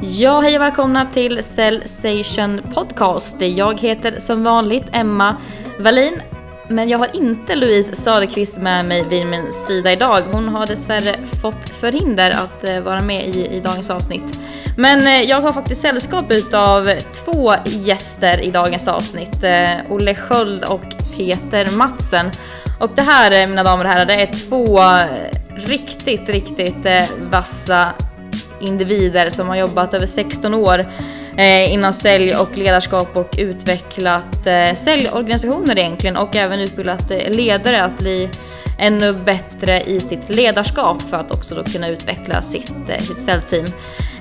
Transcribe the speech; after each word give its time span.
Ja, 0.00 0.40
hej 0.40 0.56
och 0.56 0.62
välkomna 0.62 1.06
till 1.06 1.44
Cellsation 1.44 2.60
Podcast. 2.74 3.40
Jag 3.40 3.80
heter 3.80 4.18
som 4.18 4.44
vanligt 4.44 4.84
Emma 4.92 5.36
Wallin, 5.78 6.22
men 6.68 6.88
jag 6.88 6.98
har 6.98 7.16
inte 7.16 7.56
Louise 7.56 7.94
Söderqvist 7.94 8.60
med 8.60 8.84
mig 8.84 9.04
vid 9.08 9.26
min 9.26 9.52
sida 9.52 9.92
idag. 9.92 10.22
Hon 10.32 10.48
har 10.48 10.66
dessvärre 10.66 11.16
fått 11.42 11.68
förhinder 11.68 12.30
att 12.30 12.68
eh, 12.68 12.80
vara 12.80 13.00
med 13.00 13.36
i, 13.36 13.46
i 13.46 13.60
dagens 13.60 13.90
avsnitt. 13.90 14.40
Men 14.76 15.06
eh, 15.06 15.22
jag 15.22 15.40
har 15.40 15.52
faktiskt 15.52 15.80
sällskap 15.82 16.30
utav 16.30 16.92
två 17.24 17.52
gäster 17.64 18.40
i 18.40 18.50
dagens 18.50 18.88
avsnitt. 18.88 19.42
Eh, 19.42 19.70
Olle 19.90 20.14
Sköld 20.14 20.64
och 20.64 20.84
Peter 21.16 21.76
Matsen. 21.76 22.30
Och 22.80 22.90
det 22.94 23.02
här 23.02 23.46
mina 23.46 23.64
damer 23.64 23.84
och 23.84 23.90
herrar, 23.90 24.06
det 24.06 24.14
är 24.14 24.48
två 24.48 24.80
riktigt, 25.66 26.28
riktigt 26.28 26.86
vassa 27.30 27.92
individer 28.60 29.30
som 29.30 29.48
har 29.48 29.56
jobbat 29.56 29.94
över 29.94 30.06
16 30.06 30.54
år 30.54 30.86
eh, 31.36 31.72
inom 31.72 31.92
sälj 31.92 32.34
och 32.34 32.56
ledarskap 32.56 33.16
och 33.16 33.34
utvecklat 33.38 34.46
eh, 34.46 34.74
säljorganisationer 34.74 35.78
egentligen 35.78 36.16
och 36.16 36.36
även 36.36 36.60
utbildat 36.60 37.10
eh, 37.10 37.30
ledare 37.30 37.84
att 37.84 37.98
bli 37.98 38.28
ännu 38.78 39.12
bättre 39.12 39.80
i 39.80 40.00
sitt 40.00 40.28
ledarskap 40.28 41.02
för 41.02 41.16
att 41.16 41.30
också 41.30 41.54
då 41.54 41.64
kunna 41.64 41.88
utveckla 41.88 42.42
sitt, 42.42 42.72
eh, 42.88 43.00
sitt 43.00 43.18
säljteam. 43.20 43.66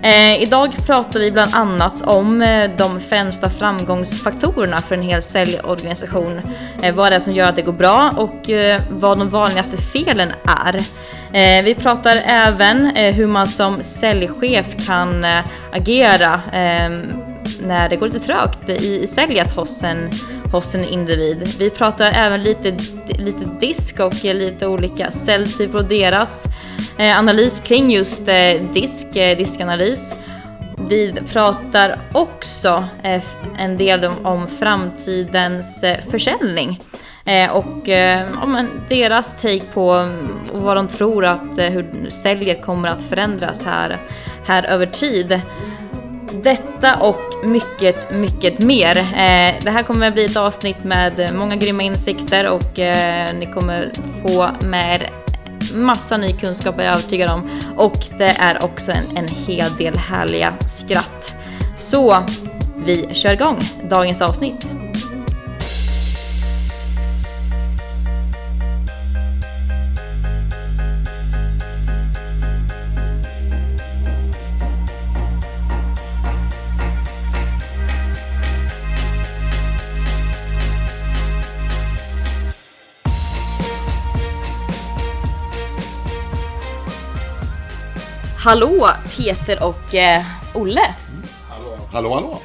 Eh, 0.02 0.42
idag 0.42 0.76
pratar 0.86 1.20
vi 1.20 1.32
bland 1.32 1.56
annat 1.56 2.02
om 2.02 2.42
eh, 2.42 2.70
de 2.78 3.00
främsta 3.00 3.50
framgångsfaktorerna 3.50 4.80
för 4.80 4.96
en 4.96 5.02
hel 5.02 5.24
säljorganisation. 5.24 6.42
Eh, 6.82 6.96
vad 6.96 7.12
det 7.12 7.16
är 7.16 7.20
som 7.20 7.34
gör 7.34 7.50
att 7.50 7.56
det 7.56 7.62
går 7.62 7.74
bra 7.74 8.14
och 8.16 8.50
eh, 8.50 8.82
vad 8.90 9.18
de 9.18 9.30
vanligaste 9.30 9.78
felen 9.78 10.32
är. 10.66 10.76
Eh, 11.34 11.64
vi 11.64 11.76
pratar 11.76 12.18
även 12.26 12.98
eh, 12.98 13.16
hur 13.16 13.28
man 13.28 13.48
som 13.48 13.84
säljchef 13.84 14.86
kan 14.86 15.26
agera 15.72 16.42
när 17.62 17.90
det 17.90 17.96
går 17.96 18.06
lite 18.06 18.20
trögt 18.20 18.70
i, 18.70 19.04
i 19.04 19.08
säljet 19.08 19.56
hos 19.56 19.84
en, 19.84 20.10
hos 20.52 20.76
en 20.76 20.84
individ. 20.84 21.56
Vi 21.60 21.70
pratar 21.70 22.12
även 22.16 22.44
lite, 22.44 22.78
lite 23.18 23.46
disk 23.60 24.00
och 24.00 24.24
lite 24.24 24.68
olika 24.68 25.12
säljtyper 25.12 25.78
och 25.78 25.86
deras 25.86 26.46
eh, 26.98 27.20
analys 27.20 27.60
kring 27.60 27.92
just 27.92 28.28
eh, 28.28 28.62
disk, 28.74 29.16
eh, 29.16 29.38
diskanalys. 29.38 30.14
Vi 30.90 31.14
pratar 31.32 32.00
också 32.14 32.84
en 33.58 33.78
del 33.78 34.06
om, 34.24 34.48
framtidens 34.48 35.86
försäljning 36.12 36.82
och 37.52 37.84
deras 38.90 39.42
take 39.42 39.62
på 39.74 40.10
vad 40.52 40.78
de 40.78 40.88
tror 40.88 41.26
att 41.26 41.58
hur 41.58 42.10
säljet 42.10 42.62
kommer 42.62 42.90
att 42.90 43.02
förändras 43.02 43.66
här, 43.66 43.98
här 44.46 44.66
över 44.66 44.86
tid. 44.86 45.42
Detta 46.32 46.96
och 46.96 47.22
mycket, 47.44 48.12
mycket 48.12 48.60
mer. 48.60 48.98
Eh, 48.98 49.56
det 49.64 49.70
här 49.72 49.84
kommer 49.84 50.08
att 50.08 50.14
bli 50.14 50.26
ett 50.26 50.38
avsnitt 50.38 50.84
med 50.84 51.36
många 51.36 51.56
grymma 51.56 51.84
insikter 51.84 52.48
och 52.48 52.80
eh, 52.80 53.30
ni 53.36 53.46
kommer 53.46 53.92
få 54.24 54.50
med 54.68 55.02
er 55.02 55.12
massa 55.76 56.18
ny 56.18 56.34
kunskap 56.34 56.80
är 56.80 56.84
jag 56.84 56.94
övertygad 56.94 57.30
om. 57.30 57.50
Och 57.76 57.98
det 58.18 58.36
är 58.40 58.66
också 58.66 58.92
en, 58.92 59.18
en 59.18 59.28
hel 59.28 59.76
del 59.78 59.98
härliga 59.98 60.54
skratt. 60.68 61.36
Så 61.78 62.24
vi 62.86 63.10
kör 63.14 63.34
igång 63.34 63.60
dagens 63.90 64.22
avsnitt. 64.22 64.72
Hallå 88.48 88.90
Peter 89.18 89.64
och 89.64 89.96
eh, 89.96 90.26
Olle! 90.54 90.96
Hallå, 91.50 91.78
hallå! 91.92 92.14
hallå. 92.14 92.40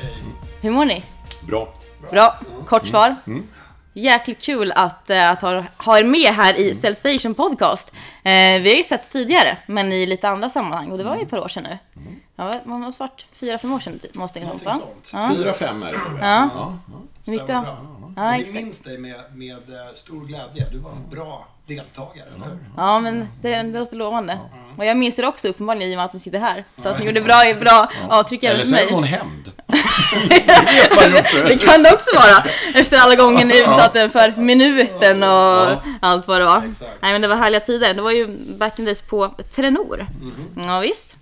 Hur 0.61 0.71
mår 0.71 0.85
ni? 0.85 1.05
Bra. 1.47 1.75
Bra, 2.11 2.39
kort 2.67 2.87
svar. 2.87 3.17
Mm. 3.27 3.49
Jäkligt 3.93 4.43
kul 4.43 4.73
att, 4.73 5.11
äh, 5.11 5.31
att 5.31 5.43
ha, 5.43 5.65
ha 5.77 5.99
er 5.99 6.05
med 6.05 6.35
här 6.35 6.55
i 6.55 6.75
Cellstation 6.75 7.35
Podcast. 7.35 7.93
Eh, 8.23 8.33
vi 8.33 8.71
har 8.71 8.77
ju 8.77 8.85
setts 8.85 9.09
tidigare, 9.09 9.59
men 9.67 9.93
i 9.93 10.07
lite 10.07 10.29
andra 10.29 10.51
sammanhang 10.51 10.91
och 10.91 10.99
det 10.99 11.05
var 11.05 11.17
ju 11.17 11.23
ett 11.23 11.31
par 11.31 11.41
år 11.41 11.49
sedan 11.49 11.63
nu. 11.63 11.79
Mm. 11.97 12.21
Ja, 12.37 12.53
det 12.65 12.71
måste 12.71 13.03
varit 13.03 13.27
fyra, 13.33 13.59
fem 13.59 13.73
år 13.73 13.81
sedan 13.81 13.99
typ, 13.99 14.15
måste 14.15 14.39
det 14.39 14.45
Någonting 14.45 14.71
sånt. 14.71 15.11
Ja. 15.13 15.31
Fyra, 15.37 15.53
fem 15.53 15.83
är 15.83 15.93
det 15.93 15.99
Ja. 16.21 16.49
ja. 16.55 16.79
ja. 16.93 17.01
Mycket. 17.25 17.47
Bra. 17.47 17.77
Ja, 18.17 18.37
vi 18.47 18.53
minns 18.53 18.81
dig 18.81 18.99
med, 18.99 19.21
med 19.35 19.53
eh, 19.53 19.93
stor 19.95 20.21
glädje. 20.27 20.67
Du 20.73 20.79
var 20.79 20.91
en 20.91 21.11
bra 21.11 21.47
deltagare, 21.67 22.27
eller 22.35 22.47
hur? 22.47 22.59
Ja, 22.77 23.01
men 23.01 23.29
det, 23.43 23.63
det 23.63 23.79
låter 23.79 23.97
lovande. 23.97 24.39
Och 24.79 24.85
jag 24.85 24.97
minns 24.97 25.17
det 25.17 25.27
också 25.27 25.49
uppenbarligen 25.49 25.91
i 25.91 25.95
och 25.95 25.97
med 25.97 26.05
att 26.05 26.13
ni 26.13 26.21
sitter 26.21 26.39
här. 26.39 26.65
Så 26.83 26.89
att 26.89 26.99
ni 26.99 27.07
gjorde 27.07 27.21
bra, 27.21 27.43
bra 27.61 27.93
avtryck 28.09 28.43
även. 28.43 28.57
Eller 28.57 28.65
så 28.65 28.77
är 28.77 28.87
det 28.87 28.93
någon 28.93 29.05
hämnd. 29.05 29.51
det 31.49 31.65
kan 31.65 31.83
det 31.83 31.93
också 31.95 32.17
vara. 32.17 32.45
Efter 32.75 32.99
alla 32.99 33.15
gånger 33.15 33.45
ni 33.45 33.61
utsatte 33.61 34.09
för 34.09 34.37
minuten 34.37 35.23
och 35.23 35.77
allt 36.01 36.29
vad 36.29 36.41
det 36.41 36.45
var. 36.45 36.61
Nej 37.01 37.13
men 37.13 37.21
det 37.21 37.29
var 37.29 37.37
härliga 37.37 37.61
tider. 37.61 37.95
Det 37.95 38.03
var 38.03 38.11
ju 38.11 38.27
back 38.59 38.79
in 38.79 38.85
days 38.85 39.03
på 39.03 39.29
Telenor. 39.29 40.07
Mm. 40.21 40.69
Ja 40.69 40.81
visst. 40.81 41.17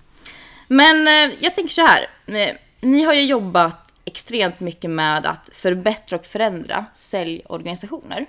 Men 0.69 1.09
eh, 1.09 1.37
jag 1.41 1.55
tänker 1.55 1.73
så 1.75 1.87
här. 1.87 2.07
Eh, 2.27 2.57
ni 2.81 3.05
har 3.05 3.15
ju 3.15 3.23
jobbat 3.23 3.95
extremt 4.05 4.61
mycket 4.61 4.91
med 4.91 5.27
att 5.27 5.51
förbättra 5.53 6.19
och 6.19 6.27
förändra 6.27 6.85
säljorganisationer. 6.95 8.27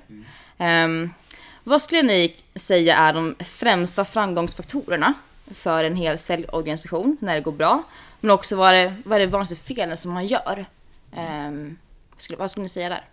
Mm. 0.60 1.04
Um, 1.04 1.14
vad 1.64 1.82
skulle 1.82 2.02
ni 2.02 2.36
säga 2.56 2.98
är 2.98 3.14
de 3.14 3.36
främsta 3.40 4.06
framgångsfaktorerna 4.06 5.14
för 5.52 5.84
en 5.84 5.96
hel 5.96 6.18
säljorganisation 6.18 7.18
när 7.22 7.36
det 7.36 7.42
går 7.42 7.52
bra? 7.52 7.84
Men 8.20 8.32
också 8.32 8.56
vad 8.56 8.74
är, 8.74 9.02
vad 9.06 9.16
är 9.16 9.20
det 9.20 9.32
vanligaste 9.32 9.56
felen 9.56 9.98
som 9.98 10.12
man 10.12 10.26
gör? 10.26 10.66
Um, 11.18 11.78
skulle, 12.18 12.38
vad 12.38 12.52
skulle 12.52 12.64
ni 12.64 12.70
säga 12.70 12.90
där? 12.90 13.06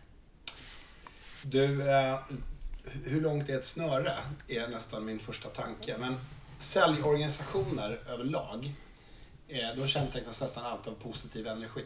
Du, 1.42 1.90
eh, 1.90 2.20
hur 3.04 3.20
långt 3.20 3.48
är 3.48 3.58
ett 3.58 3.64
snöre? 3.64 4.12
Är 4.48 4.68
nästan 4.68 5.04
min 5.04 5.18
första 5.18 5.48
tanke. 5.48 5.96
Men 5.98 6.16
säljorganisationer 6.58 8.00
överlag, 8.08 8.72
eh, 9.48 9.68
de 9.74 9.88
kännetecknas 9.88 10.40
nästan 10.40 10.66
alltid 10.66 10.92
av 10.92 10.96
positiv 10.96 11.46
energi. 11.46 11.84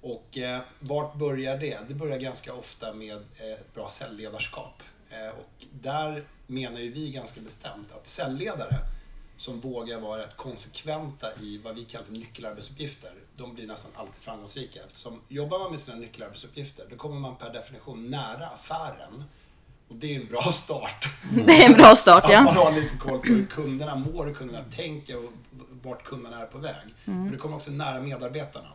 Och 0.00 0.38
eh, 0.38 0.60
vart 0.78 1.14
börjar 1.14 1.58
det? 1.58 1.78
Det 1.88 1.94
börjar 1.94 2.18
ganska 2.18 2.54
ofta 2.54 2.92
med 2.92 3.16
eh, 3.16 3.52
ett 3.52 3.74
bra 3.74 3.88
säljledarskap. 3.88 4.82
Eh, 5.10 5.28
och 5.28 5.64
där 5.72 6.24
menar 6.46 6.80
ju 6.80 6.92
vi 6.92 7.10
ganska 7.10 7.40
bestämt 7.40 7.92
att 7.92 8.06
säljledare 8.06 8.78
som 9.36 9.60
vågar 9.60 10.00
vara 10.00 10.20
rätt 10.20 10.36
konsekventa 10.36 11.26
i 11.42 11.60
vad 11.64 11.74
vi 11.74 11.84
kallar 11.84 12.04
för 12.04 12.12
nyckelarbetsuppgifter, 12.12 13.10
de 13.34 13.54
blir 13.54 13.66
nästan 13.66 13.92
alltid 13.94 14.22
framgångsrika. 14.22 14.80
Eftersom 14.86 15.20
jobbar 15.28 15.58
man 15.58 15.70
med 15.70 15.80
sina 15.80 15.96
nyckelarbetsuppgifter, 15.96 16.86
då 16.90 16.96
kommer 16.96 17.20
man 17.20 17.36
per 17.36 17.52
definition 17.52 18.10
nära 18.10 18.46
affären. 18.46 19.24
Och 19.88 19.94
det 19.94 20.14
är 20.14 20.20
en 20.20 20.26
bra 20.26 20.42
start. 20.42 21.08
Det 21.46 21.62
är 21.62 21.66
en 21.66 21.72
bra 21.72 21.96
start, 21.96 22.26
ja. 22.30 22.38
Att 22.38 22.44
man 22.44 22.56
har 22.56 22.72
lite 22.72 22.96
koll 22.96 23.18
på 23.18 23.26
hur 23.26 23.46
kunderna 23.46 23.94
mår, 23.94 24.26
hur 24.26 24.34
kunderna 24.34 24.64
tänker 24.70 25.16
och 25.24 25.32
vart 25.82 26.04
kunderna 26.04 26.42
är 26.42 26.46
på 26.46 26.58
väg. 26.58 26.74
Mm. 27.04 27.22
Men 27.22 27.32
du 27.32 27.38
kommer 27.38 27.56
också 27.56 27.70
nära 27.70 28.00
medarbetarna. 28.00 28.68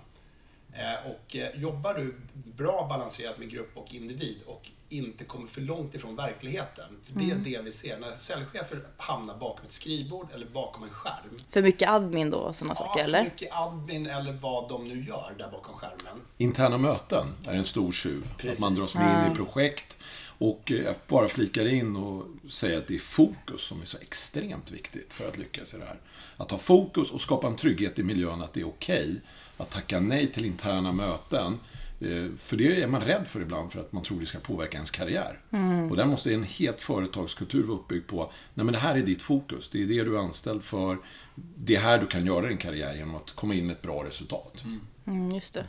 Eh, 0.73 1.11
och 1.11 1.35
eh, 1.35 1.61
jobbar 1.61 1.93
du 1.93 2.15
bra 2.33 2.87
balanserat 2.89 3.37
med 3.37 3.49
grupp 3.49 3.77
och 3.77 3.93
individ 3.93 4.41
och 4.45 4.69
inte 4.89 5.23
kommer 5.23 5.47
för 5.47 5.61
långt 5.61 5.95
ifrån 5.95 6.15
verkligheten. 6.15 6.85
För 7.01 7.13
det 7.13 7.23
är 7.23 7.31
mm. 7.31 7.43
det 7.43 7.61
vi 7.61 7.71
ser. 7.71 7.99
När 7.99 8.11
säljchefer 8.11 8.79
hamnar 8.97 9.37
bakom 9.37 9.65
ett 9.65 9.71
skrivbord 9.71 10.27
eller 10.33 10.45
bakom 10.45 10.83
en 10.83 10.89
skärm. 10.89 11.41
För 11.49 11.61
mycket 11.61 11.89
admin 11.89 12.29
då 12.29 12.37
och 12.37 12.55
sådana 12.55 12.75
ja, 12.79 12.85
saker 12.85 13.03
eller? 13.03 13.23
för 13.23 13.31
mycket 13.31 13.49
admin 13.51 14.07
eller 14.07 14.33
vad 14.33 14.69
de 14.69 14.83
nu 14.83 15.03
gör 15.03 15.33
där 15.37 15.49
bakom 15.51 15.75
skärmen. 15.75 16.21
Interna 16.37 16.77
möten 16.77 17.27
är 17.47 17.55
en 17.55 17.65
stor 17.65 17.91
tjuv. 17.91 18.33
Precis. 18.37 18.63
Att 18.63 18.69
man 18.69 18.75
dras 18.75 18.95
med 18.95 19.25
in 19.25 19.31
i 19.31 19.35
projekt. 19.35 19.97
Och 20.37 20.71
jag 20.71 20.95
bara 21.07 21.27
flikar 21.27 21.65
in 21.65 21.95
och 21.95 22.25
säger 22.51 22.77
att 22.77 22.87
det 22.87 22.95
är 22.95 22.99
fokus 22.99 23.61
som 23.61 23.81
är 23.81 23.85
så 23.85 23.97
extremt 23.97 24.71
viktigt 24.71 25.13
för 25.13 25.27
att 25.27 25.37
lyckas 25.37 25.73
i 25.73 25.77
det 25.77 25.85
här. 25.85 25.99
Att 26.37 26.51
ha 26.51 26.57
fokus 26.57 27.11
och 27.11 27.21
skapa 27.21 27.47
en 27.47 27.55
trygghet 27.55 27.99
i 27.99 28.03
miljön 28.03 28.41
att 28.41 28.53
det 28.53 28.61
är 28.61 28.67
okej 28.67 29.01
okay 29.01 29.19
att 29.61 29.69
tacka 29.69 29.99
nej 29.99 30.31
till 30.31 30.45
interna 30.45 30.91
möten. 30.91 31.59
Eh, 32.01 32.35
för 32.37 32.57
det 32.57 32.81
är 32.81 32.87
man 32.87 33.01
rädd 33.01 33.27
för 33.27 33.41
ibland 33.41 33.71
för 33.71 33.79
att 33.79 33.91
man 33.91 34.03
tror 34.03 34.19
det 34.19 34.25
ska 34.25 34.39
påverka 34.39 34.75
ens 34.77 34.91
karriär. 34.91 35.39
Mm. 35.51 35.89
Och 35.89 35.97
där 35.97 36.05
måste 36.05 36.33
en 36.33 36.43
helt 36.43 36.81
företagskultur 36.81 37.63
vara 37.63 37.77
uppbyggd 37.77 38.07
på, 38.07 38.31
nej 38.53 38.65
men 38.65 38.73
det 38.73 38.79
här 38.79 38.95
är 38.95 39.01
ditt 39.01 39.21
fokus, 39.21 39.69
det 39.69 39.83
är 39.83 39.87
det 39.87 40.03
du 40.03 40.15
är 40.15 40.19
anställd 40.19 40.63
för, 40.63 40.97
det 41.35 41.75
är 41.75 41.79
här 41.79 41.99
du 41.99 42.07
kan 42.07 42.25
göra 42.25 42.47
din 42.47 42.57
karriär 42.57 42.95
genom 42.95 43.15
att 43.15 43.31
komma 43.31 43.53
in 43.53 43.65
med 43.67 43.75
ett 43.75 43.81
bra 43.81 44.03
resultat. 44.05 44.63
Mm. 44.63 44.81
Mm, 45.07 45.31
just 45.31 45.53
det. 45.53 45.65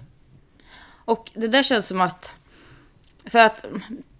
Och 1.05 1.31
det 1.35 1.49
där 1.49 1.63
känns 1.63 1.87
som 1.87 2.01
att, 2.01 2.33
för 3.25 3.39
att 3.39 3.65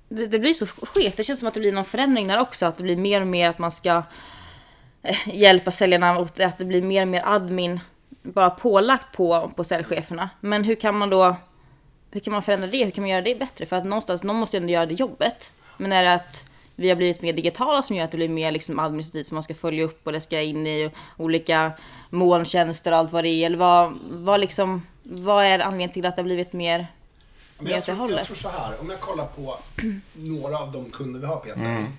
det, 0.09 0.27
det, 0.27 0.39
blir 0.39 0.53
så 0.53 0.67
skevt, 0.67 1.17
det 1.17 1.25
känns 1.25 1.39
som 1.39 1.49
att 1.49 1.55
det 1.55 1.61
blir 1.61 1.73
någon 1.73 1.85
förändring 1.85 2.27
där 2.27 2.39
också, 2.39 2.67
att 2.67 2.77
det 2.77 2.83
blir 2.85 2.97
mer 2.97 3.21
och 3.21 3.27
mer 3.27 3.51
att 3.51 3.59
man 3.59 3.71
ska 3.71 4.03
eh, 5.03 5.29
hjälpa 5.39 5.71
säljarna 5.71 6.19
och 6.19 6.41
att 6.41 6.59
det 6.59 6.65
blir 6.65 6.83
mer 6.83 7.03
och 7.03 7.09
mer 7.09 7.23
admin 7.25 7.81
bara 8.23 8.51
pålagt 8.51 9.17
på, 9.17 9.53
på 9.57 9.65
säljcheferna. 9.65 10.31
Men 10.41 10.65
hur 10.65 10.75
kan 10.75 10.99
man 10.99 11.11
då, 11.11 11.37
hur 12.11 12.21
kan 12.21 12.33
man 12.33 12.43
förändra 12.43 12.67
det? 12.67 12.85
Hur 12.85 12.91
kan 12.91 13.03
man 13.03 13.11
göra 13.11 13.23
det 13.23 13.39
bättre? 13.39 13.67
För 13.67 13.77
att 13.77 13.85
någonstans, 13.85 14.23
någon 14.23 14.37
måste 14.37 14.57
ju 14.57 14.61
ändå 14.61 14.73
göra 14.73 14.87
det 14.87 14.95
jobbet. 14.95 15.53
Men 15.77 15.93
är 15.93 16.03
det 16.03 16.15
att 16.15 16.45
vi 16.77 16.89
har 16.89 16.97
blivit 16.97 17.23
mer 17.23 17.33
digitala 17.33 17.83
som 17.83 17.97
gör 17.97 18.05
att 18.05 18.11
det 18.11 18.17
blir 18.17 18.29
mer 18.29 18.51
liksom 18.51 18.79
administrativt 18.79 19.27
som 19.27 19.35
man 19.35 19.43
ska 19.43 19.55
följa 19.55 19.85
upp 19.85 20.07
och 20.07 20.13
det 20.13 20.21
ska 20.21 20.41
in 20.41 20.67
i 20.67 20.91
olika 21.17 21.73
molntjänster 22.11 22.93
och 22.93 22.99
allt 22.99 23.13
vad 23.13 23.25
det 23.25 23.29
är. 23.29 23.47
Eller 23.47 23.59
vad, 23.59 23.99
vad, 24.11 24.41
liksom, 24.41 24.87
vad 25.03 25.45
är 25.45 25.59
anledningen 25.59 25.91
till 25.91 26.07
att 26.07 26.17
det 26.17 26.23
har 26.23 26.25
blivit 26.25 26.53
mer 26.53 26.87
men 27.63 27.73
jag, 27.73 27.83
tror, 27.83 28.11
jag 28.11 28.25
tror 28.25 28.37
så 28.37 28.49
här, 28.49 28.81
om 28.81 28.91
jag 28.91 29.01
kollar 29.01 29.27
på 29.27 29.59
några 30.13 30.59
av 30.59 30.73
de 30.73 30.91
kunder 30.91 31.21
vi 31.21 31.27
har 31.27 31.37
Peter. 31.37 31.61
Mm. 31.61 31.93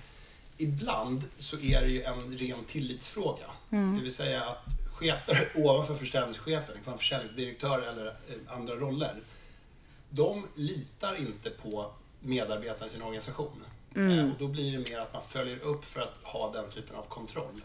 Ibland 0.56 1.22
så 1.38 1.56
är 1.58 1.80
det 1.80 1.88
ju 1.88 2.02
en 2.02 2.36
ren 2.36 2.64
tillitsfråga. 2.66 3.44
Mm. 3.70 3.96
Det 3.96 4.02
vill 4.02 4.14
säga 4.14 4.42
att 4.42 4.83
chefer 4.94 5.52
ovanför 5.54 5.94
försäljningschefen, 5.94 6.74
det 6.74 6.84
kan 6.84 6.92
vara 6.92 6.98
försäljningsdirektör 6.98 7.78
eller 7.78 8.06
eh, 8.06 8.56
andra 8.56 8.74
roller. 8.74 9.22
De 10.10 10.48
litar 10.54 11.14
inte 11.14 11.50
på 11.50 11.92
medarbetarna 12.20 12.86
i 12.86 12.90
sin 12.90 13.02
organisation. 13.02 13.64
Mm. 13.94 14.18
Eh, 14.18 14.32
och 14.32 14.38
då 14.38 14.48
blir 14.48 14.78
det 14.78 14.90
mer 14.90 14.98
att 14.98 15.12
man 15.12 15.22
följer 15.22 15.58
upp 15.58 15.84
för 15.84 16.00
att 16.00 16.18
ha 16.22 16.52
den 16.52 16.70
typen 16.70 16.96
av 16.96 17.02
kontroll. 17.02 17.64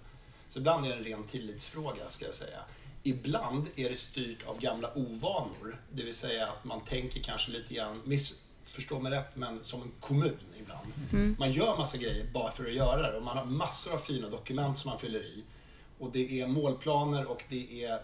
Så 0.49 0.59
ibland 0.59 0.85
är 0.85 0.89
det 0.89 0.95
en 0.95 1.03
ren 1.03 1.23
tillitsfråga, 1.23 2.07
ska 2.07 2.25
jag 2.25 2.33
säga. 2.33 2.59
Ibland 3.03 3.67
är 3.75 3.89
det 3.89 3.95
styrt 3.95 4.47
av 4.47 4.59
gamla 4.59 4.97
ovanor. 4.97 5.81
Det 5.91 6.03
vill 6.03 6.13
säga 6.13 6.47
att 6.47 6.63
man 6.63 6.83
tänker 6.83 7.19
kanske 7.19 7.51
lite 7.51 7.73
grann, 7.73 8.01
missförstå 8.05 8.99
mig 8.99 9.11
rätt, 9.11 9.35
men 9.35 9.63
som 9.63 9.81
en 9.81 9.91
kommun 9.99 10.37
ibland. 10.59 10.87
Mm. 11.11 11.35
Man 11.39 11.51
gör 11.51 11.77
massa 11.77 11.97
grejer 11.97 12.25
bara 12.33 12.51
för 12.51 12.65
att 12.65 12.73
göra 12.73 13.11
det 13.11 13.17
och 13.17 13.23
man 13.23 13.37
har 13.37 13.45
massor 13.45 13.93
av 13.93 13.97
fina 13.97 14.29
dokument 14.29 14.77
som 14.77 14.89
man 14.89 14.99
fyller 14.99 15.19
i. 15.19 15.43
Och 15.99 16.11
det 16.11 16.41
är 16.41 16.47
målplaner 16.47 17.31
och 17.31 17.43
det 17.49 17.83
är 17.83 17.99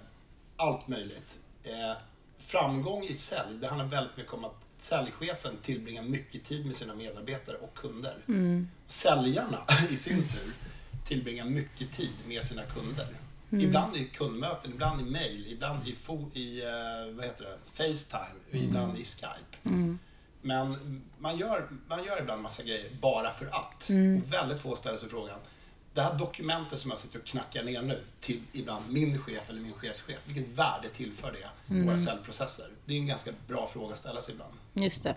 allt 0.58 0.88
möjligt. 0.88 1.40
Eh, 1.64 1.98
framgång 2.38 3.04
i 3.04 3.14
sälj, 3.14 3.58
det 3.62 3.68
handlar 3.68 3.86
väldigt 3.86 4.18
mycket 4.18 4.34
om 4.34 4.46
att 4.46 4.66
säljchefen 4.78 5.58
tillbringar 5.62 6.04
mycket 6.04 6.44
tid 6.44 6.66
med 6.66 6.76
sina 6.76 6.96
medarbetare 6.96 7.58
och 7.58 7.78
kunder. 7.78 8.18
Mm. 8.28 8.68
Säljarna 8.88 9.66
i 9.90 9.96
sin 9.96 10.28
tur 10.28 10.54
tillbringar 11.06 11.46
mycket 11.46 11.92
tid 11.92 12.14
med 12.28 12.44
sina 12.44 12.64
kunder. 12.64 13.08
Mm. 13.52 13.66
Ibland 13.66 13.96
i 13.96 14.06
kundmöten, 14.06 14.72
ibland 14.72 15.02
i 15.02 15.04
mail, 15.04 15.48
ibland 15.48 15.88
i, 15.88 15.96
i 16.40 16.62
uh, 16.62 17.16
vad 17.16 17.26
heter 17.26 17.44
det? 17.44 17.58
Facetime, 17.64 18.40
mm. 18.52 18.66
ibland 18.66 18.98
i 18.98 19.04
Skype. 19.04 19.58
Mm. 19.64 20.00
Men 20.42 21.02
man 21.20 21.38
gör, 21.38 21.70
man 21.88 22.04
gör 22.04 22.22
ibland 22.22 22.42
massa 22.42 22.64
grejer 22.64 22.92
bara 23.02 23.32
för 23.32 23.46
att. 23.46 23.90
Mm. 23.90 24.22
Och 24.22 24.34
väldigt 24.34 24.62
få 24.62 24.76
ställer 24.76 24.98
sig 24.98 25.10
frågan, 25.10 25.40
det 25.96 26.02
här 26.02 26.14
dokumentet 26.14 26.80
som 26.80 26.92
jag 26.92 27.00
sitter 27.00 27.20
och 27.20 27.26
knackar 27.26 27.64
ner 27.64 27.82
nu 27.82 28.04
till 28.20 28.42
ibland 28.52 28.86
min 28.90 29.20
chef 29.20 29.50
eller 29.50 29.62
min 29.62 29.74
chefschef, 29.74 30.18
vilket 30.26 30.48
värde 30.58 30.90
tillför 30.90 31.32
det 31.32 31.74
mm. 31.74 31.88
våra 31.88 31.98
säljprocesser? 31.98 32.66
Det 32.86 32.94
är 32.94 32.98
en 32.98 33.08
ganska 33.08 33.32
bra 33.48 33.68
fråga 33.68 33.92
att 33.92 33.98
ställa 33.98 34.22
sig 34.22 34.34
ibland. 34.34 34.54
Just 34.78 35.04
det. 35.04 35.16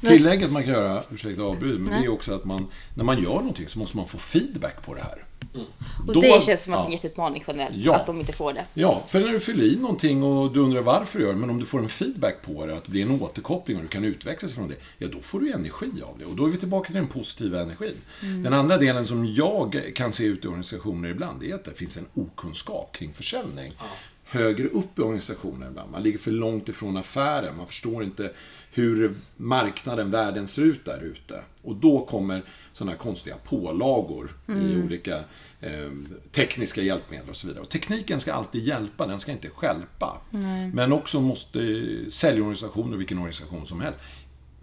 Tillägget 0.00 0.52
man 0.52 0.62
kan 0.62 0.72
göra, 0.72 1.02
ursäkta 1.10 1.42
avbryt, 1.42 1.80
men 1.80 2.00
det 2.00 2.06
är 2.06 2.08
också 2.08 2.34
att 2.34 2.44
man, 2.44 2.66
när 2.94 3.04
man 3.04 3.22
gör 3.22 3.34
någonting 3.34 3.68
så 3.68 3.78
måste 3.78 3.96
man 3.96 4.08
få 4.08 4.18
feedback 4.18 4.82
på 4.82 4.94
det 4.94 5.00
här. 5.00 5.24
Mm. 5.54 5.66
Och 6.08 6.14
Då, 6.14 6.20
det 6.20 6.42
känns 6.42 6.62
som 6.62 6.72
att 6.72 6.78
ja. 6.78 6.86
en 6.86 6.92
jätteutmaning 6.92 7.44
generellt, 7.46 7.76
ja. 7.76 7.94
att 7.94 8.06
de 8.06 8.20
inte 8.20 8.32
får 8.32 8.52
det. 8.52 8.64
Ja, 8.74 9.02
för 9.08 9.20
när 9.20 9.28
du 9.28 9.40
fyller 9.40 9.64
i 9.64 9.76
någonting 9.76 10.22
och 10.22 10.52
du 10.52 10.60
undrar 10.60 10.82
varför 10.82 11.18
du 11.18 11.24
gör 11.24 11.32
det, 11.32 11.38
men 11.38 11.50
om 11.50 11.60
du 11.60 11.66
får 11.66 11.78
en 11.78 11.88
feedback 11.88 12.42
på 12.42 12.66
det, 12.66 12.76
att 12.76 12.84
det 12.84 12.90
blir 12.90 13.02
en 13.02 13.20
återkoppling 13.20 13.76
och 13.76 13.82
du 13.82 13.88
kan 13.88 14.04
utvecklas 14.04 14.54
från 14.54 14.68
det, 14.68 14.74
ja 14.98 15.08
då 15.12 15.20
får 15.20 15.40
du 15.40 15.52
energi 15.52 15.90
av 16.02 16.18
det. 16.18 16.24
Och 16.24 16.36
då 16.36 16.46
är 16.46 16.50
vi 16.50 16.56
tillbaka 16.56 16.86
till 16.86 16.94
den 16.94 17.06
positiva 17.06 17.60
energin. 17.60 17.96
Mm. 18.22 18.42
Den 18.42 18.52
andra 18.52 18.76
delen 18.76 19.04
som 19.04 19.34
jag 19.34 19.82
kan 19.94 20.12
se 20.12 20.24
ute 20.24 20.46
i 20.46 20.48
organisationer 20.48 21.08
ibland, 21.08 21.42
är 21.42 21.54
att 21.54 21.64
det 21.64 21.74
finns 21.74 21.96
en 21.96 22.06
okunskap 22.14 22.96
kring 22.96 23.12
försäljning. 23.14 23.72
Ja 23.78 23.84
högre 24.32 24.68
upp 24.68 24.98
i 24.98 25.02
organisationen 25.02 25.68
ibland. 25.68 25.90
Man 25.90 26.02
ligger 26.02 26.18
för 26.18 26.30
långt 26.30 26.68
ifrån 26.68 26.96
affären. 26.96 27.56
Man 27.56 27.66
förstår 27.66 28.04
inte 28.04 28.32
hur 28.74 29.14
marknaden, 29.36 30.10
världen 30.10 30.46
ser 30.46 30.62
ut 30.62 30.84
där 30.84 31.00
ute. 31.00 31.42
Och 31.62 31.76
då 31.76 32.04
kommer 32.04 32.42
sådana 32.72 32.92
här 32.92 32.98
konstiga 32.98 33.36
pålagor 33.44 34.36
mm. 34.48 34.66
i 34.66 34.84
olika 34.84 35.16
eh, 35.60 35.90
tekniska 36.32 36.82
hjälpmedel 36.82 37.28
och 37.28 37.36
så 37.36 37.46
vidare. 37.46 37.62
Och 37.62 37.68
tekniken 37.68 38.20
ska 38.20 38.32
alltid 38.32 38.64
hjälpa, 38.64 39.06
den 39.06 39.20
ska 39.20 39.32
inte 39.32 39.48
skälpa. 39.48 40.20
Men 40.74 40.92
också 40.92 41.20
måste 41.20 41.58
säljorganisationer, 42.10 42.96
vilken 42.96 43.18
organisation 43.18 43.66
som 43.66 43.80
helst, 43.80 43.98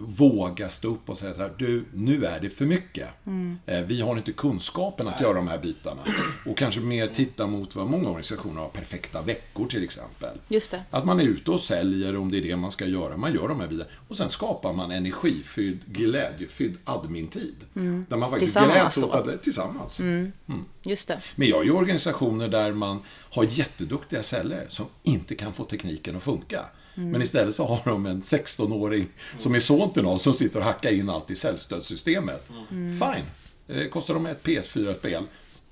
våga 0.01 0.69
stå 0.69 0.88
upp 0.88 1.10
och 1.10 1.18
säga 1.18 1.34
så 1.34 1.42
här, 1.42 1.51
du, 1.57 1.86
nu 1.94 2.25
är 2.25 2.40
det 2.40 2.50
för 2.50 2.66
mycket. 2.66 3.07
Mm. 3.25 3.57
Vi 3.88 4.01
har 4.01 4.18
inte 4.18 4.31
kunskapen 4.31 5.07
att 5.07 5.22
göra 5.22 5.34
de 5.34 5.48
här 5.48 5.57
bitarna. 5.57 6.01
Och 6.46 6.57
kanske 6.57 6.81
mer 6.81 7.07
titta 7.07 7.48
mot 7.48 7.75
vad 7.75 7.88
många 7.88 8.10
organisationer 8.10 8.62
har, 8.62 8.69
perfekta 8.69 9.22
veckor 9.22 9.66
till 9.66 9.84
exempel. 9.84 10.38
Just 10.48 10.72
det. 10.72 10.84
Att 10.90 11.06
man 11.06 11.19
är 11.19 11.24
ute 11.24 11.51
och 11.51 11.62
säljer 11.62 12.18
om 12.18 12.31
det 12.31 12.38
är 12.38 12.42
det 12.42 12.56
man 12.56 12.72
ska 12.72 12.86
göra. 12.86 13.18
Man 13.18 13.34
gör 13.34 13.48
de 13.48 13.60
här 13.60 13.68
bitarna. 13.68 13.90
Och 14.07 14.18
sen 14.18 14.30
skapar 14.30 14.74
man 14.74 14.92
energifylld, 14.92 15.80
glädjefylld 15.86 16.78
admin-tid. 16.84 17.56
Mm. 17.75 18.06
Där 18.10 18.18
man 18.18 18.30
faktiskt 18.30 18.56
gläds 18.56 18.98
åt 18.98 19.13
att, 19.13 19.44
tillsammans. 19.44 20.00
Mm. 20.00 20.31
Mm. 20.48 20.66
Just 20.84 21.07
det. 21.07 21.22
Men 21.36 21.48
jag 21.48 21.57
har 21.57 21.63
ju 21.63 21.72
organisationer 21.72 22.48
där 22.48 22.74
man 22.74 23.00
har 23.30 23.44
jätteduktiga 23.44 24.24
säljare 24.24 24.66
som 24.69 24.86
inte 25.04 25.36
kan 25.36 25.54
få 25.54 25.63
tekniken 25.63 26.16
att 26.16 26.24
funka. 26.24 26.66
Mm. 27.00 27.12
Men 27.12 27.22
istället 27.22 27.56
så 27.56 27.66
har 27.66 27.81
de 27.86 28.06
en 28.06 28.22
16-åring 28.22 29.07
som 29.38 29.56
är 29.56 29.60
son 29.60 29.94
till 29.94 30.04
någon 30.04 30.19
som 30.19 30.34
sitter 30.34 30.60
och 30.60 30.66
hackar 30.66 30.92
in 30.92 31.10
allt 31.10 31.31
i 31.31 31.36
säljstödssystemet. 31.36 32.50
Mm. 32.72 33.00
Fine. 33.00 33.25
Eh, 33.68 33.90
kostar 33.90 34.13
de 34.13 34.25
ett 34.25 34.44
PS4-spel. 34.44 35.24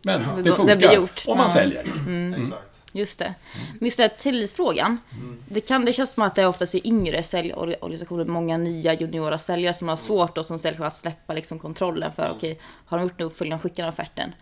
Men 0.02 0.22
ja, 0.22 0.42
det 0.44 0.54
funkar. 0.54 0.76
Det 0.76 0.94
gjort. 0.94 1.24
Om 1.28 1.38
man 1.38 1.46
ja. 1.48 1.54
säljer. 1.54 1.84
Mm. 2.06 2.34
Exakt. 2.34 2.84
Just 2.92 3.20
det. 3.20 3.34
Just 3.82 3.98
det, 3.98 4.10
tillitsfrågan. 4.10 4.98
Mm. 5.12 5.44
Det, 5.48 5.62
kan, 5.62 5.86
det 5.86 5.94
känns 5.94 6.12
som 6.12 6.24
att 6.24 6.36
det 6.36 6.46
oftast 6.46 6.76
är 6.76 6.88
yngre 6.88 7.24
säljorganisationer, 7.24 8.26
många 8.26 8.58
nya 8.58 8.94
juniora 8.94 9.38
säljare 9.38 9.74
som 9.74 9.88
har 9.88 9.96
svårt 9.96 10.38
och 10.38 10.46
som 10.46 10.60
säljchef 10.60 10.86
att 10.86 10.96
släppa 10.96 11.34
liksom 11.34 11.60
kontrollen 11.60 12.12
för, 12.12 12.32
okej, 12.38 12.52
okay, 12.52 12.64
har 12.86 12.98
de 12.98 13.04
gjort 13.04 13.22
en 13.22 13.26
uppföljning, 13.26 13.60
skickar 13.60 13.84
de 13.84 13.90
offerten. 13.90 14.34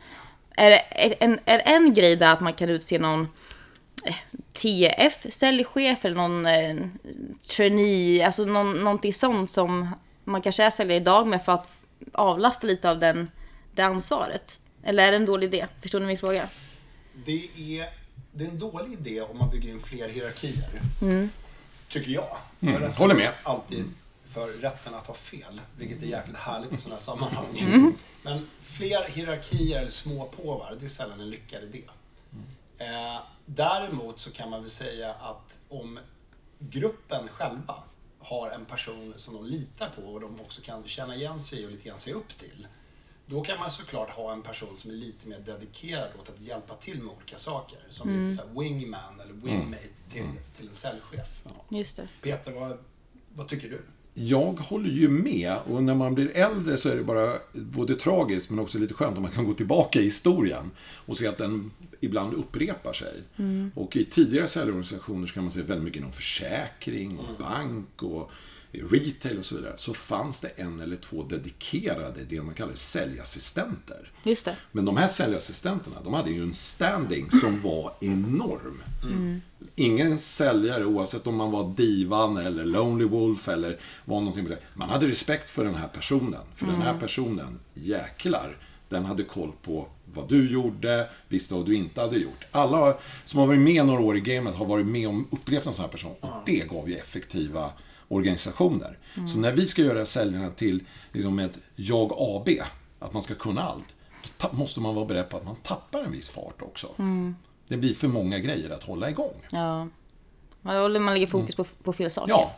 Är, 0.58 0.72
är, 0.72 1.16
en, 1.20 1.40
är 1.46 1.62
en 1.66 1.94
grej 1.94 2.16
där 2.16 2.34
att 2.34 2.42
man 2.42 2.54
kan 2.54 2.70
utse 2.70 3.00
någon 3.00 3.28
TF, 4.54 5.26
säljchef 5.30 6.06
eller 6.06 6.16
någon 6.16 6.46
eh, 6.46 6.76
trainee, 7.56 8.26
alltså 8.26 8.46
någon, 8.46 8.84
någonting 8.84 9.14
sånt 9.14 9.52
som 9.52 9.96
man 10.24 10.42
kanske 10.42 10.64
är 10.64 10.70
säljare 10.70 10.98
idag 11.02 11.28
med 11.28 11.46
för 11.46 11.52
att 11.52 11.72
avlasta 12.14 12.68
lite 12.68 12.90
av 12.90 13.00
den, 13.00 13.32
det 13.76 13.82
ansvaret? 13.82 14.62
Eller 14.84 15.08
är 15.08 15.12
det 15.12 15.18
en 15.18 15.26
dålig 15.26 15.48
idé? 15.48 15.68
Förstår 15.82 16.00
ni 16.00 16.06
min 16.06 16.18
fråga? 16.18 16.50
Det 17.26 17.50
är, 17.58 17.90
det 18.32 18.44
är 18.44 18.50
en 18.50 18.60
dålig 18.60 18.94
idé 18.94 19.22
om 19.22 19.38
man 19.38 19.50
bygger 19.50 19.70
in 19.70 19.80
fler 19.80 20.10
hierarkier. 20.10 20.70
Mm. 21.02 21.30
Tycker 21.88 22.12
jag. 22.12 22.38
Mm. 22.62 22.82
Jag 22.82 22.90
håller 22.90 23.16
med. 23.16 23.32
alltid 23.44 23.86
för 24.28 24.48
rätten 24.62 24.96
att 24.96 25.08
ha 25.08 25.14
fel, 25.14 25.62
vilket 25.78 26.04
är 26.04 26.08
jäkligt 26.08 26.38
härligt 26.38 26.74
i 26.74 26.78
sådana 26.78 26.96
här 26.96 27.02
sammanhang. 27.02 27.46
Mm. 27.60 27.94
Men 28.24 28.50
fler 28.60 29.10
hierarkier 29.10 29.78
eller 29.78 29.90
små 29.90 30.26
påvar, 30.26 30.76
det 30.80 30.86
är 30.86 30.90
sällan 30.90 31.20
en 31.20 31.30
lyckad 31.30 31.64
idé. 31.64 31.84
Eh, 32.78 33.22
däremot 33.46 34.20
så 34.20 34.32
kan 34.32 34.50
man 34.50 34.62
väl 34.62 34.70
säga 34.70 35.14
att 35.14 35.60
om 35.70 36.00
gruppen 36.60 37.28
själva 37.28 37.76
har 38.20 38.50
en 38.50 38.66
person 38.66 39.14
som 39.16 39.34
de 39.34 39.46
litar 39.46 39.90
på 39.90 40.02
och 40.02 40.22
de 40.22 40.42
också 40.42 40.62
kan 40.62 40.84
känna 40.84 41.16
igen 41.16 41.40
sig 41.40 41.66
och 41.66 41.72
lite 41.72 41.88
grann 41.88 41.98
se 41.98 42.14
upp 42.14 42.38
till. 42.38 42.68
Då 43.28 43.42
kan 43.42 43.60
man 43.60 43.72
såklart 43.72 44.10
ha 44.10 44.34
en 44.34 44.42
person 44.42 44.78
som 44.78 44.92
är 44.92 44.96
lite 44.96 45.28
mer 45.28 45.40
dedikerad 45.40 46.10
åt 46.22 46.30
att 46.30 46.42
hjälpa 46.42 46.74
till 46.74 47.04
med 47.04 47.14
olika 47.16 47.38
saker. 47.38 47.80
Som 47.90 48.10
mm. 48.10 48.24
lite 48.24 48.36
så 48.36 48.60
wingman 48.60 49.20
eller 49.24 49.34
wingmate 49.34 49.84
mm. 49.84 50.10
till, 50.10 50.22
mm. 50.22 50.38
till 50.58 50.68
en 50.68 50.74
säljchef. 50.74 51.42
Ja. 51.44 51.78
Just 51.78 51.98
det. 51.98 52.08
Peter, 52.22 52.52
vad, 52.52 52.78
vad 53.36 53.48
tycker 53.48 53.70
du? 53.70 53.82
Jag 54.18 54.54
håller 54.54 54.90
ju 54.90 55.10
med 55.10 55.58
och 55.66 55.84
när 55.84 55.96
man 55.96 56.16
blir 56.16 56.38
äldre 56.38 56.78
så 56.78 56.90
är 56.90 56.96
det 56.96 57.04
bara 57.04 57.34
både 57.54 57.96
tragiskt 57.96 58.50
men 58.50 58.60
också 58.60 58.78
lite 58.78 58.94
skönt 58.94 59.18
om 59.18 59.24
man 59.24 59.32
kan 59.32 59.46
gå 59.46 59.54
tillbaka 59.54 60.00
i 60.00 60.04
historien 60.04 60.72
och 61.06 61.18
se 61.18 61.28
att 61.28 61.38
den 61.38 61.72
ibland 62.00 62.34
upprepar 62.34 62.94
sig. 62.94 63.22
Mm. 63.38 63.72
Och 63.76 63.96
i 63.96 64.06
tidigare 64.06 64.48
säljorganisationer 64.48 65.28
så 65.28 65.34
kan 65.34 65.44
man 65.44 65.52
se 65.52 65.62
väldigt 65.62 65.84
mycket 65.84 66.00
inom 66.00 66.12
försäkring 66.12 67.18
och 67.18 67.40
bank 67.40 68.04
och 68.04 68.32
retail 68.82 69.40
och 69.40 69.46
så 69.46 69.56
vidare, 69.56 69.74
så 69.78 69.94
fanns 69.94 70.42
det 70.42 70.48
en 70.48 70.80
eller 70.80 70.96
två 70.96 71.24
dedikerade, 71.24 72.24
det 72.30 72.42
man 72.42 72.54
kallar 72.54 72.74
säljassistenter. 72.74 74.12
Just 74.24 74.46
det. 74.46 74.56
Men 74.72 74.86
de 74.86 74.98
här 74.98 75.08
säljassistenterna, 75.08 75.96
de 76.04 76.14
hade 76.14 76.32
ju 76.32 76.44
en 76.44 76.54
standing 76.54 77.32
som 77.32 77.62
var 77.64 77.94
enorm. 78.02 78.82
Mm. 79.04 79.42
Ingen 79.76 80.20
säljare, 80.20 80.86
oavsett 80.86 81.28
om 81.28 81.36
man 81.36 81.52
var 81.52 81.74
Divan 81.76 82.38
eller 82.38 82.66
Lonely 82.66 83.06
Wolf 83.06 83.48
eller 83.48 83.80
var 84.06 84.20
någonting 84.20 84.44
på 84.44 84.50
det, 84.50 84.60
man 84.74 84.90
hade 84.90 85.08
respekt 85.08 85.50
för 85.50 85.66
den 85.66 85.76
här 85.76 85.88
personen. 85.88 86.42
För 86.56 86.64
mm. 86.64 86.76
den 86.76 86.84
här 86.84 86.94
mm. 86.94 87.02
personen, 87.02 87.60
jäklar, 87.74 88.58
den 88.90 89.06
hade 89.06 89.24
koll 89.24 89.52
på 89.62 89.88
vad 90.14 90.30
du 90.30 90.52
gjorde, 90.52 91.10
visste 91.28 91.54
vad 91.54 91.66
du 91.66 91.76
inte 91.76 92.02
hade 92.02 92.18
gjort. 92.18 92.46
Alla 92.52 92.98
som 93.26 93.40
har 93.40 93.48
varit 93.48 93.60
med 93.60 93.86
några 93.86 94.02
år 94.02 94.18
i 94.18 94.22
gamet 94.22 94.56
har 94.56 94.66
varit 94.66 94.86
med 94.86 95.08
om 95.08 95.28
upplevt 95.32 95.66
en 95.66 95.74
sån 95.74 95.84
här 95.86 95.92
person. 95.92 96.16
Och 96.20 96.30
det 96.46 96.70
gav 96.70 96.90
ju 96.90 96.96
effektiva 96.96 97.72
organisationer. 98.08 98.98
Mm. 99.16 99.28
Så 99.28 99.40
när 99.40 99.52
vi 99.52 99.66
ska 99.68 99.82
göra 99.82 100.06
säljarna 100.06 100.50
till 100.50 100.84
liksom 101.12 101.40
ett 101.40 101.60
jag 101.76 102.12
AB, 102.18 102.50
att 103.00 103.14
man 103.14 103.22
ska 103.22 103.36
kunna 103.36 103.62
allt, 103.62 103.96
då 104.38 104.50
måste 104.52 104.80
man 104.80 104.96
vara 104.96 105.06
beredd 105.06 105.30
på 105.30 105.38
att 105.38 105.46
man 105.46 105.56
tappar 105.56 106.04
en 106.04 106.12
viss 106.12 106.30
fart 106.30 106.62
också. 106.62 106.88
Mm. 106.98 107.36
det 107.68 107.78
blir 107.78 107.94
för 107.94 108.08
många 108.08 108.40
grejer 108.40 108.70
att 108.70 108.84
hålla 108.84 109.10
igång. 109.10 109.42
Ja. 109.50 109.88
Man 110.62 111.04
man 111.04 111.14
lägger 111.14 111.28
fokus 111.28 111.56
på, 111.56 111.64
på 111.84 111.94
fel 111.94 112.12
saker. 112.12 112.30
Ja, 112.30 112.56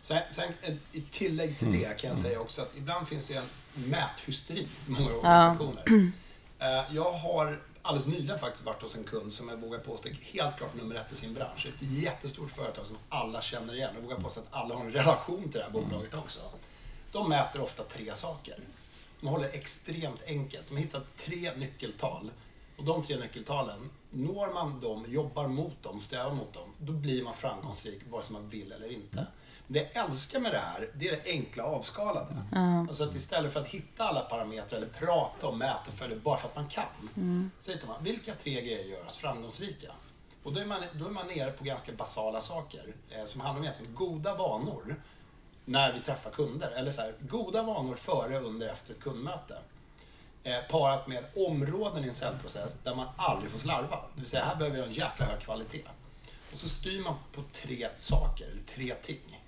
Sen, 0.00 0.18
sen 0.30 0.48
ett- 0.62 0.96
i 0.96 1.00
tillägg 1.00 1.58
till 1.58 1.72
det 1.72 2.00
kan 2.00 2.08
jag 2.08 2.18
säga 2.18 2.40
också 2.40 2.62
att 2.62 2.78
ibland 2.78 3.08
finns 3.08 3.26
det 3.26 3.34
ju 3.34 3.38
en 3.38 3.44
mäthysteri 3.90 4.60
i 4.60 4.90
många 4.90 5.14
organisationer. 5.14 5.82
Eh, 5.86 6.08
Jag 6.90 7.12
har 7.12 7.62
alldeles 7.82 8.06
nyligen 8.06 8.38
faktiskt 8.38 8.64
varit 8.64 8.82
hos 8.82 8.96
en 8.96 9.04
kund 9.04 9.32
som 9.32 9.48
jag 9.48 9.56
vågar 9.56 9.78
påstå 9.78 10.08
är 10.08 10.12
helt 10.12 10.56
klart 10.56 10.74
nummer 10.74 10.94
ett 10.94 11.12
i 11.12 11.16
sin 11.16 11.34
bransch. 11.34 11.66
Ett 11.66 11.82
jättestort 11.90 12.50
företag 12.50 12.86
som 12.86 12.96
alla 13.08 13.42
känner 13.42 13.74
igen. 13.74 13.90
Jag 13.94 14.02
vågar 14.02 14.16
påstå 14.16 14.40
att 14.40 14.46
alla 14.50 14.74
har 14.74 14.84
en 14.84 14.92
relation 14.92 15.42
till 15.42 15.58
det 15.58 15.62
här 15.62 15.70
bolaget 15.70 16.14
också. 16.14 16.40
De 17.12 17.28
mäter 17.28 17.60
ofta 17.60 17.82
tre 17.82 18.14
saker. 18.14 18.58
De 19.20 19.26
håller 19.26 19.48
extremt 19.48 20.22
enkelt. 20.26 20.68
De 20.68 20.76
hittar 20.76 21.02
tre 21.16 21.56
nyckeltal. 21.56 22.30
Och 22.76 22.84
de 22.84 23.02
tre 23.02 23.16
nyckeltalen, 23.16 23.90
når 24.10 24.54
man 24.54 24.80
dem, 24.80 25.06
jobbar 25.08 25.48
mot 25.48 25.82
dem, 25.82 26.00
strävar 26.00 26.34
mot 26.34 26.52
dem, 26.52 26.74
då 26.78 26.92
blir 26.92 27.24
man 27.24 27.34
framgångsrik 27.34 28.00
vare 28.10 28.22
sig 28.22 28.32
man 28.32 28.48
vill 28.48 28.72
eller 28.72 28.92
inte. 28.92 29.26
Det 29.72 29.90
jag 29.94 30.04
älskar 30.04 30.40
med 30.40 30.52
det 30.52 30.58
här, 30.58 30.90
det 30.94 31.08
är 31.08 31.10
det 31.10 31.30
enkla 31.30 31.64
avskalade. 31.64 32.36
Alltså 32.88 33.04
att 33.04 33.14
istället 33.14 33.52
för 33.52 33.60
att 33.60 33.66
hitta 33.66 34.04
alla 34.04 34.20
parametrar 34.20 34.78
eller 34.78 34.88
prata 34.88 35.46
om 35.46 35.58
mäteföljder 35.58 36.18
bara 36.18 36.36
för 36.36 36.48
att 36.48 36.56
man 36.56 36.68
kan, 36.68 37.50
så 37.58 37.72
hittar 37.72 37.86
man 37.86 38.04
vilka 38.04 38.34
tre 38.34 38.60
grejer 38.60 38.84
gör 38.84 39.06
oss 39.06 39.18
framgångsrika? 39.18 39.92
Och 40.42 40.52
då 40.52 40.60
är 40.60 40.66
man, 40.66 40.82
då 40.92 41.06
är 41.06 41.10
man 41.10 41.26
nere 41.26 41.50
på 41.50 41.64
ganska 41.64 41.92
basala 41.92 42.40
saker 42.40 42.94
eh, 43.10 43.24
som 43.24 43.40
handlar 43.40 43.58
om 43.58 43.64
egentligen 43.64 43.94
goda 43.94 44.34
vanor 44.34 44.96
när 45.64 45.92
vi 45.92 46.00
träffar 46.00 46.30
kunder. 46.30 46.70
Eller 46.70 46.90
så 46.90 47.00
här, 47.00 47.14
goda 47.20 47.62
vanor 47.62 47.94
före, 47.94 48.38
under, 48.38 48.68
efter 48.68 48.92
ett 48.92 49.00
kundmöte. 49.00 49.58
Eh, 50.42 50.58
parat 50.70 51.06
med 51.06 51.24
områden 51.36 52.04
i 52.04 52.08
en 52.08 52.14
säljprocess 52.14 52.78
där 52.84 52.94
man 52.94 53.06
aldrig 53.16 53.50
får 53.50 53.58
slarva. 53.58 53.96
Det 54.14 54.20
vill 54.20 54.30
säga, 54.30 54.44
här 54.44 54.56
behöver 54.56 54.78
jag 54.78 54.86
en 54.86 54.92
jäkla 54.92 55.26
hög 55.26 55.40
kvalitet. 55.40 55.84
Och 56.52 56.58
så 56.58 56.68
styr 56.68 57.02
man 57.02 57.14
på 57.32 57.42
tre 57.52 57.88
saker, 57.94 58.46
eller 58.46 58.62
tre 58.62 58.94
ting. 59.02 59.39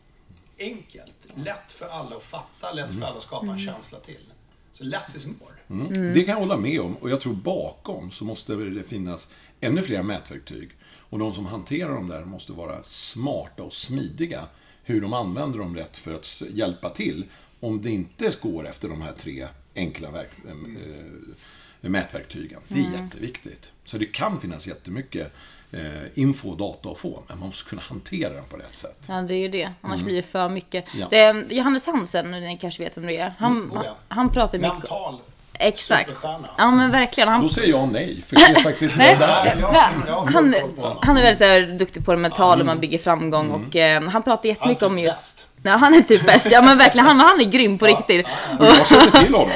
Enkelt, 0.59 1.16
lätt 1.35 1.73
för 1.73 1.87
alla 1.87 2.16
att 2.16 2.23
fatta, 2.23 2.73
lätt 2.73 2.94
för 2.94 3.04
alla 3.04 3.16
att 3.16 3.23
skapa 3.23 3.47
en 3.47 3.59
känsla 3.59 3.99
till. 3.99 4.32
Så 4.73 4.85
less 4.85 5.16
is 5.16 5.26
more. 5.26 5.87
Mm. 5.87 6.14
Det 6.14 6.21
kan 6.23 6.32
jag 6.32 6.40
hålla 6.40 6.56
med 6.56 6.80
om. 6.80 6.97
Och 6.97 7.11
jag 7.11 7.21
tror 7.21 7.35
bakom 7.35 8.11
så 8.11 8.25
måste 8.25 8.54
det 8.54 8.85
finnas 8.85 9.32
ännu 9.61 9.82
fler 9.82 10.02
mätverktyg. 10.02 10.71
Och 10.85 11.18
de 11.18 11.32
som 11.32 11.47
hanterar 11.47 11.94
dem 11.94 12.09
där 12.09 12.25
måste 12.25 12.52
vara 12.52 12.82
smarta 12.82 13.62
och 13.62 13.73
smidiga. 13.73 14.42
Hur 14.85 15.00
de 15.00 15.12
använder 15.12 15.59
dem 15.59 15.76
rätt 15.76 15.97
för 15.97 16.14
att 16.14 16.42
hjälpa 16.50 16.90
till. 16.90 17.25
Om 17.61 17.82
det 17.82 17.90
inte 17.90 18.32
går 18.42 18.68
efter 18.68 18.88
de 18.88 19.02
här 19.02 19.12
tre 19.12 19.49
enkla 19.75 20.11
verk, 20.11 20.30
äh, 20.49 20.54
mätverktygen. 21.91 22.61
Det 22.69 22.81
är 22.81 23.03
jätteviktigt. 23.03 23.73
Så 23.85 23.99
det 23.99 24.07
kan 24.07 24.41
finnas 24.41 24.67
jättemycket 24.67 25.33
eh, 25.73 25.81
info 26.15 26.51
och 26.51 26.57
data 26.57 26.89
att 26.89 26.99
få. 26.99 27.23
Men 27.29 27.39
man 27.39 27.49
måste 27.49 27.71
kunna 27.71 27.83
hantera 27.83 28.33
den 28.35 28.45
på 28.45 28.57
rätt 28.57 28.77
sätt. 28.77 29.07
Ja, 29.09 29.15
det 29.15 29.35
är 29.35 29.39
ju 29.39 29.49
det. 29.49 29.73
Annars 29.81 30.01
blir 30.01 30.15
det 30.15 30.23
för 30.23 30.49
mycket. 30.49 30.85
Ja. 30.95 31.07
Det 31.11 31.19
är 31.19 31.45
Johannes 31.49 31.87
Hansen, 31.87 32.31
ni 32.31 32.59
kanske 32.61 32.83
vet 32.85 32.97
vem 32.97 33.07
det 33.07 33.17
är. 33.17 33.35
Han, 33.39 33.53
Mm, 33.53 33.73
oh 33.73 33.81
ja. 33.85 33.97
han, 34.09 34.19
han 34.19 34.31
pratar 34.31 34.59
mycket... 34.59 34.73
Mental 34.75 35.19
Exakt. 35.59 36.17
Ja, 36.59 36.71
men 36.71 36.91
verkligen. 36.91 37.29
Han, 37.29 37.43
Då 37.43 37.49
säger 37.49 37.69
jag 37.69 37.93
nej, 37.93 38.23
för 38.27 38.37
det 38.37 38.43
är 38.43 38.55
faktiskt 38.62 38.83
inte 38.83 38.97
Nej, 38.97 39.17
där. 39.19 39.57
jag, 39.61 39.75
jag 40.07 40.25
han, 40.25 40.55
han 41.03 41.17
är 41.17 41.23
väldigt 41.23 41.39
så 41.39 41.45
här, 41.45 41.79
duktig 41.79 42.05
på 42.05 42.12
det 42.12 42.19
mentala, 42.19 42.61
och 42.61 42.67
man 42.67 42.81
bygger 42.81 42.99
framgång 42.99 43.51
och 43.51 43.77
eh, 43.77 44.03
han 44.03 44.23
pratar 44.23 44.49
jättemycket 44.49 44.83
om 44.83 44.99
just... 44.99 45.17
bäst. 45.17 45.47
Ja, 45.64 45.76
han 45.76 45.95
är 45.95 46.00
typ 46.00 46.26
bäst. 46.26 46.50
Ja 46.50 46.62
men 46.62 46.78
verkligen, 46.78 47.07
han, 47.07 47.21
han 47.21 47.40
är 47.40 47.45
grym 47.45 47.78
på 47.78 47.87
riktigt. 47.87 48.26
Jag 48.59 48.87
känner 48.87 49.11
till 49.25 49.35
honom. 49.35 49.50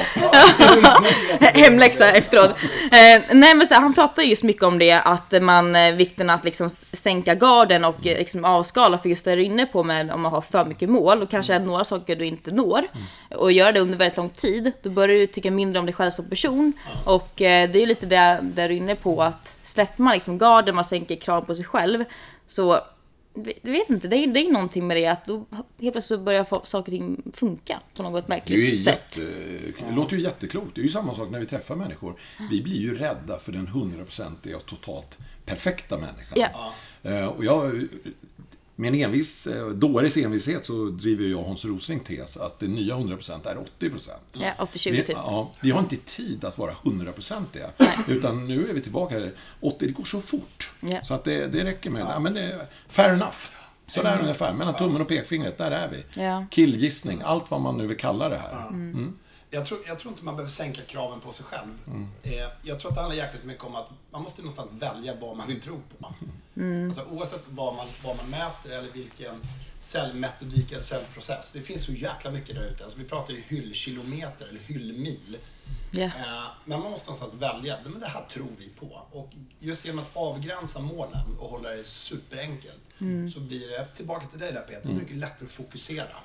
Hemläxa 1.39 2.11
efteråt. 2.11 2.49
Eh, 2.91 3.21
nej 3.31 3.55
men 3.55 3.67
så 3.67 3.73
här, 3.73 3.81
han 3.81 3.93
pratar 3.93 4.23
just 4.23 4.43
mycket 4.43 4.63
om 4.63 4.79
det, 4.79 4.91
att 4.91 5.33
man, 5.41 5.75
eh, 5.75 5.91
vikten 5.91 6.29
att 6.29 6.43
liksom 6.43 6.69
sänka 6.93 7.35
garden 7.35 7.85
och 7.85 8.07
eh, 8.07 8.17
liksom 8.17 8.45
avskala 8.45 8.97
för 8.97 9.09
just 9.09 9.25
det 9.25 9.35
du 9.35 9.41
är 9.41 9.45
inne 9.45 9.65
på 9.65 9.83
med 9.83 10.11
om 10.11 10.21
man 10.21 10.31
har 10.31 10.41
för 10.41 10.65
mycket 10.65 10.89
mål 10.89 11.21
och 11.21 11.29
kanske 11.29 11.59
några 11.59 11.85
saker 11.85 12.15
du 12.15 12.25
inte 12.25 12.51
når 12.51 12.81
och 13.35 13.51
göra 13.51 13.71
det 13.71 13.79
under 13.79 13.97
väldigt 13.97 14.17
lång 14.17 14.29
tid, 14.29 14.71
då 14.81 14.89
börjar 14.89 15.17
du 15.17 15.27
tycka 15.27 15.51
mindre 15.51 15.79
om 15.79 15.85
dig 15.85 15.95
själv 15.95 16.11
som 16.11 16.29
person 16.29 16.73
och 17.03 17.41
eh, 17.41 17.69
det 17.69 17.79
är 17.79 17.81
ju 17.81 17.85
lite 17.85 18.05
det 18.05 18.39
där 18.41 18.67
du 18.67 18.73
är 18.73 18.77
inne 18.77 18.95
på 18.95 19.23
att 19.23 19.55
släpper 19.63 20.03
man 20.03 20.13
liksom 20.13 20.37
garden, 20.37 20.75
man 20.75 20.85
sänker 20.85 21.15
krav 21.15 21.41
på 21.41 21.55
sig 21.55 21.65
själv 21.65 22.03
så 22.47 22.81
du 23.61 23.71
vet 23.71 23.89
inte, 23.89 24.07
det 24.07 24.15
är, 24.17 24.27
det 24.27 24.39
är 24.39 24.51
någonting 24.51 24.87
med 24.87 24.97
det 24.97 25.05
att 25.07 25.25
då 25.25 25.45
helt 25.81 25.93
plötsligt 25.93 26.19
börjar 26.21 26.43
saker 26.43 26.77
och 26.77 26.85
ting 26.85 27.21
funka 27.33 27.79
på 27.97 28.03
något 28.03 28.27
Det, 28.27 28.33
är 28.33 28.37
märkligt 28.37 28.59
ju 28.59 28.77
sätt. 28.77 29.17
jätte, 29.17 29.31
det 29.89 29.95
låter 29.95 30.15
ju 30.15 30.23
jätteklokt. 30.23 30.75
Det 30.75 30.81
är 30.81 30.83
ju 30.83 30.89
samma 30.89 31.13
sak 31.13 31.29
när 31.31 31.39
vi 31.39 31.45
träffar 31.45 31.75
människor. 31.75 32.13
Vi 32.51 32.61
blir 32.61 32.77
ju 32.77 32.97
rädda 32.97 33.39
för 33.39 33.51
den 33.51 33.67
hundraprocentiga 33.67 34.57
och 34.57 34.65
totalt 34.65 35.17
perfekta 35.45 35.97
människan. 35.97 36.37
Ja. 36.53 36.73
Eh, 37.11 37.25
Och 37.25 37.45
jag, 37.45 37.87
med 38.79 38.93
en 38.93 38.95
envis, 38.95 39.47
eh, 39.47 39.67
dåres 39.67 40.17
envishet 40.17 40.65
så 40.65 40.85
driver 40.85 41.25
jag 41.25 41.43
Hans 41.43 41.65
Rosling 41.65 41.99
tes 41.99 42.37
att 42.37 42.59
det 42.59 42.67
nya 42.67 42.95
100% 42.95 43.47
är 43.47 43.57
80%. 43.57 44.11
Ja, 44.39 44.51
80-20 44.57 44.91
vi, 44.91 44.97
typ. 44.97 45.09
ja, 45.09 45.53
vi 45.61 45.71
har 45.71 45.79
inte 45.79 45.95
tid 45.97 46.45
att 46.45 46.57
vara 46.57 46.71
hundraprocentiga. 46.83 47.67
Utan 48.07 48.47
nu 48.47 48.69
är 48.69 48.73
vi 48.73 48.81
tillbaka. 48.81 49.19
här. 49.19 49.31
80, 49.59 49.85
det 49.85 49.91
går 49.91 50.03
så 50.03 50.21
fort. 50.21 50.71
Ja. 50.79 51.03
Så 51.03 51.13
att 51.13 51.23
det, 51.23 51.47
det 51.47 51.63
räcker 51.63 51.89
med 51.89 52.01
ja. 52.01 52.19
men 52.19 52.33
det. 52.33 52.41
är 52.41 52.65
Fair 52.87 53.13
enough. 53.13 53.37
Så 53.87 54.03
där 54.03 54.21
ungefär. 54.21 54.53
Mellan 54.53 54.75
tummen 54.75 55.01
och 55.01 55.07
pekfingret, 55.07 55.57
där 55.57 55.71
är 55.71 55.89
vi. 55.89 56.21
Ja. 56.21 56.45
Killgissning, 56.51 57.21
allt 57.25 57.51
vad 57.51 57.61
man 57.61 57.77
nu 57.77 57.87
vill 57.87 57.97
kalla 57.97 58.29
det 58.29 58.37
här. 58.37 58.69
Jag 59.57 59.65
tror, 59.65 59.79
jag 59.87 59.99
tror 59.99 60.11
inte 60.11 60.25
man 60.25 60.35
behöver 60.35 60.49
sänka 60.49 60.81
kraven 60.81 61.19
på 61.19 61.31
sig 61.31 61.45
själv. 61.45 61.67
Mm. 61.87 62.07
Eh, 62.23 62.47
jag 62.63 62.79
tror 62.79 62.91
att 62.91 62.95
det 62.95 63.01
handlar 63.01 63.17
jäkligt 63.17 63.43
mycket 63.43 63.63
om 63.63 63.75
att 63.75 63.89
man 64.11 64.21
måste 64.21 64.41
någonstans 64.41 64.69
välja 64.73 65.15
vad 65.15 65.37
man 65.37 65.47
vill 65.47 65.61
tro 65.61 65.81
på. 65.99 66.13
Alltså, 66.87 67.03
oavsett 67.11 67.43
vad 67.49 67.75
man, 67.75 67.87
vad 68.03 68.17
man 68.17 68.29
mäter 68.29 68.71
eller 68.71 68.91
vilken 68.91 69.35
säljmetodik 69.79 70.71
eller 70.71 70.81
säljprocess. 70.81 71.51
Det 71.51 71.61
finns 71.61 71.83
så 71.83 71.91
jäkla 71.91 72.31
mycket 72.31 72.55
där 72.55 72.63
ute. 72.63 72.83
Alltså, 72.83 72.99
vi 72.99 73.05
pratar 73.05 73.33
ju 73.33 73.41
hyllkilometer 73.41 74.45
eller 74.45 74.59
hyllmil. 74.59 75.37
Ja. 75.91 76.05
Eh, 76.05 76.11
Men 76.65 76.79
man 76.79 76.91
måste 76.91 77.05
någonstans 77.07 77.33
välja. 77.33 77.77
Men 77.83 77.99
det 77.99 78.07
här 78.07 78.25
tror 78.29 78.47
vi 78.59 78.69
på. 78.69 79.01
Och 79.11 79.29
just 79.59 79.85
genom 79.85 79.99
att 79.99 80.17
avgränsa 80.17 80.79
målen 80.79 81.37
och 81.39 81.49
hålla 81.49 81.69
det 81.69 81.83
superenkelt 81.83 82.81
så 83.33 83.39
blir 83.39 83.67
det, 83.67 83.85
tillbaka 83.85 84.27
till 84.27 84.39
dig 84.39 84.53
där 84.53 84.61
Peter, 84.61 84.89
mycket 84.89 85.17
lättare 85.17 85.45
att 85.45 85.51
fokusera. 85.51 86.15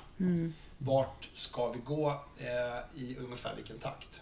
Vart 0.85 1.29
ska 1.33 1.71
vi 1.71 1.79
gå 1.79 2.07
eh, 2.37 3.01
i 3.01 3.17
ungefär 3.19 3.55
vilken 3.55 3.77
takt? 3.77 4.21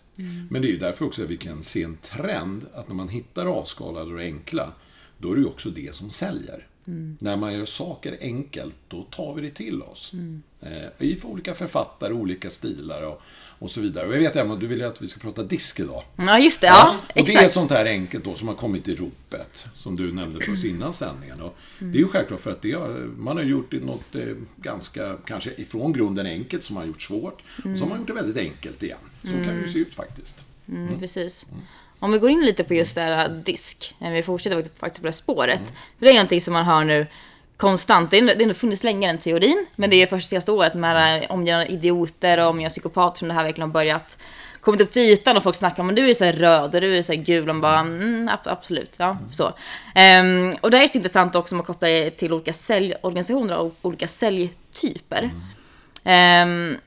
Men 0.50 0.62
det 0.62 0.68
är 0.68 0.72
ju 0.72 0.78
därför 0.78 1.06
också 1.06 1.24
att 1.24 1.30
vi 1.30 1.38
kan 1.38 1.64
se 1.64 1.84
en 1.84 1.98
trend 1.98 2.66
att 2.74 2.88
när 2.88 2.96
man 2.96 3.10
hittar 3.10 3.46
avskalade 3.46 4.14
och 4.14 4.22
enkla, 4.22 4.72
då 5.18 5.32
är 5.32 5.36
det 5.36 5.42
ju 5.42 5.48
också 5.48 5.70
det 5.70 5.96
som 5.96 6.10
säljer. 6.10 6.68
När 7.20 7.38
man 7.38 7.54
gör 7.54 7.66
saker 7.66 8.18
enkelt, 8.22 8.76
då 8.88 9.04
tar 9.04 9.34
vi 9.34 9.42
det 9.42 9.50
till 9.50 9.82
oss. 9.82 10.12
Eh, 10.62 11.08
I 11.08 11.16
för 11.16 11.28
olika 11.28 11.54
författare, 11.54 12.14
olika 12.14 12.50
stilar 12.50 13.08
och, 13.08 13.22
och 13.60 13.72
så 13.72 13.82
vidare. 13.82 14.08
Och 14.08 14.14
jag 14.14 14.20
vet 14.20 14.36
Emma, 14.36 14.56
du 14.56 14.68
vill 14.68 14.80
ju 14.80 14.86
att 14.86 15.02
vi 15.02 15.08
ska 15.08 15.20
prata 15.20 15.44
disk 15.44 15.80
idag. 15.80 16.04
Ja, 16.16 16.40
just 16.40 16.62
det. 16.62 16.68
Ja, 16.68 16.96
och 17.16 17.26
det 17.26 17.34
är 17.34 17.46
ett 17.46 17.54
sånt 17.54 17.72
här 17.72 17.86
enkelt 17.86 18.24
då 18.24 18.34
som 18.34 18.48
har 18.48 18.56
kommit 18.56 18.88
i 18.88 18.96
ropet, 18.96 19.66
som 19.76 19.96
du 19.96 20.12
nämnde 20.12 20.46
för 20.46 20.54
oss 20.54 20.66
innan 20.66 20.94
sändningen. 20.94 21.42
Och 21.42 21.58
Det 21.80 21.98
är 21.98 22.02
ju 22.02 22.08
självklart 22.08 22.40
för 22.40 22.52
att 22.52 22.62
det 22.62 22.72
har, 22.72 22.90
man 23.18 23.38
har 23.38 23.44
gjort 23.44 23.72
något 23.72 24.16
eh, 24.16 24.36
ganska, 24.58 25.18
kanske 25.26 25.52
ifrån 25.58 25.94
grunden 25.94 26.26
enkelt, 26.26 26.64
som 26.64 26.74
man 26.74 26.82
har 26.82 26.88
gjort 26.88 27.02
svårt. 27.02 27.42
Och 27.58 27.78
så 27.78 27.84
har 27.84 27.90
man 27.90 27.98
gjort 27.98 28.08
det 28.08 28.14
väldigt 28.14 28.38
enkelt 28.38 28.84
igen. 28.84 28.98
Så 29.24 29.34
kan 29.34 29.56
det 29.56 29.62
ju 29.62 29.68
se 29.68 29.80
ut 29.80 29.94
faktiskt. 29.94 30.46
Mm, 30.68 31.00
precis. 31.00 31.46
Om 32.04 32.12
vi 32.12 32.18
går 32.20 32.30
in 32.30 32.46
lite 32.46 32.64
på 32.64 32.74
just 32.74 32.96
det 32.96 33.02
här 33.02 33.30
disk, 33.30 33.96
vi 34.00 34.24
fortsätter 34.24 34.64
faktiskt- 34.80 35.02
på 35.02 35.06
det 35.08 35.12
här 35.12 35.18
spåret. 35.18 35.62
För 36.00 36.06
det 36.06 36.10
är 36.10 36.14
någonting 36.14 36.42
som 36.42 36.54
man 36.54 36.66
hör 36.66 36.84
nu 36.84 37.08
konstant. 37.58 38.12
Det 38.12 38.20
har 38.20 38.42
ändå 38.42 38.54
funnits 38.54 38.84
länge 38.84 39.08
den 39.08 39.18
teorin, 39.18 39.66
men 39.76 39.90
det 39.90 39.96
är 39.96 40.08
först 40.08 40.28
senaste 40.28 40.52
året 40.52 40.74
med 40.74 41.26
omgivna 41.30 41.68
idioter 41.68 42.38
och 42.40 42.48
omgivna 42.50 42.70
psykopater 42.70 43.20
som 43.20 43.28
det 43.28 43.34
här 43.34 43.44
verkligen 43.44 43.70
har 43.70 43.74
börjat 43.74 44.18
kommit 44.62 44.82
upp 44.82 44.92
till 44.92 45.02
ytan 45.02 45.38
och 45.38 45.44
folk 45.44 45.56
snackar 45.56 45.80
om 45.84 45.88
men 45.88 45.96
du 45.96 46.10
är 46.10 46.14
så 46.14 46.26
här 46.26 46.34
röd 46.34 46.76
och 46.76 46.82
du 46.82 46.98
är 46.98 47.02
så 47.02 47.14
här 47.14 47.20
gul. 47.22 47.50
Och 47.50 47.56
bara, 47.56 47.80
mm, 47.80 48.30
ab- 48.30 48.48
absolut, 48.52 48.96
ja, 49.00 49.18
så. 49.32 49.54
Ehm, 49.96 50.56
och 50.62 50.72
det 50.72 50.78
här 50.78 50.84
är 50.84 50.88
så 50.88 50.98
intressant 50.98 51.36
också 51.36 51.56
om 51.56 51.58
man 51.58 51.66
kopplar 51.66 51.90
det 51.90 52.12
till 52.12 52.34
olika 52.34 52.54
säljorganisationer 52.54 53.58
och 53.58 53.76
olika 53.82 54.08
säljtyper. 54.08 55.32
Ehm, 56.04 56.78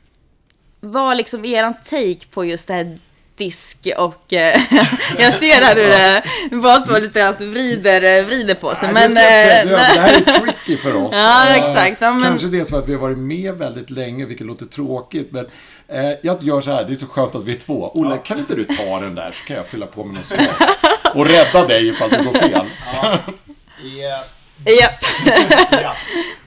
vad 0.80 1.16
liksom 1.16 1.44
eran 1.44 1.74
take 1.82 2.26
på 2.30 2.44
just 2.44 2.68
det 2.68 2.74
här 2.74 2.98
disk 3.36 3.88
och 3.96 4.32
eh, 4.32 4.60
jag 5.18 5.32
ser 5.34 5.60
där 5.60 5.76
hur 5.76 5.88
det 6.50 6.56
var 6.56 6.80
på 6.80 6.98
lite 6.98 7.26
allt 7.28 7.40
vrider, 7.40 8.18
eh, 8.18 8.24
vrider 8.24 8.54
på 8.54 8.74
sig. 8.74 8.92
Nej, 8.92 9.08
Men, 9.08 9.14
det, 9.14 9.20
säga. 9.20 9.62
eh, 9.62 9.68
det, 9.68 9.76
här 9.76 10.12
är 10.14 10.40
tricky 10.40 10.76
för 10.76 10.94
oss. 10.94 11.14
Ja, 11.16 11.48
exakt. 11.56 11.96
Ja, 12.00 12.12
men- 12.12 12.22
Kanske 12.28 12.46
dels 12.48 12.70
för 12.70 12.78
att 12.78 12.88
vi 12.88 12.92
har 12.92 13.00
varit 13.00 13.18
med 13.18 13.54
väldigt 13.54 13.90
länge, 13.90 14.24
vilket 14.26 14.46
låter 14.46 14.66
tråkigt. 14.66 15.32
Men 15.32 15.46
eh, 15.88 16.10
jag 16.22 16.42
gör 16.42 16.60
så 16.60 16.70
här, 16.70 16.84
det 16.84 16.92
är 16.92 16.96
så 16.96 17.06
skönt 17.06 17.34
att 17.34 17.44
vi 17.44 17.52
är 17.52 17.58
två. 17.60 17.90
Olle, 17.94 18.16
kan 18.24 18.38
inte 18.38 18.54
du 18.54 18.64
ta 18.64 19.00
den 19.00 19.14
där 19.14 19.32
så 19.32 19.44
kan 19.44 19.56
jag 19.56 19.66
fylla 19.66 19.86
på 19.86 20.04
med 20.04 20.14
något 20.14 20.24
svar. 20.26 20.46
Och 21.14 21.26
rädda 21.26 21.66
dig 21.66 21.88
ifall 21.88 22.10
det 22.10 22.22
går 22.24 22.32
fel. 22.32 22.66
Eh, 24.64 24.74
Japp. 24.80 25.04
ja. 25.82 25.96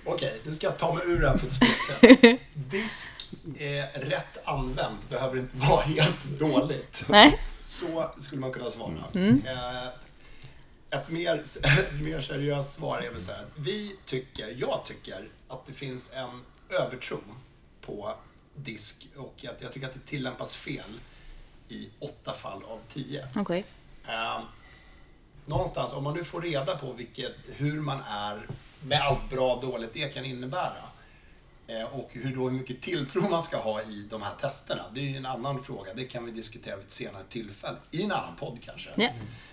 Okej, 0.05 0.41
nu 0.43 0.51
ska 0.51 0.67
jag 0.67 0.77
ta 0.77 0.93
mig 0.93 1.03
ur 1.07 1.21
det 1.21 1.27
här 1.29 1.37
på 1.37 1.45
ett 1.47 1.53
snyggt 1.53 1.83
sätt. 1.83 2.39
Disk, 2.53 3.09
eh, 3.55 3.99
rätt 3.99 4.47
använt, 4.47 5.09
behöver 5.09 5.37
inte 5.37 5.57
vara 5.69 5.81
helt 5.81 6.23
dåligt. 6.23 7.05
Nej. 7.09 7.39
Så 7.59 8.11
skulle 8.19 8.41
man 8.41 8.51
kunna 8.51 8.69
svara. 8.69 9.03
Mm. 9.13 9.41
Eh, 9.47 9.87
ett 10.89 11.09
mer, 11.09 11.39
ett 11.63 12.01
mer 12.01 12.21
seriöst 12.21 12.71
svar 12.71 13.01
är 13.01 13.11
väl 13.11 13.21
så 13.21 13.31
här 13.31 13.39
att 13.39 13.51
vi 13.55 13.95
tycker, 14.05 14.55
jag 14.57 14.85
tycker, 14.85 15.27
att 15.47 15.65
det 15.65 15.73
finns 15.73 16.13
en 16.13 16.43
övertro 16.69 17.19
på 17.81 18.13
disk 18.55 19.07
och 19.17 19.45
att 19.49 19.61
jag 19.61 19.71
tycker 19.71 19.87
att 19.87 19.93
det 19.93 20.05
tillämpas 20.05 20.55
fel 20.55 20.99
i 21.69 21.89
åtta 21.99 22.33
fall 22.33 22.63
av 22.63 22.79
tio. 22.87 23.27
Okej. 23.35 23.65
Eh, 24.07 24.39
någonstans, 25.45 25.93
om 25.93 26.03
man 26.03 26.13
nu 26.13 26.23
får 26.23 26.41
reda 26.41 26.77
på 26.77 26.91
vilket, 26.91 27.33
hur 27.55 27.81
man 27.81 27.99
är 28.07 28.47
med 28.81 29.01
allt 29.01 29.29
bra 29.29 29.55
och 29.55 29.61
dåligt 29.61 29.93
det 29.93 30.13
kan 30.13 30.25
innebära 30.25 30.83
och 31.91 32.09
hur, 32.13 32.35
då, 32.35 32.49
hur 32.49 32.57
mycket 32.57 32.81
tilltro 32.81 33.29
man 33.29 33.43
ska 33.43 33.57
ha 33.57 33.81
i 33.81 34.07
de 34.09 34.21
här 34.21 34.35
testerna. 34.35 34.85
Det 34.93 34.99
är 34.99 35.05
ju 35.05 35.17
en 35.17 35.25
annan 35.25 35.63
fråga. 35.63 35.93
Det 35.93 36.03
kan 36.03 36.25
vi 36.25 36.31
diskutera 36.31 36.75
vid 36.75 36.85
ett 36.85 36.91
senare 36.91 37.23
tillfälle. 37.29 37.77
I 37.91 38.03
en 38.03 38.11
annan 38.11 38.35
podd 38.35 38.59
kanske. 38.61 38.89
Ja. 38.95 39.09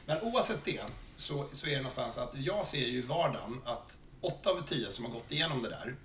Men 0.06 0.22
oavsett 0.22 0.64
det 0.64 0.80
så, 1.16 1.48
så 1.52 1.66
är 1.66 1.70
det 1.70 1.76
någonstans 1.76 2.18
att 2.18 2.34
jag 2.34 2.66
ser 2.66 2.86
ju 2.86 2.98
i 2.98 3.00
vardagen 3.00 3.60
att 3.64 3.98
åtta 4.20 4.50
av 4.50 4.66
tio 4.66 4.90
som 4.90 5.04
har 5.04 5.12
gått 5.12 5.32
igenom 5.32 5.62
det 5.62 5.68
där 5.68 5.96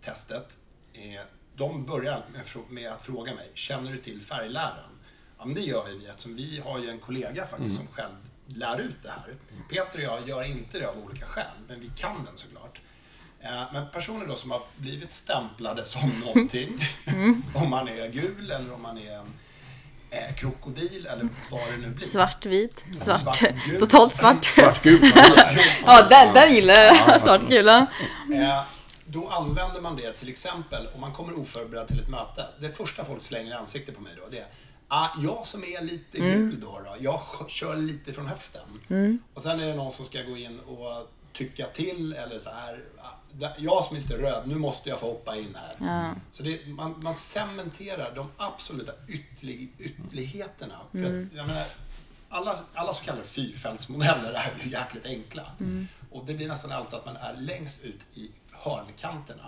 testet, 0.00 0.58
eh, 0.92 1.20
de 1.56 1.86
börjar 1.86 2.24
med, 2.32 2.44
med 2.70 2.92
att 2.92 3.02
fråga 3.02 3.34
mig, 3.34 3.50
känner 3.54 3.92
du 3.92 3.98
till 3.98 4.20
färgläran? 4.20 4.98
Ja, 5.38 5.44
men 5.44 5.54
det 5.54 5.60
gör 5.60 5.88
ju 5.88 5.98
vi 5.98 6.06
eftersom 6.06 6.36
vi 6.36 6.58
har 6.58 6.78
ju 6.78 6.90
en 6.90 6.98
kollega 6.98 7.46
faktiskt 7.46 7.76
som 7.76 7.86
själv 7.86 8.14
lär 8.46 8.80
ut 8.80 9.02
det 9.02 9.10
här. 9.10 9.36
Peter 9.70 9.98
och 9.98 10.04
jag 10.04 10.28
gör 10.28 10.44
inte 10.44 10.78
det 10.78 10.86
av 10.86 10.98
olika 10.98 11.26
skäl, 11.26 11.56
men 11.68 11.80
vi 11.80 11.90
kan 11.96 12.24
den 12.24 12.36
såklart. 12.36 12.80
Men 13.72 13.90
personer 13.92 14.26
då 14.26 14.36
som 14.36 14.50
har 14.50 14.62
blivit 14.76 15.12
stämplade 15.12 15.84
som 15.84 16.10
någonting, 16.24 16.78
om 17.54 17.70
man 17.70 17.88
är 17.88 18.08
gul 18.08 18.50
eller 18.50 18.72
om 18.74 18.82
man 18.82 18.98
är 18.98 19.12
en 19.14 19.32
eh, 20.10 20.34
krokodil 20.34 21.06
eller 21.06 21.28
vad 21.50 21.60
det 21.70 21.76
nu 21.76 21.88
blir. 21.90 22.06
Svartvit, 22.06 22.84
svart, 22.94 23.36
Svartgul. 23.36 23.80
totalt 23.80 24.14
svart. 24.14 24.44
Svartgult. 24.44 25.14
Ja, 25.86 26.02
den, 26.10 26.34
den 26.34 26.54
gillar 26.54 26.74
jag. 26.74 27.20
Svartgula. 27.20 27.86
Eh, 28.34 28.60
Då 29.04 29.28
använder 29.28 29.80
man 29.80 29.96
det 29.96 30.12
till 30.12 30.28
exempel 30.28 30.88
om 30.94 31.00
man 31.00 31.12
kommer 31.12 31.38
oförberedd 31.38 31.88
till 31.88 32.00
ett 32.00 32.08
möte. 32.08 32.46
Det 32.60 32.68
första 32.76 33.04
folk 33.04 33.22
slänger 33.22 33.50
i 33.50 33.54
ansiktet 33.54 33.94
på 33.94 34.00
mig 34.00 34.12
då, 34.16 34.22
det 34.30 34.38
är 34.38 34.46
Ah, 34.90 35.08
jag 35.18 35.46
som 35.46 35.64
är 35.64 35.82
lite 35.82 36.18
gul 36.18 36.60
då, 36.60 36.80
då, 36.84 36.96
jag 37.00 37.20
kör 37.48 37.76
lite 37.76 38.12
från 38.12 38.26
höften. 38.26 38.62
Och 39.34 39.42
sen 39.42 39.60
är 39.60 39.66
det 39.66 39.74
någon 39.74 39.90
som 39.92 40.04
ska 40.04 40.22
gå 40.22 40.36
in 40.36 40.58
och 40.60 41.10
tycka 41.32 41.66
till 41.66 42.12
eller 42.12 42.38
så 42.38 42.50
här. 42.50 42.80
Jag 43.58 43.84
som 43.84 43.96
är 43.96 44.00
lite 44.00 44.16
röd, 44.16 44.42
nu 44.48 44.54
måste 44.54 44.88
jag 44.88 45.00
få 45.00 45.06
hoppa 45.06 45.36
in 45.36 45.56
här. 45.56 45.76
Så 46.30 46.42
det, 46.42 46.66
man, 46.66 46.94
man 47.02 47.14
cementerar 47.14 48.12
de 48.14 48.30
absoluta 48.36 48.92
ytterlig, 49.08 49.72
ytterligheterna. 49.78 50.74
För 50.92 50.98
att, 51.26 51.32
jag 51.34 51.46
menar, 51.46 51.64
alla, 52.28 52.58
alla 52.74 52.92
så 52.94 53.04
kallade 53.04 53.24
fyrfältsmodeller 53.24 54.32
är 54.32 54.52
ju 54.64 54.70
jäkligt 54.70 55.06
enkla. 55.06 55.46
Och 56.10 56.24
det 56.26 56.34
blir 56.34 56.48
nästan 56.48 56.72
alltid 56.72 56.94
att 56.94 57.06
man 57.06 57.16
är 57.16 57.34
längst 57.34 57.80
ut 57.82 58.06
i 58.14 58.30
hörnkanterna. 58.52 59.46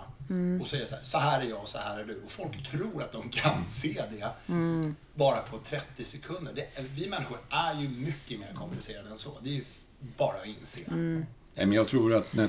Och 0.61 0.67
så 0.67 0.75
är 0.75 0.79
det 0.79 0.85
så 0.85 0.95
här, 0.95 1.03
så 1.03 1.17
här 1.17 1.41
är 1.41 1.45
jag 1.45 1.61
och 1.61 1.67
så 1.69 1.77
här 1.77 1.99
är 1.99 2.05
du. 2.05 2.21
Och 2.23 2.31
folk 2.31 2.71
tror 2.71 3.03
att 3.03 3.11
de 3.11 3.29
kan 3.29 3.67
se 3.67 4.03
det 4.11 4.31
bara 5.15 5.37
på 5.37 5.57
30 5.57 6.05
sekunder. 6.05 6.53
Det, 6.53 6.67
vi 6.81 7.07
människor 7.09 7.37
är 7.49 7.81
ju 7.81 7.89
mycket 7.89 8.39
mer 8.39 8.53
komplicerade 8.53 9.09
än 9.09 9.17
så. 9.17 9.37
Det 9.43 9.49
är 9.49 9.53
ju 9.53 9.63
bara 10.17 10.37
att 10.41 10.45
inse. 10.47 10.81
Men 11.55 11.71
jag 11.71 11.87
tror 11.87 12.13
att 12.13 12.33
när 12.33 12.47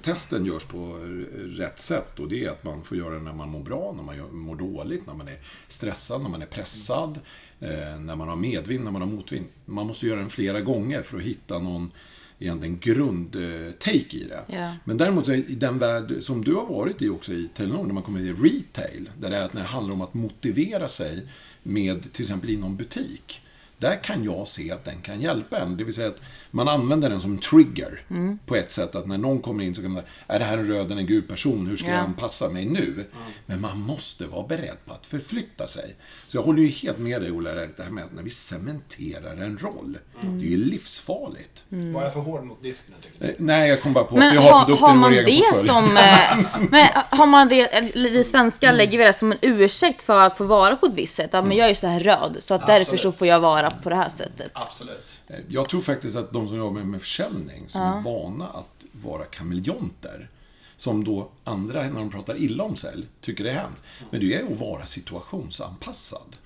testen 0.00 0.46
görs 0.46 0.64
på 0.64 0.98
rätt 1.34 1.80
sätt, 1.80 2.18
och 2.18 2.28
det 2.28 2.44
är 2.44 2.50
att 2.50 2.64
man 2.64 2.84
får 2.84 2.96
göra 2.96 3.14
det 3.14 3.20
när 3.20 3.32
man 3.32 3.48
mår 3.48 3.60
bra, 3.60 3.94
när 3.96 4.02
man 4.02 4.36
mår 4.36 4.56
dåligt, 4.56 5.06
när 5.06 5.14
man 5.14 5.28
är 5.28 5.38
stressad, 5.68 6.22
när 6.22 6.28
man 6.28 6.42
är 6.42 6.46
pressad, 6.46 7.20
eh, 7.60 8.00
när 8.00 8.16
man 8.16 8.28
har 8.28 8.36
medvind, 8.36 8.84
när 8.84 8.90
man 8.90 9.02
har 9.02 9.08
motvind. 9.08 9.46
Man 9.64 9.86
måste 9.86 10.06
göra 10.06 10.20
den 10.20 10.30
flera 10.30 10.60
gånger 10.60 11.02
för 11.02 11.16
att 11.16 11.22
hitta 11.22 11.58
någon 11.58 11.90
egentligen 12.38 12.78
grundtake 12.78 14.16
i 14.16 14.24
det. 14.28 14.44
Ja. 14.46 14.74
Men 14.84 14.96
däremot 14.96 15.28
i 15.28 15.54
den 15.54 15.78
värld 15.78 16.14
som 16.20 16.44
du 16.44 16.54
har 16.54 16.66
varit 16.66 17.02
i 17.02 17.08
också 17.08 17.32
i 17.32 17.48
Telenor, 17.54 17.86
när 17.86 17.94
man 17.94 18.02
kommer 18.02 18.20
i 18.20 18.32
retail, 18.32 19.10
där 19.18 19.30
det 19.30 19.36
är 19.36 19.42
att 19.42 19.52
när 19.52 19.62
det 19.62 19.68
handlar 19.68 19.94
om 19.94 20.00
att 20.00 20.14
motivera 20.14 20.88
sig 20.88 21.26
med 21.62 22.12
till 22.12 22.22
exempel 22.22 22.50
inom 22.50 22.76
butik. 22.76 23.40
Där 23.82 23.96
kan 24.02 24.24
jag 24.24 24.48
se 24.48 24.70
att 24.72 24.84
den 24.84 25.00
kan 25.02 25.20
hjälpa 25.20 25.58
en. 25.58 25.76
Det 25.76 25.84
vill 25.84 25.94
säga 25.94 26.08
att 26.08 26.20
man 26.50 26.68
använder 26.68 27.10
den 27.10 27.20
som 27.20 27.38
trigger. 27.38 28.04
På 28.46 28.56
ett 28.56 28.70
sätt 28.70 28.94
att 28.94 29.06
när 29.06 29.18
någon 29.18 29.40
kommer 29.42 29.64
in 29.64 29.74
så 29.74 29.82
kan 29.82 29.90
man 29.90 30.02
säga, 30.02 30.12
är 30.26 30.38
det 30.38 30.44
här 30.44 30.58
en 30.58 30.66
röd 30.66 30.86
eller 30.86 31.00
en 31.00 31.06
gul 31.06 31.22
person? 31.22 31.66
Hur 31.66 31.76
ska 31.76 31.88
Ja. 31.88 31.94
jag 31.94 32.04
anpassa 32.04 32.48
mig 32.48 32.64
nu? 32.66 33.04
Men 33.46 33.60
man 33.60 33.78
måste 33.80 34.26
vara 34.26 34.46
beredd 34.46 34.76
på 34.86 34.94
att 34.94 35.06
förflytta 35.06 35.66
sig. 35.66 35.94
Så 36.28 36.36
jag 36.36 36.42
håller 36.42 36.62
ju 36.62 36.68
helt 36.68 36.98
med 36.98 37.22
dig 37.22 37.30
Ola, 37.30 37.50
det 37.54 37.82
här 37.82 37.90
med 37.90 38.04
att 38.04 38.12
när 38.14 38.22
vi 38.22 38.30
cementerar 38.30 39.36
en 39.36 39.58
roll. 39.58 39.98
Det 40.20 40.46
är 40.46 40.50
ju 40.50 40.56
livsfarligt. 40.64 41.64
Var 41.68 42.02
jag 42.02 42.12
för 42.12 42.20
hård 42.20 42.44
mot 42.44 42.62
disk 42.62 42.84
nu 42.88 42.94
tycker 43.02 43.18
du? 43.26 43.30
Eh, 43.30 43.34
Nej, 43.38 43.68
jag 43.68 43.82
kom 43.82 43.92
bara 43.92 44.04
på 44.04 44.14
att 44.14 44.18
Men 44.18 44.32
vi 44.32 44.36
har 44.38 44.50
har, 44.52 44.64
produkter 44.64 44.86
har 44.86 44.94
i 44.94 44.98
vår 44.98 45.00
man 45.00 45.12
egen 45.14 45.42
portfölj. 45.52 45.68
som... 45.68 45.96
eh, 45.96 46.68
Men 46.70 46.88
har 47.18 47.26
man 47.26 47.48
det, 47.48 47.60
eller 47.66 48.10
vi 48.10 48.24
svenskar 48.24 48.72
lägger 48.72 48.98
vi 48.98 49.04
det 49.04 49.12
som 49.12 49.32
en 49.32 49.38
ursäkt 49.42 50.02
för 50.02 50.16
att 50.26 50.38
få 50.38 50.44
vara 50.44 50.76
på 50.76 50.86
ett 50.86 50.94
visst 50.94 51.14
sätt. 51.14 51.30
Ja, 51.32 51.42
men 51.42 51.56
jag 51.56 51.70
är 51.70 51.74
så 51.74 51.86
här 51.86 52.00
röd, 52.00 52.36
så 52.40 52.54
att 52.54 52.66
därför 52.66 52.96
så 52.96 53.12
får 53.12 53.26
jag 53.28 53.40
vara 53.40 53.71
på 53.82 53.88
det 53.88 53.96
här 53.96 54.08
sättet. 54.08 54.50
Absolut. 54.54 55.20
Jag 55.48 55.68
tror 55.68 55.80
faktiskt 55.80 56.16
att 56.16 56.32
de 56.32 56.48
som 56.48 56.56
jobbar 56.56 56.82
med 56.82 57.00
försäljning, 57.00 57.68
som 57.68 57.80
är 57.80 58.02
vana 58.02 58.46
att 58.46 58.84
vara 58.92 59.24
kameleonter, 59.24 60.28
som 60.76 61.04
då 61.04 61.30
andra, 61.44 61.82
när 61.82 62.00
de 62.00 62.10
pratar 62.10 62.36
illa 62.36 62.64
om 62.64 62.76
sälj, 62.76 63.06
tycker 63.20 63.44
det 63.44 63.50
är 63.50 63.54
hemskt. 63.54 63.84
Men 64.10 64.20
det 64.20 64.34
är 64.34 64.52
att 64.52 64.58
vara 64.58 64.86
situationsanpassad. 64.86 66.36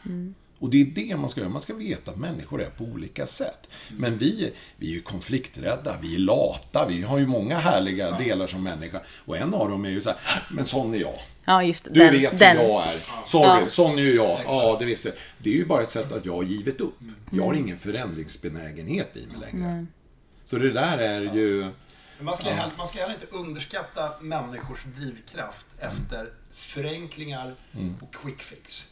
Och 0.58 0.70
det 0.70 0.80
är 0.80 0.84
det 0.84 1.16
man 1.16 1.30
ska 1.30 1.40
göra. 1.40 1.50
Man 1.50 1.62
ska 1.62 1.74
veta 1.74 2.10
att 2.10 2.16
människor 2.16 2.62
är 2.62 2.70
på 2.70 2.84
olika 2.84 3.26
sätt. 3.26 3.68
Men 3.96 4.18
vi, 4.18 4.52
vi 4.76 4.90
är 4.90 4.94
ju 4.94 5.02
konflikträdda, 5.02 5.96
vi 6.02 6.14
är 6.14 6.18
lata, 6.18 6.86
vi 6.88 7.02
har 7.02 7.18
ju 7.18 7.26
många 7.26 7.58
härliga 7.58 8.18
delar 8.18 8.46
som 8.46 8.62
människa. 8.62 9.00
Och 9.24 9.36
en 9.36 9.54
av 9.54 9.68
dem 9.68 9.84
är 9.84 9.90
ju 9.90 10.00
så 10.00 10.10
här, 10.10 10.42
men 10.50 10.64
sån 10.64 10.94
är 10.94 10.98
jag. 10.98 11.18
Ja, 11.44 11.62
just 11.62 11.84
det. 11.84 11.90
Du 11.90 12.00
den, 12.00 12.12
vet 12.12 12.38
den. 12.38 12.56
hur 12.56 12.64
jag 12.64 12.86
är. 12.86 12.98
Sorry, 13.26 13.62
Ja. 13.64 13.70
sån 13.70 13.98
är 13.98 14.02
ju 14.02 14.14
jag. 14.14 14.40
Ja, 14.46 14.76
det 14.78 14.84
visste 14.84 15.08
jag. 15.08 15.16
Det 15.38 15.50
är 15.50 15.54
ju 15.54 15.64
bara 15.66 15.82
ett 15.82 15.90
sätt 15.90 16.12
att 16.12 16.24
jag 16.26 16.34
har 16.36 16.42
givit 16.42 16.80
upp. 16.80 16.98
Jag 17.30 17.44
har 17.44 17.54
ingen 17.54 17.78
förändringsbenägenhet 17.78 19.16
i 19.16 19.26
mig 19.26 19.36
längre. 19.52 19.86
Så 20.44 20.58
det 20.58 20.72
där 20.72 20.98
är 20.98 21.20
ju... 21.20 21.70
Man 22.20 22.34
ska, 22.36 22.48
heller, 22.50 22.72
man 22.78 22.86
ska 22.86 22.98
heller 22.98 23.14
inte 23.14 23.26
underskatta 23.36 24.10
människors 24.20 24.84
drivkraft 24.84 25.66
efter 25.78 26.28
förenklingar 26.58 27.54
och 28.00 28.14
quick 28.14 28.42
fix. 28.42 28.88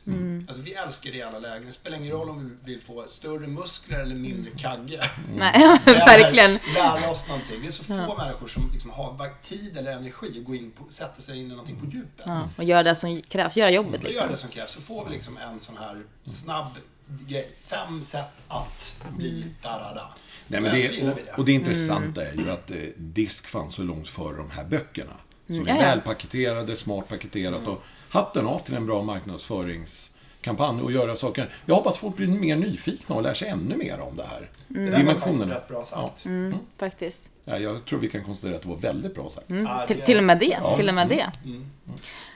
Alltså 0.49 0.63
vi 0.63 0.75
älskar 0.75 1.11
det 1.11 1.17
i 1.17 1.23
alla 1.23 1.39
lägen. 1.39 1.67
Det 1.67 1.73
spelar 1.73 1.99
ingen 1.99 2.11
roll 2.11 2.29
om 2.29 2.59
vi 2.65 2.73
vill 2.73 2.83
få 2.83 3.05
större 3.09 3.47
muskler 3.47 4.01
eller 4.01 4.15
mindre 4.15 4.51
kagge. 4.51 5.11
Nej, 5.37 5.55
Eller 5.87 6.07
verkligen. 6.07 6.59
Lära 6.75 7.11
oss 7.11 7.29
någonting. 7.29 7.61
Det 7.61 7.67
är 7.67 7.71
så 7.71 7.85
få 7.85 8.17
människor 8.17 8.49
som 8.49 8.71
liksom 8.73 8.91
har 8.91 9.15
tid 9.43 9.77
eller 9.77 9.93
energi 9.93 10.39
att 10.39 10.45
gå 10.45 10.55
in 10.55 10.71
på, 10.71 10.85
sätta 10.89 11.21
sig 11.21 11.39
in 11.39 11.47
i 11.47 11.49
någonting 11.49 11.77
på 11.81 11.87
djupet. 11.87 12.25
Ja, 12.27 12.49
och 12.57 12.65
göra 12.65 12.83
det 12.83 12.97
som 12.97 13.23
krävs, 13.23 13.57
göra 13.57 13.71
jobbet 13.71 14.03
liksom. 14.03 14.29
det 14.31 14.37
som 14.37 14.51
krävs. 14.51 14.71
Så 14.71 14.81
får 14.81 15.05
vi 15.05 15.11
liksom 15.11 15.37
en 15.37 15.61
sån 15.61 15.77
här 15.77 16.03
snabb 16.25 16.71
grej. 17.07 17.53
Fem 17.57 18.03
sätt 18.03 18.33
att 18.49 18.97
bli 19.17 19.47
da-da-da. 19.63 20.15
Nej, 20.47 20.61
men 20.61 20.75
det, 20.75 21.13
och, 21.13 21.39
och 21.39 21.45
det 21.45 21.53
intressanta 21.53 22.25
är 22.25 22.35
ju 22.35 22.51
att 22.51 22.71
eh, 22.71 22.77
disk 22.97 23.47
fanns 23.47 23.75
så 23.75 23.83
långt 23.83 24.09
före 24.09 24.37
de 24.37 24.51
här 24.51 24.65
böckerna. 24.65 25.17
Som 25.47 25.55
Mm, 25.57 25.69
är 25.69 25.71
ja, 25.75 25.83
ja. 25.83 25.89
väl 25.89 26.01
paketerade, 26.01 26.77
smart 26.77 27.09
paketerat 27.09 27.67
och 27.67 27.83
hatten 28.09 28.47
av 28.47 28.59
till 28.59 28.75
en 28.75 28.87
bra 28.87 29.03
marknadsföringskampanj 29.03 30.83
och 30.83 30.93
göra 30.93 31.17
saker. 31.17 31.49
Jag 31.67 31.75
hoppas 31.75 31.97
folk 31.97 32.17
blir 32.17 32.27
mer 32.29 32.57
nyfikna 32.57 33.15
och 33.15 33.23
lär 33.23 33.35
sig 33.35 33.49
ännu 33.49 33.77
mer 33.77 34.01
om 34.01 34.17
det 34.17 34.25
här. 34.31 34.51
Det 34.69 34.81
där 34.81 34.91
var 34.91 34.97
faktiskt 34.99 35.25
Dimensionerna. 35.25 35.55
rätt 35.55 35.69
bra 35.69 35.85
sagt. 35.85 36.25
Mm, 36.25 36.55
faktiskt. 36.79 37.29
Ja, 37.45 37.59
jag 37.59 37.85
tror 37.85 37.99
vi 37.99 38.09
kan 38.11 38.25
konstatera 38.25 38.57
att 38.57 38.63
det 38.63 38.69
var 38.69 38.77
väldigt 38.77 39.15
bra 39.15 39.31
sagt. 39.31 39.47
Ja, 39.49 39.85
Till, 39.87 39.97
det- 39.97 40.03
till 40.05 40.19
och 40.19 40.25
med 40.25 40.39
det. 40.39 40.59
Till 40.77 40.89
och 40.89 40.95
med 40.95 41.09
det. 41.09 41.31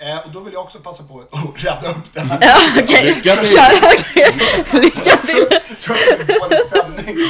Eh, 0.00 0.26
och 0.26 0.32
då 0.32 0.40
vill 0.40 0.52
jag 0.52 0.62
också 0.62 0.78
passa 0.78 1.04
på 1.04 1.20
att 1.20 1.30
rädda 1.64 1.90
upp 1.90 2.12
det 2.14 2.20
här. 2.20 2.38
Ja. 2.40 3.02
Lycka 3.02 3.36
till. 3.36 3.48
Kör. 3.48 4.80
Lycka 4.82 5.16
till. 5.16 5.46
Så 5.78 5.92
att 5.92 5.98
det 6.26 6.32
är 6.32 6.40
dålig 6.40 6.58
stämning. 6.58 7.26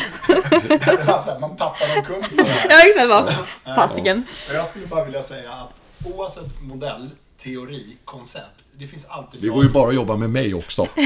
alltså, 1.14 1.38
man 1.40 1.56
en 1.96 2.04
kund 2.04 2.22
på 2.24 2.34
det 2.36 2.42
här. 2.44 2.66
Ja, 2.70 2.82
exakt. 2.88 3.08
Bara, 3.64 3.76
Fasiken. 3.76 4.26
Och 4.50 4.54
Jag 4.54 4.66
skulle 4.66 4.86
bara 4.86 5.04
vilja 5.04 5.22
säga 5.22 5.52
att 5.52 5.82
oavsett 6.06 6.60
modell, 6.62 7.10
teori, 7.36 7.96
koncept, 8.04 8.64
det 8.72 8.86
finns 8.86 9.04
alltid 9.06 9.40
Det 9.42 9.48
går 9.48 9.64
ju 9.64 9.70
bara 9.70 9.88
att 9.88 9.94
jobba 9.94 10.16
med 10.16 10.30
mig 10.30 10.54
också. 10.54 10.86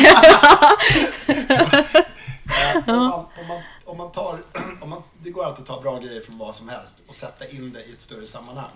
Eh, 2.87 2.89
om, 2.89 2.97
man, 2.97 3.13
om, 3.13 3.47
man, 3.49 3.63
om 3.85 3.99
man 3.99 4.13
tar, 4.13 4.39
om 4.81 4.91
man, 4.91 5.03
det 5.23 5.31
går 5.31 5.45
alltid 5.45 5.63
att 5.63 5.67
ta 5.69 5.81
bra 5.81 5.99
grejer 5.99 6.21
från 6.21 6.39
vad 6.39 6.55
som 6.55 6.69
helst 6.69 6.97
och 7.09 7.15
sätta 7.15 7.47
in 7.49 7.73
det 7.73 7.83
i 7.85 7.93
ett 7.93 8.01
större 8.01 8.27
sammanhang. 8.27 8.71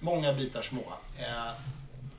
Många 0.00 0.32
bitar 0.32 0.62
små. 0.62 0.80
Eh, 1.18 1.52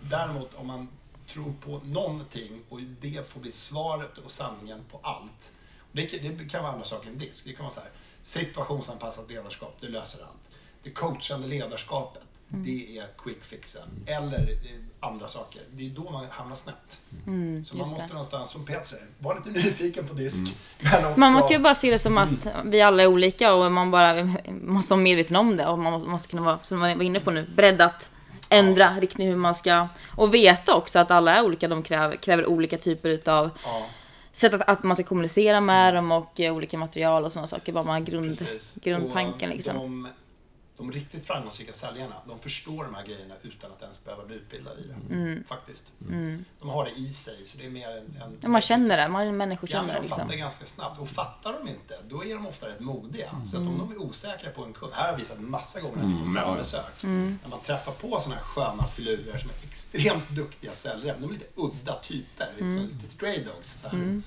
däremot 0.02 0.54
om 0.56 0.68
man 0.68 0.88
tror 1.34 1.54
på 1.66 1.82
någonting 1.86 2.62
och 2.70 2.80
det 3.02 3.30
får 3.32 3.40
bli 3.40 3.52
svaret 3.52 4.18
och 4.18 4.32
sanningen 4.32 4.80
på 4.92 5.00
allt. 5.04 5.52
Det, 5.92 6.02
kan- 6.06 6.38
det 6.38 6.46
kan 6.50 6.62
vara 6.64 6.72
andra 6.74 6.86
saker 6.86 7.08
än 7.10 7.18
disk. 7.18 7.46
Det 7.46 7.54
kan 7.54 7.64
vara 7.66 7.74
så 7.74 7.80
här, 7.80 7.90
situationsanpassat 8.22 9.30
ledarskap, 9.30 9.78
det 9.82 9.88
löser 9.88 10.20
allt. 10.22 10.56
Det 10.84 10.90
coachande 10.90 11.48
ledarskapet, 11.48 12.28
det 12.48 12.98
är 12.98 13.06
quick 13.18 13.44
fixen. 13.44 13.82
Eller 14.06 14.40
eh, 14.52 15.08
andra 15.08 15.28
saker. 15.28 15.62
Det 15.72 15.86
är 15.86 15.90
då 15.90 16.12
man 16.12 16.26
hamnar 16.30 16.56
snett. 16.56 16.76
så 16.90 17.30
man 17.30 17.34
Mm, 17.36 17.56
just 17.58 17.74
måste 17.74 17.96
det. 18.08 18.14
någonstans, 18.14 18.50
som 18.50 18.66
Peter 18.66 18.84
säger, 18.84 19.06
vara 19.20 19.38
lite 19.38 19.50
nyfiken 19.50 20.08
på 20.08 20.14
disk. 20.14 20.56
Men 20.80 21.06
också, 21.06 21.20
Man 21.20 21.42
kan 21.42 21.50
ju 21.52 21.60
bara 21.60 21.76
se 21.76 21.92
det 21.92 22.00
som 22.00 22.18
att 22.18 22.48
vi 22.66 22.82
alla 22.82 23.04
är 23.04 23.08
olika 23.08 23.54
och 23.54 23.72
man 23.72 23.92
bara 23.92 24.24
måste 24.62 24.94
vara 24.94 25.02
medveten 25.02 25.36
om 25.36 25.58
det 25.58 25.66
och 25.66 25.80
man 25.80 25.94
måste, 25.94 26.10
måste 26.10 26.28
kunna 26.28 26.42
vara, 26.42 26.60
som 26.62 26.80
man 26.80 26.98
var 26.98 27.04
inne 27.06 27.20
på 27.20 27.32
nu, 27.32 27.48
beredd 27.56 27.82
att 27.82 28.10
ändra 28.50 28.96
riktning 29.00 29.28
hur 29.28 29.36
man 29.36 29.56
ska 29.56 29.88
och 30.16 30.34
veta 30.34 30.76
också 30.76 31.00
att 31.00 31.12
alla 31.12 31.36
är 31.38 31.44
olika, 31.46 31.68
de 31.68 31.84
kräver, 31.84 32.16
kräver 32.16 32.46
olika 32.46 32.78
typer 32.78 33.10
utav 33.10 33.50
ja, 33.64 33.86
sätt 34.32 34.54
att, 34.54 34.70
att 34.70 34.84
man 34.84 34.96
ska 34.96 35.04
kommunicera 35.04 35.62
med 35.62 35.94
dem 35.94 36.12
och 36.12 36.40
eh, 36.40 36.56
olika 36.56 36.78
material 36.78 37.26
och 37.26 37.32
sådana 37.32 37.48
saker. 37.48 37.74
Bara 37.74 37.84
man 37.84 38.06
grund, 38.06 38.28
precis. 38.28 38.76
grundtanken 38.84 39.50
Och 39.50 39.56
liksom. 39.56 39.76
De, 39.76 40.08
de 40.80 40.92
riktigt 40.92 41.26
framgångsrika 41.26 41.74
säljarna, 41.74 42.16
de 42.28 42.40
förstår 42.40 42.84
de 42.84 42.96
här 42.96 43.06
grejerna 43.06 43.36
utan 43.42 43.72
att 43.72 43.82
ens 43.82 44.04
behöva 44.04 44.26
bli 44.26 44.36
utbildade 44.36 44.82
i 44.82 44.88
det. 44.88 45.14
Mm. 45.14 45.44
Faktiskt. 45.44 45.92
De 46.60 46.70
har 46.70 46.86
det 46.86 46.92
i 46.92 47.14
sig, 47.14 47.46
så 47.46 47.58
det 47.58 47.66
är 47.66 47.70
mer 47.70 47.90
en... 47.90 48.22
en 48.22 48.38
Ja, 48.42 48.50
man 48.50 48.62
känner 48.62 48.98
det, 48.98 49.08
man 49.08 49.38
människor 49.38 49.70
Ja, 49.70 49.74
känner 49.74 49.86
men 49.88 49.96
det 49.96 50.00
de 50.02 50.06
liksom. 50.06 50.24
fattar 50.24 50.36
ganska 50.36 50.66
snabbt. 50.66 51.00
Och 51.00 51.08
fattar 51.08 51.54
de 51.54 51.68
inte, 51.70 51.98
då 52.10 52.26
är 52.26 52.34
de 52.34 52.48
ofta 52.48 52.68
rätt 52.68 52.80
modiga. 52.80 53.30
Så 53.46 53.58
att 53.58 53.68
om 53.68 53.78
de 53.78 53.92
är 53.92 54.02
osäkra 54.02 54.52
på 54.52 54.64
en 54.64 54.74
kund, 54.74 54.94
här 54.94 55.02
har 55.02 55.10
jag 55.10 55.18
visat 55.18 55.40
massa 55.40 55.82
gånger 55.82 55.98
när 55.98 56.08
vi 56.08 56.14
är 56.14 56.20
på 56.20 56.26
säljbesök, 56.26 57.04
när 57.04 57.50
man 57.50 57.62
träffar 57.62 57.92
på 57.92 58.20
sådana 58.20 58.36
här 58.36 58.44
sköna 58.48 58.84
filurer 58.88 59.38
som 59.38 59.50
är 59.50 59.56
extremt 59.64 60.30
duktiga 60.30 60.72
säljare, 60.72 61.18
de 61.20 61.30
är 61.30 61.34
lite 61.34 61.46
udda 61.56 61.96
typer, 61.96 62.48
liksom, 62.58 62.82
lite 62.82 63.06
stray 63.06 63.44
dogs. 63.44 63.78
Så 63.82 63.90
här. 63.90 64.22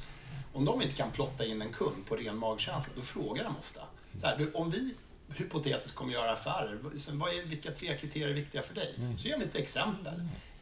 Om 0.54 0.64
de 0.64 0.82
inte 0.82 0.94
kan 0.94 1.10
plotta 1.10 1.44
in 1.44 1.62
en 1.62 1.72
kund 1.72 2.06
på 2.06 2.16
ren 2.16 2.38
magkänsla, 2.38 2.92
då 2.96 3.02
frågar 3.02 3.44
de 3.44 3.56
ofta. 3.56 3.80
Så 4.16 4.26
här, 4.26 4.36
du, 4.36 4.52
om 4.52 4.70
vi 4.70 4.94
hypotetiskt 5.36 5.94
kommer 5.94 6.12
göra 6.12 6.32
affärer, 6.32 6.78
vad 7.12 7.28
är, 7.30 7.44
vilka 7.46 7.70
tre 7.70 7.96
kriterier 7.96 8.28
är 8.28 8.32
viktiga 8.32 8.62
för 8.62 8.74
dig? 8.74 8.94
Så 9.18 9.28
ger 9.28 9.38
de 9.38 9.44
lite 9.44 9.58
exempel. 9.58 10.14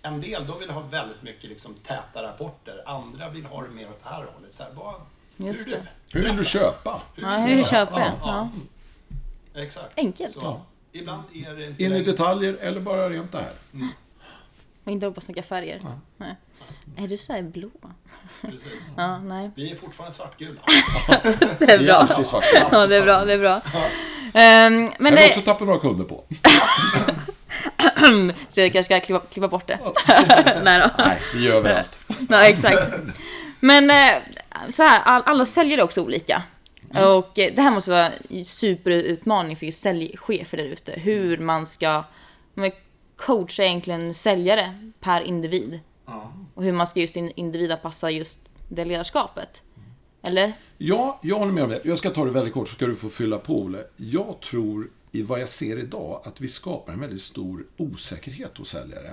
En 0.03 0.21
del 0.21 0.47
de 0.47 0.59
vill 0.59 0.71
ha 0.71 0.81
väldigt 0.81 1.23
mycket 1.23 1.51
liksom, 1.51 1.75
täta 1.75 2.23
rapporter, 2.23 2.83
andra 2.87 3.29
vill 3.29 3.45
ha 3.45 3.63
det 3.63 3.69
mer 3.71 3.89
åt 3.89 4.03
det 4.03 4.09
här 4.09 4.17
hållet. 4.35 4.51
Så 4.51 4.63
här, 4.63 4.71
vad, 4.75 4.95
Just 5.37 5.67
hur 5.67 5.73
du? 5.73 5.79
Hur 6.19 6.25
vill 6.27 6.37
du 6.37 6.45
köpa? 6.45 7.03
Hur 7.17 7.23
Ja, 7.23 7.31
vill 7.39 7.57
hur 7.57 7.57
du 7.65 7.71
köper 7.71 7.99
jag? 7.99 8.13
Ja, 8.23 8.51
Ja. 9.55 9.61
Exakt. 9.63 9.93
Enkelt. 9.99 10.33
Så, 10.33 10.61
ibland 10.93 11.23
är 11.35 11.55
det 11.55 11.67
inte 11.67 11.83
In 11.85 11.91
i 11.93 11.95
längre- 11.95 12.11
detaljer 12.13 12.55
eller 12.61 12.81
bara 12.81 13.09
rent 13.11 13.33
det 13.33 13.39
här? 13.39 13.53
Och 14.85 14.93
inte 14.93 15.07
hoppas 15.07 15.25
snacka 15.25 15.43
färger. 15.43 15.81
Nej. 16.17 16.35
Är 16.97 17.09
du 17.09 17.19
så 17.19 17.33
här 17.33 17.43
blå? 17.43 17.71
Precis. 18.43 18.95
Ja, 18.97 19.19
nej. 19.19 19.51
Vi 19.55 19.71
är 19.71 19.77
fortfarande 19.77 20.15
svartgula. 20.17 20.61
Det 21.59 21.65
är 21.73 21.79
Vi 21.79 21.85
är 21.85 21.87
bra. 21.87 21.95
alltid 21.95 22.27
svarta. 22.27 22.69
Ja, 22.73 22.87
det 22.87 22.97
är 22.97 23.03
bra, 23.03 23.25
det 23.25 23.33
är 23.33 23.39
bra. 23.39 23.61
Ehm, 24.35 24.85
men 24.85 24.93
Men 24.99 25.15
det, 25.15 25.27
också 25.27 25.41
tappat 25.41 25.67
några 25.67 25.81
kunder 25.81 26.05
på. 26.05 26.25
så 28.49 28.61
jag 28.61 28.73
kanske 28.73 28.85
ska 28.85 29.01
klippa, 29.01 29.21
klippa 29.31 29.49
bort 29.49 29.67
det. 29.67 29.79
nej 30.65 30.81
då. 30.81 30.91
Nej, 30.99 31.19
vi 31.35 31.49
är 31.49 31.53
överallt. 31.55 32.01
Nej, 32.29 32.53
exakt. 32.53 32.95
Men 33.61 33.91
eh, 33.91 34.13
så 34.71 34.83
här, 34.83 35.01
all, 35.05 35.23
alla 35.27 35.47
säljare 35.47 35.81
är 35.81 35.85
också 35.85 36.03
olika. 36.03 36.43
Och 36.95 37.39
eh, 37.39 37.53
det 37.55 37.63
här 37.63 37.71
måste 37.71 37.91
vara 37.91 38.11
en 38.31 38.45
superutmaning 38.45 39.57
för 39.57 39.67
just 39.67 39.83
säljchefer 39.83 40.57
där 40.57 40.65
ute. 40.65 40.93
Hur 40.93 41.39
man 41.39 41.67
ska 41.67 42.05
coacha 43.17 43.63
egentligen 43.63 44.15
säljare 44.15 44.91
per 45.01 45.21
individ. 45.21 45.81
Ja. 46.07 46.33
Och 46.55 46.65
hur 46.65 46.73
man 46.73 46.87
ska 46.87 47.01
just 47.01 47.17
in- 47.17 47.33
individanpassa 47.37 48.11
just 48.11 48.39
det 48.69 48.85
ledarskapet. 48.85 49.63
Eller? 50.23 50.53
Ja, 50.79 51.21
jag 51.23 51.39
håller 51.39 51.53
med 51.53 51.65
om 51.65 51.71
det. 51.71 51.81
Jag 51.85 51.99
ska 51.99 52.11
ta 52.11 52.25
det 52.25 52.31
väldigt 52.31 52.55
kort 52.55 52.69
så 52.69 52.75
ska 52.75 52.87
du 52.87 52.95
få 52.95 53.09
fylla 53.09 53.39
på, 53.39 53.61
Olle. 53.61 53.85
Jag 53.97 54.41
tror, 54.41 54.91
i 55.13 55.23
vad 55.23 55.41
jag 55.41 55.49
ser 55.49 55.79
idag, 55.79 56.23
att 56.25 56.41
vi 56.41 56.49
skapar 56.49 56.93
en 56.93 57.01
väldigt 57.01 57.23
stor 57.23 57.67
osäkerhet 57.77 58.59
hos 58.59 58.69
säljare. 58.69 59.11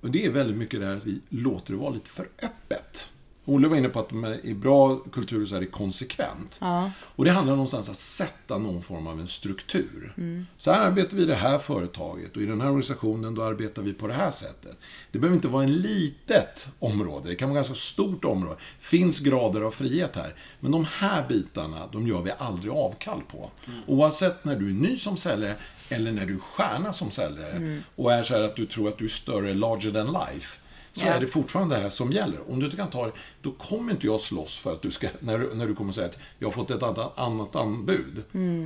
Och 0.00 0.10
det 0.10 0.26
är 0.26 0.30
väldigt 0.30 0.56
mycket 0.56 0.80
det 0.80 0.86
här 0.86 0.96
att 0.96 1.06
vi 1.06 1.20
låter 1.28 1.72
det 1.72 1.78
vara 1.78 1.90
lite 1.90 2.10
för 2.10 2.28
öppet. 2.42 3.10
Olle 3.44 3.68
var 3.68 3.76
inne 3.76 3.88
på 3.88 4.00
att 4.00 4.12
i 4.44 4.54
bra 4.54 4.96
kulturer 4.96 5.46
så 5.46 5.56
är 5.56 5.60
det 5.60 5.66
konsekvent. 5.66 6.58
Ja. 6.60 6.90
Och 7.00 7.24
det 7.24 7.30
handlar 7.30 7.54
någonstans 7.54 7.88
att 7.88 7.96
sätta 7.96 8.58
någon 8.58 8.82
form 8.82 9.06
av 9.06 9.20
en 9.20 9.26
struktur. 9.26 10.14
Så 10.56 10.72
här 10.72 10.80
arbetar 10.80 11.16
vi 11.16 11.22
i 11.22 11.26
det 11.26 11.34
här 11.34 11.58
företaget 11.58 12.36
och 12.36 12.42
i 12.42 12.46
den 12.46 12.60
här 12.60 12.68
organisationen 12.68 13.34
då 13.34 13.42
arbetar 13.42 13.82
vi 13.82 13.92
på 13.92 14.06
det 14.06 14.12
här 14.12 14.30
sättet. 14.30 14.78
Det 15.12 15.18
behöver 15.18 15.36
inte 15.36 15.48
vara 15.48 15.64
en 15.64 15.74
litet 15.74 16.68
område, 16.78 17.28
det 17.28 17.34
kan 17.34 17.48
vara 17.48 17.60
ett 17.60 17.66
ganska 17.66 17.84
stort 17.84 18.24
område. 18.24 18.56
finns 18.78 19.20
grader 19.20 19.60
av 19.60 19.70
frihet 19.70 20.16
här. 20.16 20.34
Men 20.60 20.72
de 20.72 20.84
här 20.84 21.28
bitarna, 21.28 21.88
de 21.92 22.06
gör 22.06 22.22
vi 22.22 22.32
aldrig 22.38 22.72
avkall 22.72 23.22
på. 23.30 23.50
Oavsett 23.86 24.44
när 24.44 24.56
du 24.56 24.70
är 24.70 24.74
ny 24.74 24.96
som 24.96 25.16
säljare 25.16 25.54
eller 25.88 26.12
när 26.12 26.26
du 26.26 26.34
är 26.34 26.38
stjärna 26.38 26.92
som 26.92 27.10
säljare 27.10 27.82
och 27.96 28.12
är 28.12 28.22
så 28.22 28.34
här 28.34 28.42
att 28.42 28.56
du 28.56 28.66
tror 28.66 28.88
att 28.88 28.98
du 28.98 29.04
är 29.04 29.08
större, 29.08 29.54
larger 29.54 29.92
than 29.92 30.06
life 30.06 30.58
så 30.96 31.06
Ja. 31.06 31.12
är 31.12 31.20
det 31.20 31.26
fortfarande 31.26 31.74
det 31.76 31.80
här 31.82 31.90
som 31.90 32.12
gäller. 32.12 32.50
Om 32.50 32.58
du 32.58 32.64
inte 32.64 32.76
kan 32.76 32.90
ta 32.90 33.06
det, 33.06 33.12
då 33.42 33.50
kommer 33.52 33.92
inte 33.92 34.06
jag 34.06 34.20
slåss 34.20 34.56
för 34.56 34.72
att 34.72 34.82
du 34.82 34.90
ska, 34.90 35.08
när, 35.20 35.38
du- 35.38 35.54
när 35.54 35.66
du 35.66 35.74
kommer 35.74 35.92
säga 35.92 36.06
att 36.06 36.18
jag 36.38 36.46
har 36.46 36.52
fått 36.52 36.70
ett 36.70 36.82
annat, 36.82 37.18
annat 37.18 37.56
anbud. 37.56 38.22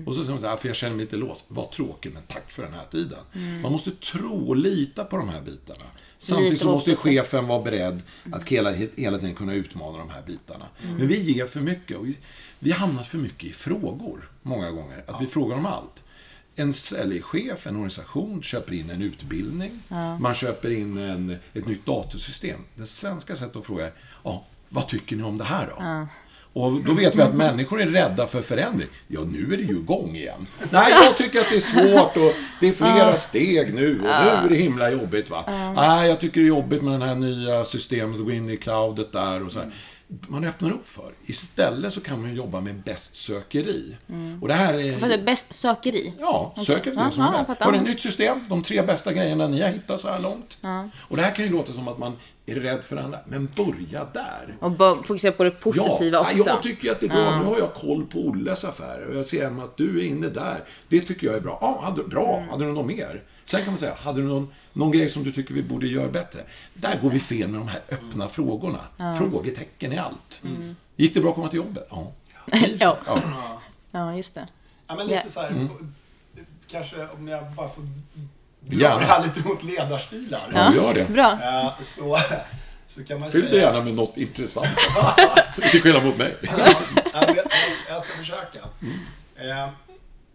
Och 0.07 0.15
så 0.15 0.21
säger 0.21 0.31
man 0.31 0.41
så 0.41 0.47
här, 0.49 0.57
för 0.57 0.69
jag 0.69 0.77
känner 0.77 0.97
mig 0.97 1.05
lite 1.05 1.17
låst. 1.17 1.45
Vad 1.49 1.71
tråkigt, 1.71 2.15
men 2.15 2.23
tack 2.27 2.51
för 2.51 2.63
den 2.63 2.73
här 2.73 2.85
tiden. 2.91 3.19
Man 3.63 3.73
måste 3.73 3.91
tro 3.91 4.49
och 4.49 4.57
lita 4.57 5.05
på 5.05 5.17
de 5.17 5.29
här 5.29 5.41
bitarna. 5.43 5.85
Samtidigt 6.19 6.61
så 6.61 6.71
måste 6.71 6.97
chefen 6.97 7.47
vara 7.47 7.63
beredd 7.63 8.03
att 8.33 8.49
hela, 8.49 8.73
hela 8.97 9.19
tiden 9.19 9.35
kunna 9.35 9.55
utmana 9.55 9.99
de 9.99 10.11
här 10.11 10.23
bitarna. 10.27 10.65
Men 10.99 11.09
vi 11.09 11.21
ger 11.33 11.47
för 11.47 11.61
mycket. 11.61 11.97
Och 11.97 12.07
vi, 12.07 12.19
vi 12.59 12.71
har 12.71 12.79
hamnat 12.79 13.07
för 13.07 13.19
mycket 13.19 13.45
i 13.45 13.53
frågor, 13.53 14.31
många 14.43 14.71
gånger. 14.71 15.05
Att 15.07 15.23
vi 15.23 15.27
frågar 15.27 15.57
om 15.57 15.67
allt. 15.67 16.05
En 16.61 16.73
säljchef, 16.73 17.67
en 17.67 17.77
organisation, 17.77 18.43
köper 18.43 18.73
in 18.73 18.91
en 18.91 19.03
utbildning. 19.03 19.71
Man 20.21 20.35
köper 20.35 20.71
in 20.71 20.99
en, 20.99 21.37
ett 21.55 21.67
nytt 21.67 21.87
datorsystem. 21.87 22.61
Det 22.75 22.87
svenska 22.87 23.37
sättet 23.37 23.57
att 23.57 23.67
fråga 23.67 23.87
är, 23.87 23.93
ja, 24.25 24.45
vad 24.69 24.89
tycker 24.89 25.17
ni 25.17 25.23
om 25.23 25.39
det 25.39 25.45
här 25.45 25.67
då? 25.67 26.07
Och 26.53 26.73
då 26.85 26.93
vet 26.95 27.17
vi 27.17 27.23
att 27.23 27.35
människor 27.35 27.81
är 27.81 27.87
rädda 27.87 28.27
för 28.27 28.43
förändring. 28.43 28.89
Ja, 29.09 29.21
nu 29.21 29.53
är 29.53 29.57
det 29.57 29.63
ju 29.63 29.77
igång 29.77 30.17
igen. 30.17 30.47
Nej, 30.71 30.93
jag 31.05 31.17
tycker 31.17 31.41
att 31.41 31.51
det 31.51 31.57
är 31.57 31.61
svårt 31.61 32.17
och 32.17 32.33
det 32.61 32.69
är 32.69 32.73
flera 32.73 33.17
steg 33.17 33.75
nu 33.75 33.91
och 33.99 34.03
nu 34.05 34.09
är 34.09 34.49
det 34.49 34.55
himla 34.55 34.91
jobbigt 34.91 35.31
va. 35.31 35.45
Nej, 35.77 36.09
jag 36.09 36.21
tycker 36.21 36.41
det 36.41 36.47
är 36.47 36.49
jobbigt 36.49 36.83
med 36.83 37.01
det 37.01 37.07
här 37.07 37.15
nya 37.15 37.65
systemet 37.65 38.21
och 38.21 38.27
gå 38.27 38.33
in 38.33 38.51
i 38.51 38.57
cloudet 38.57 39.13
där 39.13 39.43
och 39.43 39.53
så 39.53 39.59
här. 39.59 39.73
Man 40.29 40.45
öppnar 40.45 40.71
upp 40.71 40.89
för. 40.89 41.13
Istället 41.27 41.93
så 41.93 42.01
kan 42.01 42.21
man 42.23 42.35
jobba 42.35 42.61
med 42.61 42.83
bäst 42.83 43.17
sökeri. 43.17 43.97
Och 44.41 44.49
det 44.49 44.55
här 44.55 44.75
är... 44.75 45.23
Bäst 45.23 45.53
sökeri? 45.53 46.13
Ja, 46.21 46.55
sök 46.57 46.87
efter 46.87 47.01
Ja, 47.01 47.07
det 47.07 47.13
som 47.13 47.25
ja, 47.25 47.39
är 47.39 47.45
bäst. 47.45 47.61
Har 47.61 47.73
ni 47.73 47.79
ett 47.79 47.85
nytt 47.85 48.01
system? 48.01 48.41
De 48.49 48.63
tre 48.63 48.83
bästa 48.83 49.13
grejerna 49.13 49.49
ni 49.49 49.61
har 49.61 49.69
hittat 49.69 50.01
så 50.01 50.09
här 50.09 50.21
långt. 50.21 50.59
Och 50.99 51.17
det 51.17 51.23
här 51.23 51.35
kan 51.35 51.45
ju 51.45 51.51
låta 51.51 51.73
som 51.73 51.89
att 51.89 51.99
man 51.99 52.17
är 52.51 52.55
rädd 52.61 52.85
för 52.85 52.97
andra, 52.97 53.19
men 53.27 53.49
börja 53.57 54.05
där. 54.13 54.57
Och 54.61 54.71
bara 54.71 54.95
fokusera 54.95 55.33
på 55.33 55.45
det 55.45 55.51
positiva 55.51 56.17
ja, 56.19 56.21
också. 56.33 56.49
jag 56.49 56.63
tycker 56.63 56.93
att 56.93 57.01
det 57.01 57.07
är 57.07 57.11
bra. 57.11 57.39
Nu 57.39 57.45
har 57.45 57.59
jag 57.59 57.75
koll 57.75 58.07
på 58.07 58.19
Olles 58.19 58.65
affärer 58.65 59.07
och 59.09 59.17
jag 59.17 59.27
ser 59.27 59.47
att 59.65 59.77
du 59.77 60.01
är 60.01 60.05
inne 60.05 60.29
där. 60.29 60.57
Det 60.89 61.01
tycker 61.01 61.27
jag 61.27 61.37
är 61.37 61.41
bra. 61.41 61.59
Ja, 61.61 61.81
hade, 61.85 62.03
bra. 62.05 62.37
Mm. 62.37 62.49
Hade 62.49 62.65
du 62.65 62.73
något 62.73 62.87
mer? 62.87 63.23
Sen 63.45 63.61
kan 63.61 63.69
man 63.73 63.79
säga, 63.79 63.95
hade 63.95 64.21
du 64.21 64.27
någon, 64.29 64.53
någon 64.73 64.91
grej 64.91 65.09
som 65.09 65.25
du 65.25 65.33
tycker 65.33 65.55
vi 65.55 65.63
borde 65.63 65.87
göra 65.87 66.09
bättre? 66.09 66.41
Där 66.75 66.99
går 67.03 67.11
vi 67.11 67.19
fel 67.21 67.49
med 67.49 67.61
de 67.61 67.69
här 67.69 67.81
öppna 67.89 68.29
frågorna. 68.29 68.81
Frågetecken 69.19 69.93
i 69.93 69.99
allt. 69.99 70.43
Gick 70.97 71.15
det 71.15 71.21
bra 71.21 71.29
att 71.29 71.35
komma 71.35 71.49
till 71.49 71.57
jobbet? 71.57 71.87
Ja. 71.91 72.13
Ja. 72.81 72.97
ja. 73.07 73.23
Ja, 73.91 74.17
just 74.17 74.35
det. 74.35 74.49
Ja, 74.87 74.95
men 74.97 75.07
lite 75.07 75.21
Ja. 75.25 75.29
så 75.31 75.41
här, 75.41 75.51
Mm. 75.51 75.69
på- 75.69 75.75
kanske 76.71 77.07
om 77.19 77.29
jag 77.29 77.53
bara 77.53 77.69
får. 77.69 77.85
Dra 78.61 78.99
det 78.99 79.05
här 79.05 79.23
lite 79.23 79.49
mot 79.49 79.63
ledarstilar. 79.63 80.51
Ja, 80.55 80.75
gör 80.75 80.95
det. 80.95 81.05
Bra. 81.13 81.39
Eh, 81.43 81.81
Så, 81.81 82.17
så 82.87 83.05
kan 83.05 83.21
man 83.21 83.31
Fyll 83.31 83.43
det 83.43 83.49
säga 83.51 83.63
gärna 83.63 83.79
att- 83.79 83.85
med 83.85 83.95
något 83.95 84.17
intressant. 84.17 84.67
Till 85.71 85.83
skillnad 85.83 86.05
mot 86.05 86.17
mig. 86.17 86.37
Ja, 86.43 86.51
jag, 87.15 87.37
ska, 87.37 87.93
jag 87.93 88.03
ska 88.03 88.13
försöka. 88.17 88.59
Eh, 89.37 89.69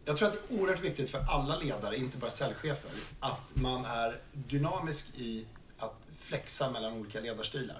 jag 0.05 0.17
tror 0.17 0.27
att 0.27 0.33
det 0.49 0.55
är 0.55 0.61
oerhört 0.61 0.81
viktigt 0.83 1.09
för 1.09 1.25
alla 1.29 1.57
ledare, 1.57 1.95
inte 1.97 2.17
bara 2.17 2.29
säljchefer, 2.31 2.91
att 3.19 3.41
man 3.53 3.85
är 3.85 4.17
dynamisk 4.33 5.05
i 5.15 5.45
att 5.79 5.95
flexa 6.19 6.69
mellan 6.69 6.93
olika 6.93 7.19
ledarstilar. 7.19 7.77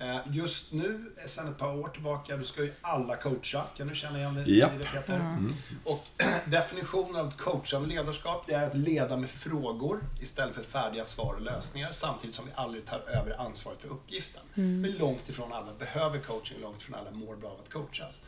Eh, 0.00 0.18
just 0.30 0.72
nu, 0.72 1.12
sedan 1.26 1.48
ett 1.48 1.58
par 1.58 1.76
år 1.76 1.88
tillbaka, 1.88 2.36
då 2.36 2.44
ska 2.44 2.62
ju 2.62 2.72
alla 2.80 3.16
coacha. 3.16 3.64
Kan 3.76 3.88
du 3.88 3.94
känna 3.94 4.18
igen 4.18 4.34
det, 4.34 4.50
Japp. 4.50 4.74
i 4.74 4.78
det 4.78 4.84
Peter? 4.84 5.36
Och 5.84 6.06
definitionen 6.44 7.16
av 7.16 7.28
ett 7.28 7.36
coachande 7.36 7.88
ledarskap, 7.88 8.44
det 8.46 8.54
är 8.54 8.66
att 8.66 8.76
leda 8.76 9.16
med 9.16 9.30
frågor 9.30 10.04
istället 10.20 10.54
för 10.54 10.62
färdiga 10.62 11.04
svar 11.04 11.34
och 11.34 11.40
lösningar, 11.40 11.90
samtidigt 11.90 12.34
som 12.34 12.46
vi 12.46 12.52
aldrig 12.54 12.84
tar 12.84 12.98
över 12.98 13.40
ansvaret 13.40 13.82
för 13.82 13.88
uppgiften. 13.88 14.42
Men 14.54 14.92
långt 14.98 15.28
ifrån 15.28 15.52
alla 15.52 15.72
behöver 15.78 16.18
coaching, 16.18 16.60
långt 16.60 16.82
ifrån 16.82 16.98
alla 16.98 17.10
mår 17.10 17.36
bra 17.36 17.50
av 17.50 17.58
att 17.60 17.72
coachas. 17.72 18.22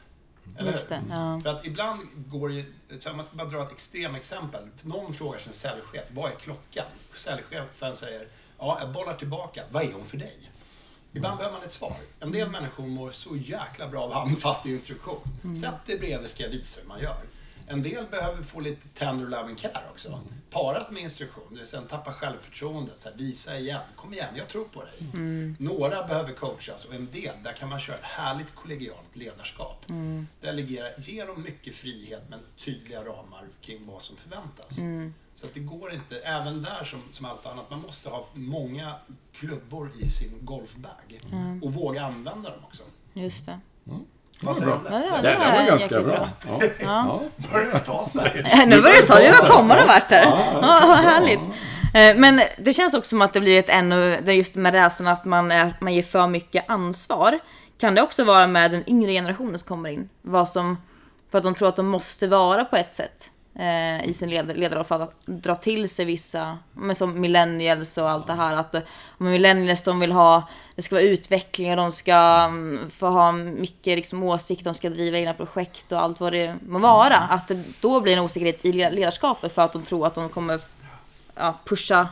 Eller 0.59 0.73
Just 0.73 0.89
det, 0.89 1.03
ja. 1.11 1.41
För 1.41 1.51
att 1.51 1.67
ibland 1.67 2.01
går 2.15 2.49
det, 2.49 3.13
man 3.15 3.25
ska 3.25 3.37
bara 3.37 3.49
dra 3.49 3.63
ett 3.63 3.73
extremexempel. 3.73 4.69
Någon 4.83 5.13
frågar 5.13 5.39
sin 5.39 5.53
säljchef, 5.53 6.11
vad 6.11 6.31
är 6.31 6.35
klockan? 6.35 6.87
Säljchefen 7.15 7.97
säger, 7.97 8.29
ja, 8.59 8.79
jag 8.81 8.93
bollar 8.93 9.15
tillbaka, 9.15 9.63
vad 9.71 9.83
är 9.83 9.93
hon 9.93 10.05
för 10.05 10.17
dig? 10.17 10.51
Ibland 11.13 11.37
behöver 11.39 11.57
man 11.57 11.67
ett 11.67 11.73
svar. 11.73 11.97
En 12.21 12.33
del 12.33 12.51
människor 12.51 12.87
mår 12.87 13.11
så 13.11 13.37
jäkla 13.37 13.89
bra 13.89 14.03
av 14.03 14.13
handfast 14.13 14.67
instruktion. 14.67 15.21
Sätt 15.57 15.87
dig 15.87 15.99
bredvid 15.99 16.31
ska 16.31 16.43
jag 16.43 16.51
visa 16.51 16.81
hur 16.81 16.89
man 16.89 17.01
gör. 17.01 17.17
En 17.73 17.83
del 17.83 18.07
behöver 18.07 18.43
få 18.43 18.61
lite 18.61 18.89
tender 18.89 19.27
love 19.27 19.43
and 19.43 19.59
care 19.59 19.89
också. 19.91 20.09
Mm. 20.09 20.21
Parat 20.51 20.91
med 20.91 21.03
instruktion, 21.03 21.45
det 21.51 21.59
vill 21.59 21.67
säga 21.67 21.83
tappa 21.83 22.13
självförtroendet, 22.13 22.99
så 22.99 23.09
här, 23.09 23.17
visa 23.17 23.59
igen, 23.59 23.81
kom 23.97 24.15
igen, 24.15 24.29
jag 24.35 24.49
tror 24.49 24.65
på 24.65 24.83
dig. 24.83 24.93
Mm. 25.15 25.57
Några 25.59 26.07
behöver 26.07 26.33
coachas 26.33 26.85
och 26.85 26.95
en 26.95 27.11
del, 27.11 27.35
där 27.45 27.53
kan 27.53 27.69
man 27.69 27.81
köra 27.81 27.97
ett 27.97 28.05
härligt 28.05 28.55
kollegialt 28.55 29.17
ledarskap. 29.17 29.85
Mm. 29.89 30.27
Delegera, 30.41 30.87
ge 30.99 31.25
dem 31.25 31.43
mycket 31.43 31.75
frihet 31.75 32.23
men 32.31 32.41
tydliga 32.59 33.05
ramar 33.05 33.45
kring 33.61 33.87
vad 33.87 34.03
som 34.03 34.17
förväntas. 34.17 34.79
Mm. 34.79 35.15
Så 35.35 35.47
att 35.47 35.55
det 35.55 35.61
går 35.61 35.93
inte, 35.93 36.19
även 36.19 36.63
där 36.63 36.85
som, 36.85 37.03
som 37.11 37.27
allt 37.27 37.47
annat, 37.47 37.71
man 37.71 37.81
måste 37.81 38.09
ha 38.09 38.27
många 38.35 38.95
klubbor 39.33 39.91
i 40.01 40.11
sin 40.11 40.33
golfbag. 40.41 41.21
Mm. 41.33 41.63
Och 41.63 41.73
våga 41.73 42.05
använda 42.05 42.51
dem 42.51 42.65
också. 42.65 42.83
Just 43.13 43.47
det. 43.47 43.61
Vad 44.43 44.57
säger 44.57 44.73
du? 44.73 44.91
Det, 44.91 45.23
det, 45.23 45.29
det 45.29 45.39
var 45.39 45.67
ganska 45.67 46.01
bra. 46.01 46.03
bra. 46.03 46.29
Ja. 46.43 46.61
Ja. 46.81 47.21
Börjar 47.53 47.79
ta 47.79 48.05
sig. 48.05 48.45
nu 48.67 48.81
börjar 48.81 49.01
det 49.01 49.07
ta 49.07 49.15
sig. 49.15 49.31
Nu 49.31 49.49
kommer 49.49 49.77
det 49.77 49.87
varit 49.87 50.11
här. 50.11 50.25
Ja, 50.25 50.59
ja, 50.63 50.95
härligt. 50.95 51.41
Eh, 51.95 52.17
men 52.17 52.41
det 52.59 52.73
känns 52.73 52.95
också 52.95 53.09
som 53.09 53.23
att 53.23 53.33
det 53.33 53.41
blir 53.41 53.59
ett 53.59 53.69
ännu, 53.69 54.21
just 54.27 54.55
med 54.55 54.75
rädslan 54.75 55.09
att 55.09 55.25
man, 55.25 55.51
är, 55.51 55.75
man 55.81 55.95
ger 55.95 56.03
för 56.03 56.27
mycket 56.27 56.65
ansvar. 56.69 57.39
Kan 57.79 57.95
det 57.95 58.03
också 58.03 58.25
vara 58.25 58.47
med 58.47 58.71
den 58.71 58.91
yngre 58.91 59.13
generationen 59.13 59.59
som 59.59 59.69
kommer 59.69 59.91
in? 59.91 60.09
Vad 60.23 60.49
som, 60.49 60.77
för 61.31 61.39
att 61.39 61.45
de 61.45 61.55
tror 61.55 61.69
att 61.69 61.77
de 61.77 61.87
måste 61.87 62.27
vara 62.27 62.65
på 62.65 62.77
ett 62.77 62.95
sätt 62.95 63.31
eh, 63.55 64.05
i 64.05 64.13
sin 64.15 64.31
led, 64.31 64.59
ledarroll 64.59 64.85
för 64.85 65.03
att 65.03 65.27
dra 65.27 65.57
till 65.57 65.89
sig 65.89 66.05
vissa, 66.05 66.59
men 66.73 66.97
som 66.97 67.21
millennials 67.21 67.99
och 67.99 68.11
allt 68.11 68.27
det 68.27 68.33
här. 68.33 68.57
Att 68.57 68.75
om 69.19 69.31
millennials 69.31 69.83
de 69.83 70.01
vill 70.01 70.13
ha, 70.13 70.49
det 70.77 70.83
ska 70.83 70.95
vara 70.95 71.05
utveckling 71.05 71.71
och 71.71 71.77
de 71.77 71.93
ska 71.93 72.47
um, 72.49 72.81
få 72.91 73.07
ha 73.07 73.33
mycket 73.33 73.97
liksom, 73.97 74.23
åsikt, 74.23 74.65
de 74.65 74.75
ska 74.75 74.91
driva 74.91 75.19
egna 75.19 75.35
projekt 75.35 75.93
och 75.93 76.01
allt 76.01 76.21
vad 76.21 76.33
det 76.33 76.57
må 76.69 76.79
vara. 76.79 77.17
Att 77.17 77.49
det 77.49 77.63
då 77.81 78.01
blir 78.01 78.13
en 78.13 78.25
osäkerhet 78.25 78.65
i 78.65 78.73
ledarskapet 78.73 79.55
för 79.55 79.63
att 79.63 79.73
de 79.73 79.83
tror 79.83 80.07
att 80.07 80.15
de 80.15 80.29
kommer 80.29 80.61
ja, 81.35 81.55
pusha 81.65 82.09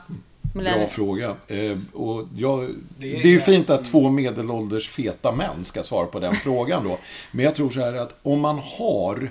Bra 0.54 0.86
fråga. 0.86 1.36
Eh, 1.46 1.78
och 1.92 2.28
jag, 2.36 2.68
det, 2.98 3.16
är, 3.16 3.22
det 3.22 3.28
är 3.28 3.32
ju 3.32 3.40
fint 3.40 3.70
att 3.70 3.84
två 3.84 4.10
medelålders 4.10 4.88
feta 4.88 5.32
män 5.32 5.64
ska 5.64 5.82
svara 5.82 6.06
på 6.06 6.20
den 6.20 6.36
frågan 6.36 6.84
då. 6.84 6.98
Men 7.30 7.44
jag 7.44 7.54
tror 7.54 7.70
så 7.70 7.80
här 7.80 7.94
att 7.94 8.18
om 8.22 8.40
man 8.40 8.58
har 8.78 9.30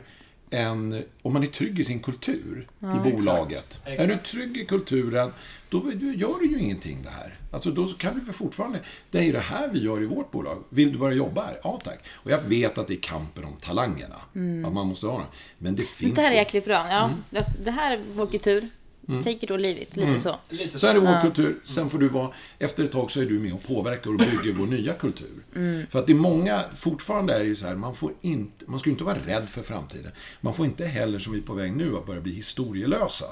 en, 0.50 1.04
om 1.22 1.34
man 1.34 1.44
är 1.44 1.48
trygg 1.48 1.80
i 1.80 1.86
sin 1.86 2.00
kultur 2.00 2.68
ja, 2.80 3.08
i 3.08 3.12
bolaget. 3.12 3.82
Exakt. 3.86 4.10
Är 4.10 4.16
du 4.16 4.22
trygg 4.22 4.58
i 4.58 4.66
kulturen, 4.66 5.34
då 5.70 5.92
gör 6.16 6.40
du 6.40 6.46
ju 6.46 6.60
ingenting 6.60 6.98
det 7.04 7.10
här. 7.10 7.40
Alltså 7.52 7.72
då 7.72 7.88
kan 7.88 8.26
du 8.26 8.34
fortfarande, 8.34 8.80
det 9.12 9.18
är 9.18 9.24
ju 9.24 9.32
det 9.32 9.40
här 9.40 9.70
vi 9.74 9.84
gör 9.84 10.02
i 10.02 10.06
vårt 10.06 10.32
bolag. 10.32 10.64
Vill 10.70 10.92
du 10.92 10.98
börja 10.98 11.18
jobba 11.18 11.46
här? 11.46 11.60
Ja 11.64 11.80
tack. 11.84 12.00
Och 12.08 12.32
jag 12.32 12.40
vet 12.40 12.78
att 12.78 12.88
det 12.88 12.94
är 12.94 13.02
kampen 13.02 13.46
om 13.46 13.54
talangerna. 13.62 14.16
Mm. 14.36 14.66
Att 14.66 14.74
man 14.74 14.88
måste 14.88 15.08
ha 15.08 15.20
det. 15.20 15.26
Men 15.58 15.76
det 15.76 15.84
finns... 15.84 16.16
Det 16.16 16.22
här 16.22 16.32
är 16.32 16.36
jäkligt 16.36 16.66
bra. 16.66 16.88
Ja, 16.90 17.06
mm. 17.06 17.44
Det 17.64 17.72
här 17.72 17.94
är 17.94 18.00
vår 18.16 18.28
kultur. 18.28 18.70
Mm. 19.10 19.24
Take 19.24 19.46
it 19.46 19.52
or 19.52 19.58
leave 19.58 19.82
it, 19.82 19.96
lite 19.96 20.08
mm. 20.08 20.20
så. 20.20 20.36
Lite 20.50 20.80
så. 20.80 20.88
är 20.88 20.94
det 20.94 21.00
vår 21.00 21.22
kultur. 21.22 21.60
Sen 21.64 21.90
får 21.90 22.00
du 22.00 22.10
vara, 22.10 22.32
efter 22.60 22.84
ett 22.84 22.92
tag 22.92 23.12
så 23.12 23.22
är 23.22 23.26
du 23.26 23.40
med 23.40 23.54
och 23.54 23.68
påverkar 23.68 24.10
och 24.10 24.18
bygger 24.18 24.54
vår 24.54 24.68
nya 24.68 24.94
kultur. 24.94 25.44
Mm. 25.56 25.88
För 25.90 26.00
att 26.00 26.08
det 26.08 26.14
är 26.14 26.16
många, 26.16 26.64
fortfarande 26.76 27.34
är 27.34 27.40
det 27.40 27.46
ju 27.46 27.56
så 27.56 27.68
här, 27.68 27.76
man 27.76 27.96
får 27.96 28.14
inte, 28.22 28.66
man 28.68 28.80
ska 28.80 28.90
inte 28.90 29.04
vara 29.04 29.18
rädd 29.26 29.50
för 29.50 29.62
framtiden. 29.62 30.12
Man 30.42 30.54
får 30.54 30.66
inte 30.66 30.86
heller, 30.86 31.20
som 31.20 31.34
vi 31.34 31.40
är 31.40 31.44
på 31.44 31.54
väg 31.54 31.76
nu, 31.76 31.96
att 31.96 32.06
börja 32.06 32.22
bli 32.22 32.34
historielösa. 32.34 33.26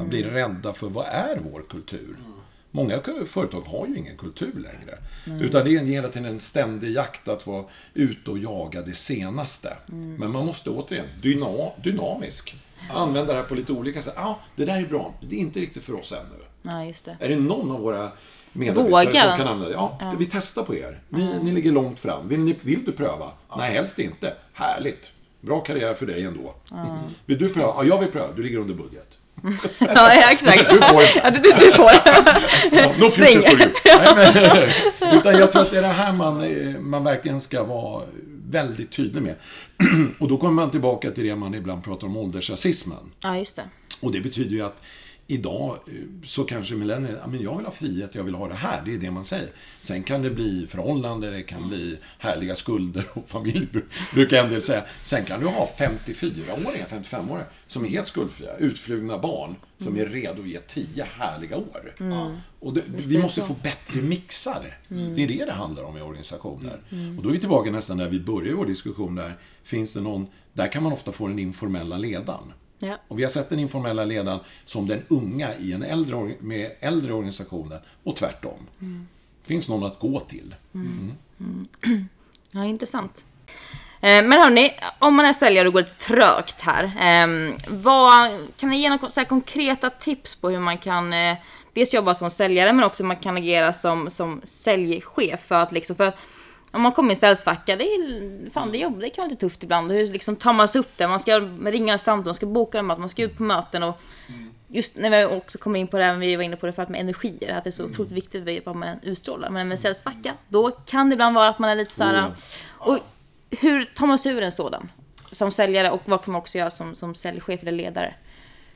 Att 0.00 0.06
bli 0.06 0.22
mm. 0.22 0.34
rädda 0.34 0.72
för 0.72 0.88
vad 0.88 1.06
är 1.06 1.40
vår 1.52 1.64
kultur? 1.70 2.16
Många 2.70 3.00
företag 3.26 3.60
har 3.60 3.86
ju 3.86 3.96
ingen 3.96 4.16
kultur 4.16 4.52
längre. 4.54 4.98
Mm. 5.26 5.42
Utan 5.42 5.64
det 5.64 5.74
är 5.74 5.84
hela 5.84 6.08
tiden 6.08 6.28
en 6.28 6.40
ständig 6.40 6.90
jakt 6.90 7.28
att 7.28 7.46
vara 7.46 7.64
ute 7.94 8.30
och 8.30 8.38
jaga 8.38 8.82
det 8.82 8.94
senaste. 8.94 9.76
Mm. 9.88 10.14
Men 10.14 10.30
man 10.30 10.46
måste 10.46 10.70
återigen, 10.70 11.06
dyna, 11.22 11.70
dynamisk 11.82 12.56
använda 12.88 13.32
det 13.32 13.38
här 13.38 13.46
på 13.46 13.54
lite 13.54 13.72
olika 13.72 14.02
sätt. 14.02 14.14
Ja, 14.16 14.22
ah, 14.22 14.38
det 14.56 14.64
där 14.64 14.80
är 14.80 14.86
bra. 14.86 15.14
Det 15.20 15.36
är 15.36 15.40
inte 15.40 15.60
riktigt 15.60 15.84
för 15.84 15.94
oss 15.94 16.12
ännu. 16.12 16.44
Ja, 16.62 16.84
just 16.84 17.04
det. 17.04 17.16
Är 17.20 17.28
det 17.28 17.36
någon 17.36 17.70
av 17.70 17.80
våra 17.80 18.10
medarbetare 18.52 19.04
Våga. 19.04 19.22
som 19.22 19.36
kan 19.36 19.48
använda 19.48 19.68
det? 19.68 19.74
Ja, 19.74 19.98
ja, 20.00 20.12
vi 20.18 20.26
testar 20.26 20.62
på 20.62 20.74
er. 20.74 21.00
Ni, 21.08 21.22
mm. 21.22 21.44
ni 21.44 21.52
ligger 21.52 21.72
långt 21.72 22.00
fram. 22.00 22.28
Vill, 22.28 22.40
ni, 22.40 22.56
vill 22.62 22.84
du 22.84 22.92
pröva? 22.92 23.30
Ja. 23.48 23.56
Nej, 23.56 23.72
helst 23.72 23.98
inte. 23.98 24.34
Härligt. 24.52 25.10
Bra 25.40 25.60
karriär 25.60 25.94
för 25.94 26.06
dig 26.06 26.24
ändå. 26.24 26.54
Mm. 26.72 26.86
Vill 27.26 27.38
du 27.38 27.48
pröva? 27.48 27.68
Ja, 27.76 27.84
jag 27.84 27.98
vill 27.98 28.08
pröva. 28.08 28.32
Du 28.36 28.42
ligger 28.42 28.58
under 28.58 28.74
budget. 28.74 29.18
ja, 29.78 30.30
exakt. 30.32 30.70
Du 30.70 30.78
får. 30.78 31.02
Ja, 31.22 31.30
du, 31.30 31.38
du, 31.38 31.52
du 31.52 31.72
får. 31.72 33.00
no 33.00 33.10
future 33.10 33.50
for 33.50 33.60
you. 33.60 33.70
Nej, 33.84 34.14
men, 35.00 35.18
utan 35.18 35.38
jag 35.38 35.52
tror 35.52 35.62
att 35.62 35.70
det 35.70 35.78
är 35.78 35.82
det 35.82 35.88
här 35.88 36.12
man, 36.12 36.44
man 36.90 37.04
verkligen 37.04 37.40
ska 37.40 37.62
vara 37.62 38.02
väldigt 38.50 38.90
tydlig 38.90 39.22
med. 39.22 39.34
och 40.18 40.28
då 40.28 40.36
kommer 40.36 40.54
man 40.54 40.70
tillbaka 40.70 41.10
till 41.10 41.24
det 41.24 41.36
man 41.36 41.54
ibland 41.54 41.84
pratar 41.84 42.06
om 42.06 42.16
åldersrasismen. 42.16 43.12
Ja, 43.20 43.38
just 43.38 43.56
det. 43.56 43.64
Och 44.00 44.12
det 44.12 44.20
betyder 44.20 44.50
ju 44.50 44.62
att 44.62 44.82
idag 45.30 45.78
eh, 45.86 45.92
så 46.24 46.44
kanske 46.44 46.74
millennier, 46.74 47.18
ja, 47.20 47.26
men 47.26 47.42
jag 47.42 47.56
vill 47.56 47.66
ha 47.66 47.72
frihet, 47.72 48.14
jag 48.14 48.24
vill 48.24 48.34
ha 48.34 48.48
det 48.48 48.54
här. 48.54 48.82
Det 48.84 48.94
är 48.94 48.98
det 48.98 49.10
man 49.10 49.24
säger. 49.24 49.48
Sen 49.80 50.02
kan 50.02 50.22
det 50.22 50.30
bli 50.30 50.66
förhållande, 50.68 51.30
det 51.30 51.42
kan 51.42 51.68
bli 51.68 51.98
härliga 52.18 52.56
skulder 52.56 53.04
och 53.12 53.28
familj, 53.28 53.68
brukar 54.14 54.44
en 54.44 54.50
del 54.50 54.62
säga. 54.62 54.84
Sen 55.04 55.24
kan 55.24 55.40
du 55.40 55.46
ha 55.46 55.68
54-åringar, 55.78 56.86
55-åringar 56.88 57.46
som 57.66 57.84
är 57.84 57.88
helt 57.88 58.06
skuldfria, 58.06 58.56
utflugna 58.56 59.18
barn 59.18 59.56
som 59.78 59.96
är 59.96 60.06
redo 60.06 60.42
att 60.42 60.48
ge 60.48 60.58
10 60.58 61.04
härliga 61.04 61.56
år. 61.56 61.94
Mm. 62.00 62.36
Och 62.60 62.74
det, 62.74 62.82
vi 62.86 63.18
måste 63.18 63.40
få 63.40 63.54
bättre 63.62 64.02
mixar. 64.02 64.78
Mm. 64.90 65.14
Det 65.14 65.22
är 65.22 65.28
det 65.28 65.44
det 65.44 65.52
handlar 65.52 65.82
om 65.82 65.96
i 65.96 66.00
organisationer. 66.00 66.80
Mm. 66.90 67.18
Och 67.18 67.22
då 67.22 67.28
är 67.28 67.32
vi 67.32 67.38
tillbaka 67.38 67.70
nästan 67.70 67.98
där 67.98 68.08
vi 68.08 68.20
började 68.20 68.54
vår 68.54 68.66
diskussion 68.66 69.14
där. 69.14 69.38
Finns 69.62 69.92
det 69.92 70.00
någon, 70.00 70.26
där 70.52 70.72
kan 70.72 70.82
man 70.82 70.92
ofta 70.92 71.12
få 71.12 71.28
den 71.28 71.38
informella 71.38 71.98
ledaren. 71.98 72.52
Ja. 72.80 72.96
Och 73.08 73.18
vi 73.18 73.22
har 73.22 73.30
sett 73.30 73.50
den 73.50 73.58
informella 73.58 74.04
ledaren 74.04 74.40
som 74.64 74.86
den 74.86 75.02
unga 75.08 75.54
i 75.54 75.72
en 75.72 75.82
äldre, 75.82 76.34
med 76.40 76.70
äldre 76.80 77.12
organisationer 77.12 77.80
och 78.04 78.16
tvärtom. 78.16 78.66
Mm. 78.80 79.08
Det 79.42 79.48
finns 79.48 79.68
någon 79.68 79.84
att 79.84 79.98
gå 79.98 80.20
till. 80.20 80.54
Mm. 80.74 81.12
Mm. 81.40 81.68
Ja, 82.52 82.64
intressant. 82.64 83.24
Eh, 84.00 84.24
men 84.24 84.32
hörni, 84.32 84.72
om 84.98 85.14
man 85.14 85.26
är 85.26 85.32
säljare 85.32 85.68
och 85.68 85.72
går 85.74 85.80
lite 85.80 85.94
trögt 85.94 86.60
här. 86.60 86.92
Ehm, 87.00 87.54
vad, 87.68 88.30
kan 88.56 88.70
ni 88.70 88.80
ge 88.80 88.90
några 88.90 89.24
konkreta 89.24 89.90
tips 89.90 90.34
på 90.34 90.50
hur 90.50 90.58
man 90.58 90.78
kan 90.78 91.12
eh, 91.12 91.36
dels 91.72 91.94
jobba 91.94 92.14
som 92.14 92.30
säljare 92.30 92.72
men 92.72 92.84
också 92.84 93.02
hur 93.02 93.08
man 93.08 93.16
kan 93.16 93.36
agera 93.36 93.72
som, 93.72 94.10
som 94.10 94.40
säljchef 94.44 95.40
för 95.40 95.54
att 95.54 95.72
liksom, 95.72 95.96
för 95.96 96.12
om 96.70 96.82
man 96.82 96.92
kommer 96.92 97.10
i 97.10 97.12
en 97.12 97.16
säljsvacka, 97.16 97.76
det 97.76 97.84
är 97.84 98.50
fan 98.50 98.72
det 98.72 98.78
jobb, 98.78 99.00
det 99.00 99.10
kan 99.10 99.22
vara 99.22 99.30
lite 99.30 99.40
tufft 99.40 99.62
ibland. 99.62 99.92
Hur 99.92 100.06
liksom 100.06 100.36
tar 100.36 100.52
man 100.52 100.68
sig 100.68 100.78
upp 100.78 100.98
där? 100.98 101.08
Man 101.08 101.20
ska 101.20 101.40
ringa 101.40 101.98
samtal, 101.98 102.26
man 102.26 102.34
ska 102.34 102.46
boka 102.46 102.82
möten, 102.82 103.00
man 103.00 103.08
ska 103.08 103.22
ut 103.22 103.36
på 103.36 103.42
möten 103.42 103.82
och 103.82 104.00
just 104.68 104.96
när 104.96 105.10
vi 105.10 105.24
också 105.24 105.58
kommer 105.58 105.80
in 105.80 105.88
på 105.88 105.98
det 105.98 106.04
här, 106.04 106.16
vi 106.16 106.36
var 106.36 106.42
inne 106.42 106.56
på 106.56 106.66
det 106.66 106.72
förut 106.72 106.88
med 106.88 107.00
energier, 107.00 107.56
att 107.56 107.64
det 107.64 107.70
är 107.70 107.72
så 107.72 107.84
otroligt 107.84 108.12
viktigt 108.12 108.66
vad 108.66 108.76
man 108.76 108.96
utstrålar. 109.02 109.50
Men 109.50 109.68
med 109.68 109.80
säljsvacka, 109.80 110.34
då 110.48 110.70
kan 110.70 111.10
det 111.10 111.12
ibland 111.12 111.34
vara 111.34 111.48
att 111.48 111.58
man 111.58 111.70
är 111.70 111.74
lite 111.74 111.94
så 111.94 112.04
här, 112.04 112.22
oh, 112.22 112.30
och 112.78 112.98
hur 113.50 113.84
tar 113.84 114.06
man 114.06 114.18
sig 114.18 114.32
ur 114.32 114.42
en 114.42 114.52
sådan? 114.52 114.90
Som 115.32 115.50
säljare 115.50 115.90
och 115.90 116.02
vad 116.04 116.24
kan 116.24 116.32
man 116.32 116.40
också 116.40 116.58
göra 116.58 116.70
som, 116.70 116.94
som 116.94 117.14
säljchef 117.14 117.62
eller 117.62 117.72
ledare? 117.72 118.14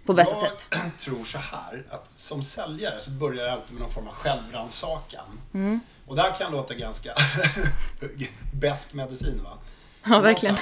På 0.07 0.15
bästa 0.15 0.35
jag 0.35 0.51
sätt. 0.51 0.67
Jag 0.71 0.99
tror 0.99 1.25
så 1.25 1.39
här, 1.39 1.85
att 1.91 2.11
som 2.11 2.43
säljare 2.43 3.01
så 3.01 3.11
börjar 3.11 3.45
det 3.45 3.53
alltid 3.53 3.73
med 3.73 3.83
någon 3.83 3.91
form 3.91 4.09
av 4.09 4.15
självrannsakan. 4.15 5.41
Mm. 5.55 5.81
Och 6.07 6.17
det 6.17 6.23
här 6.23 6.35
kan 6.35 6.53
låta 6.53 6.75
ganska 6.75 7.15
besk 8.53 8.93
medicin 8.95 9.43
va? 9.45 9.59
Ja, 10.05 10.21
verkligen. 10.21 10.57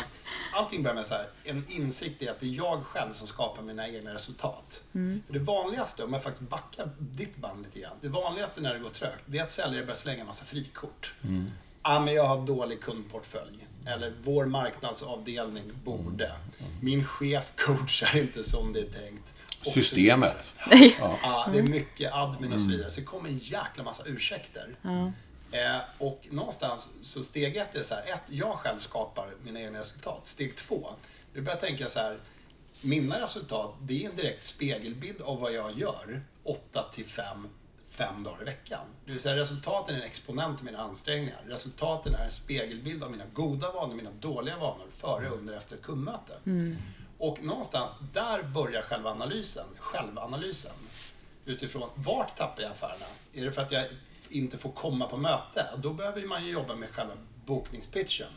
Allting 0.54 0.82
börjar 0.82 0.94
med 0.94 1.06
så 1.06 1.14
här, 1.14 1.26
en 1.44 1.64
insikt 1.68 2.22
i 2.22 2.28
att 2.28 2.40
det 2.40 2.46
är 2.46 2.56
jag 2.56 2.82
själv 2.82 3.12
som 3.12 3.26
skapar 3.26 3.62
mina 3.62 3.88
egna 3.88 4.14
resultat. 4.14 4.82
Mm. 4.94 5.22
För 5.26 5.32
det 5.32 5.38
vanligaste, 5.38 6.04
om 6.04 6.12
jag 6.12 6.22
faktiskt 6.22 6.50
backar 6.50 6.90
ditt 6.98 7.36
band 7.36 7.62
lite 7.62 7.80
grann. 7.80 7.96
Det 8.00 8.08
vanligaste 8.08 8.60
när 8.60 8.74
det 8.74 8.80
går 8.80 8.90
trögt, 8.90 9.22
det 9.26 9.38
är 9.38 9.42
att 9.42 9.50
säljare 9.50 9.84
börjar 9.84 9.94
slänga 9.94 10.20
en 10.20 10.26
massa 10.26 10.44
frikort. 10.44 11.14
Mm. 11.24 11.50
Ah, 11.82 12.00
men 12.00 12.14
jag 12.14 12.24
har 12.24 12.46
dålig 12.46 12.80
kundportfölj. 12.80 13.66
Eller 13.86 14.14
vår 14.22 14.46
marknadsavdelning 14.46 15.72
borde. 15.84 16.26
Mm. 16.26 16.38
Mm. 16.58 16.72
Min 16.80 17.04
chef 17.04 17.52
coachar 17.56 18.16
inte 18.18 18.42
som 18.44 18.72
det 18.72 18.80
är 18.80 18.90
tänkt. 18.90 19.34
Systemet. 19.62 20.48
Ja. 20.70 21.18
ja. 21.22 21.48
det 21.52 21.58
är 21.58 21.62
mycket 21.62 22.12
admin 22.12 22.52
och 22.52 22.60
så 22.60 22.68
vidare. 22.68 22.90
Så 22.90 23.00
det 23.00 23.06
kommer 23.06 23.28
en 23.28 23.38
jäkla 23.38 23.84
massa 23.84 24.02
ursäkter. 24.06 24.76
Mm. 24.84 25.12
Eh, 25.52 25.80
och 25.98 26.26
någonstans, 26.30 26.90
så 27.02 27.22
steg 27.22 27.56
ett 27.56 27.74
är 27.74 27.82
så 27.82 27.94
här, 27.94 28.02
ett, 28.02 28.20
jag 28.28 28.54
själv 28.54 28.78
skapar 28.78 29.34
mina 29.44 29.60
egna 29.60 29.78
resultat. 29.78 30.26
Steg 30.26 30.54
två, 30.54 30.88
du 31.34 31.40
börjar 31.40 31.58
tänka 31.58 31.88
så 31.88 32.00
här, 32.00 32.18
mina 32.80 33.20
resultat, 33.20 33.74
det 33.80 34.04
är 34.04 34.10
en 34.10 34.16
direkt 34.16 34.42
spegelbild 34.42 35.20
av 35.20 35.40
vad 35.40 35.52
jag 35.52 35.78
gör 35.78 36.22
8 36.42 36.82
till 36.92 37.04
5 37.04 37.48
fem 37.92 38.22
dagar 38.22 38.42
i 38.42 38.44
veckan. 38.44 38.80
Det 39.04 39.12
vill 39.12 39.20
säga 39.20 39.36
resultaten 39.36 39.94
är 39.94 39.98
en 39.98 40.04
exponent 40.04 40.58
av 40.58 40.64
mina 40.64 40.78
ansträngningar. 40.78 41.40
Resultaten 41.46 42.14
är 42.14 42.24
en 42.24 42.30
spegelbild 42.30 43.04
av 43.04 43.10
mina 43.10 43.24
goda 43.32 43.72
vanor, 43.72 43.94
mina 43.94 44.10
dåliga 44.10 44.56
vanor, 44.56 44.86
före, 44.90 45.28
under, 45.28 45.56
efter 45.56 45.74
ett 45.74 45.82
kundmöte. 45.82 46.32
Mm. 46.46 46.76
Och 47.18 47.42
någonstans 47.42 47.96
där 48.12 48.42
börjar 48.42 48.82
själva 48.82 49.10
analysen, 49.10 49.66
självanalysen. 49.78 50.72
Utifrån, 51.44 51.88
vart 51.94 52.36
tappar 52.36 52.62
jag 52.62 52.72
affärerna? 52.72 53.04
Är 53.32 53.44
det 53.44 53.52
för 53.52 53.62
att 53.62 53.72
jag 53.72 53.86
inte 54.30 54.58
får 54.58 54.72
komma 54.72 55.06
på 55.08 55.16
möte? 55.16 55.66
Då 55.76 55.92
behöver 55.92 56.26
man 56.26 56.44
ju 56.44 56.52
jobba 56.52 56.74
med 56.74 56.88
själva 56.88 57.14
bokningspitchen. 57.44 58.32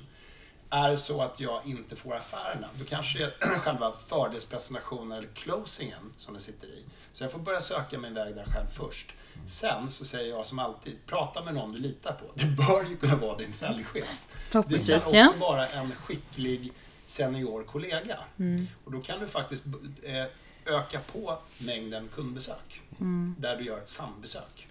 Är 0.69 0.89
det 0.89 0.97
så 0.97 1.21
att 1.21 1.39
jag 1.39 1.65
inte 1.65 1.95
får 1.95 2.15
affärerna, 2.15 2.69
då 2.79 2.85
kanske 2.85 3.19
det 3.19 3.25
är 3.25 3.59
själva 3.59 3.93
fördelspresentationen 3.93 5.17
eller 5.17 5.27
closingen 5.33 6.13
som 6.17 6.33
det 6.33 6.39
sitter 6.39 6.67
i. 6.67 6.85
Så 7.13 7.23
jag 7.23 7.31
får 7.31 7.39
börja 7.39 7.61
söka 7.61 7.97
min 7.99 8.13
väg 8.13 8.35
där 8.35 8.45
själv 8.45 8.67
först. 8.67 9.13
Sen 9.45 9.89
så 9.89 10.05
säger 10.05 10.29
jag 10.29 10.45
som 10.45 10.59
alltid, 10.59 11.05
prata 11.05 11.43
med 11.43 11.53
någon 11.53 11.71
du 11.71 11.79
litar 11.79 12.13
på. 12.13 12.25
Det 12.33 12.45
bör 12.45 12.89
ju 12.89 12.97
kunna 12.97 13.15
vara 13.15 13.37
din 13.37 13.51
säljchef. 13.51 14.27
Det 14.51 14.87
kan 14.87 14.95
också 14.95 15.15
ja. 15.15 15.33
vara 15.39 15.67
en 15.67 15.91
skicklig 15.91 16.71
senior 17.05 17.63
kollega. 17.63 18.17
Och 18.85 18.91
då 18.91 19.01
kan 19.01 19.19
du 19.19 19.27
faktiskt 19.27 19.63
eh, 20.03 20.25
öka 20.75 20.99
på 20.99 21.37
mängden 21.65 22.09
kundbesök. 22.15 22.81
Där 23.37 23.57
du 23.57 23.63
gör 23.63 23.81
sambesök. 23.85 24.67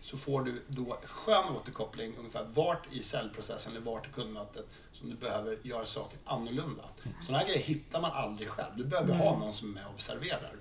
Så 0.00 0.16
får 0.16 0.42
du 0.42 0.62
då 0.68 0.98
skön 1.04 1.44
återkoppling 1.44 2.16
ungefär 2.18 2.46
vart 2.54 2.82
i 2.92 3.02
säljprocessen 3.02 3.72
eller 3.72 3.84
vart 3.84 4.06
i 4.06 4.10
kundmötet 4.10 4.66
som 4.92 5.10
du 5.10 5.16
behöver 5.16 5.58
göra 5.62 5.86
saker 5.86 6.18
annorlunda. 6.24 6.84
Sådana 7.20 7.38
här 7.38 7.46
grejer 7.46 7.62
hittar 7.62 8.00
man 8.00 8.10
aldrig 8.12 8.48
själv. 8.48 8.70
Du 8.76 8.84
behöver 8.84 9.14
ha 9.14 9.38
någon 9.38 9.52
som 9.52 9.68
är 9.68 9.74
med 9.74 9.86
och 9.86 9.94
observerar. 9.94 10.52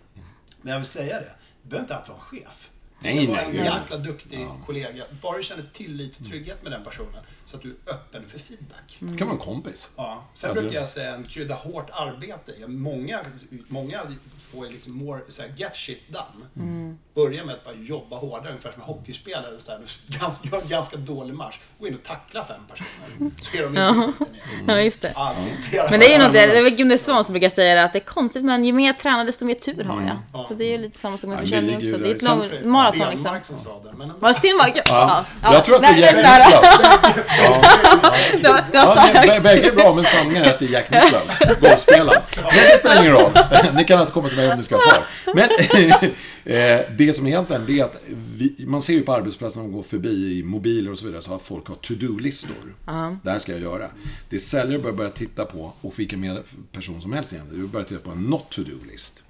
Men 0.62 0.71
jag 0.71 0.79
vill 0.79 0.88
säga 0.88 1.19
det, 1.19 1.36
du 1.63 1.69
behöver 1.69 1.84
inte 1.84 1.95
alltid 1.95 2.10
vara 2.10 2.19
en 2.19 2.25
chef. 2.25 2.71
Nej, 3.04 3.28
nej, 3.28 3.46
en 3.46 3.66
jäkla 3.66 3.98
duktig 3.98 4.48
kollega. 4.66 5.04
Bara 5.22 5.38
du 5.38 5.44
känner 5.44 5.63
tillit 5.74 6.20
och 6.20 6.26
trygghet 6.26 6.63
med 6.63 6.72
den 6.72 6.84
personen 6.84 7.24
så 7.45 7.58
att 7.58 7.63
du 7.63 7.69
är 7.69 7.93
öppen 7.93 8.23
för 8.27 8.39
feedback. 8.39 8.97
Det 8.99 9.17
kan 9.17 9.27
vara 9.27 9.38
en 9.38 9.43
kompis. 9.45 9.89
Ja. 9.97 10.23
Sen 10.34 10.49
Alltså- 10.49 10.63
brukar 10.63 10.79
jag 10.79 10.88
säga 10.88 11.15
en 11.15 11.23
krydda 11.23 11.53
hårt 11.56 11.89
arbete. 11.93 12.51
Ja, 12.62 12.67
Många, 12.67 13.19
många 13.67 13.99
får 14.51 14.65
ju 14.65 14.71
liksom 14.71 14.93
more, 14.97 15.21
så 15.27 15.41
här, 15.41 15.53
get 15.58 15.75
shit 15.75 16.01
done. 16.10 16.95
Börja 17.15 17.45
med 17.45 17.56
att 17.56 17.63
bara 17.63 17.73
jobba 17.75 18.15
hårdare, 18.15 18.49
ungefär 18.49 18.71
som 18.71 18.82
en 18.82 18.88
hockeyspelare. 18.88 19.45
Så 19.60 19.71
här, 19.71 19.79
ganska, 20.19 20.49
gör 20.49 20.62
en 20.62 20.67
ganska 20.67 20.97
dålig 20.97 21.34
match. 21.34 21.60
Gå 21.79 21.88
in 21.88 21.93
och 21.95 22.03
tackla 22.03 22.45
fem 22.45 22.62
personer. 22.69 23.32
Så 23.41 23.58
är 23.58 23.62
de 23.62 23.67
skiten 23.69 24.13
ner. 24.65 24.73
Ja, 24.75 24.82
just 24.82 25.01
det. 25.01 25.12
Ja, 25.15 25.36
det 25.71 25.88
Men 25.91 25.99
det 25.99 26.06
är 26.06 26.17
ju 26.17 26.23
något, 26.23 26.34
det 26.34 26.39
är 26.39 26.63
väl 26.63 26.75
Gunde 26.75 26.97
Svan 26.97 27.23
som 27.25 27.34
brukar 27.34 27.49
säga 27.49 27.84
att 27.84 27.93
det 27.93 27.99
är 27.99 28.06
konstigt 28.06 28.43
men 28.45 28.65
ju 28.65 28.73
mer 28.73 28.88
jag 28.88 28.97
tränar 28.99 29.25
desto 29.25 29.45
mer 29.45 29.56
tur 29.56 29.84
har 29.84 30.01
jag. 30.01 30.17
Ja. 30.34 30.45
Så 30.47 30.53
det 30.53 30.63
är 30.65 30.71
ju 30.71 30.77
lite 30.77 30.97
samma 30.99 31.17
sak 31.17 31.27
med 31.27 31.38
Ja, 31.38 31.41
försäljning 31.41 31.77
också. 31.77 31.97
Det 31.97 32.12
är 32.12 32.15
ett 32.15 32.21
långt 32.21 32.65
maraton 32.65 32.99
liksom. 32.99 33.19
Stenmark 33.19 33.45
som 33.45 33.58
sa 33.58 33.82
det. 33.84 33.93
Men. 33.97 34.19
Var 34.19 34.29
det 34.29 34.36
Stenmark? 34.39 34.82
Ja. 34.86 35.25
ja. 35.43 35.53
Jag 35.53 35.65
tror 35.65 35.75
att 35.75 35.82
det 35.82 35.88
är 35.88 36.23
Nej, 36.23 36.53
Ja, 37.41 38.86
så 38.86 39.00
här. 39.00 39.13
nej, 39.28 39.39
bä- 39.39 39.43
bägge 39.43 39.67
är 39.67 39.76
bra, 39.76 39.96
men 39.96 40.06
sanningen 40.06 40.43
är 40.43 40.50
att 40.50 40.60
det 40.60 40.65
är 40.65 40.69
Jack 40.69 40.89
Nicklaus, 40.91 41.60
golfspelaren. 41.62 42.22
Men 42.36 42.56
det 42.56 42.80
spelar 42.80 43.02
ingen 43.02 43.12
roll. 43.13 43.32
Ni 43.76 43.84
kan 43.84 44.00
inte 44.02 44.12
komma 44.13 44.28
till 44.28 44.38
mig 44.38 44.52
om 44.52 44.58
ni 44.58 44.63
ska 44.63 44.76
ha 44.76 44.82
svar. 44.82 45.04
Men 45.36 45.50
eh, 46.46 46.80
det 46.98 47.13
som 47.15 47.28
egentligen 47.28 47.65
det 47.65 47.80
är 47.80 47.84
att 47.84 48.02
vi, 48.36 48.56
man 48.67 48.82
ser 48.82 48.93
ju 48.93 49.02
på 49.02 49.13
arbetsplatsen 49.13 49.62
när 49.62 49.69
man 49.69 49.76
går 49.76 49.84
förbi 49.84 50.39
i 50.39 50.43
mobiler 50.43 50.91
och 50.91 50.98
så 51.00 51.06
vidare, 51.06 51.22
så 51.22 51.32
har 51.32 51.39
folk 51.39 51.67
har 51.67 51.76
to-do-listor. 51.76 52.76
Det 53.24 53.32
här 53.32 53.39
ska 53.39 53.52
jag 53.52 53.62
göra. 53.62 53.86
Det 54.30 54.39
säljare 54.39 54.80
bör 54.82 54.91
börja 54.91 55.10
titta 55.10 55.46
på, 55.46 55.74
och 55.82 56.00
vilken 56.00 56.19
med 56.19 56.38
person 56.72 57.02
som 57.02 57.13
helst 57.13 57.34
egentligen, 57.34 57.62
du 57.63 57.67
börjar 57.67 57.86
titta 57.88 58.02
på 58.02 58.12
en 58.12 58.17
not 58.22 58.50
to-do-list. 58.50 59.24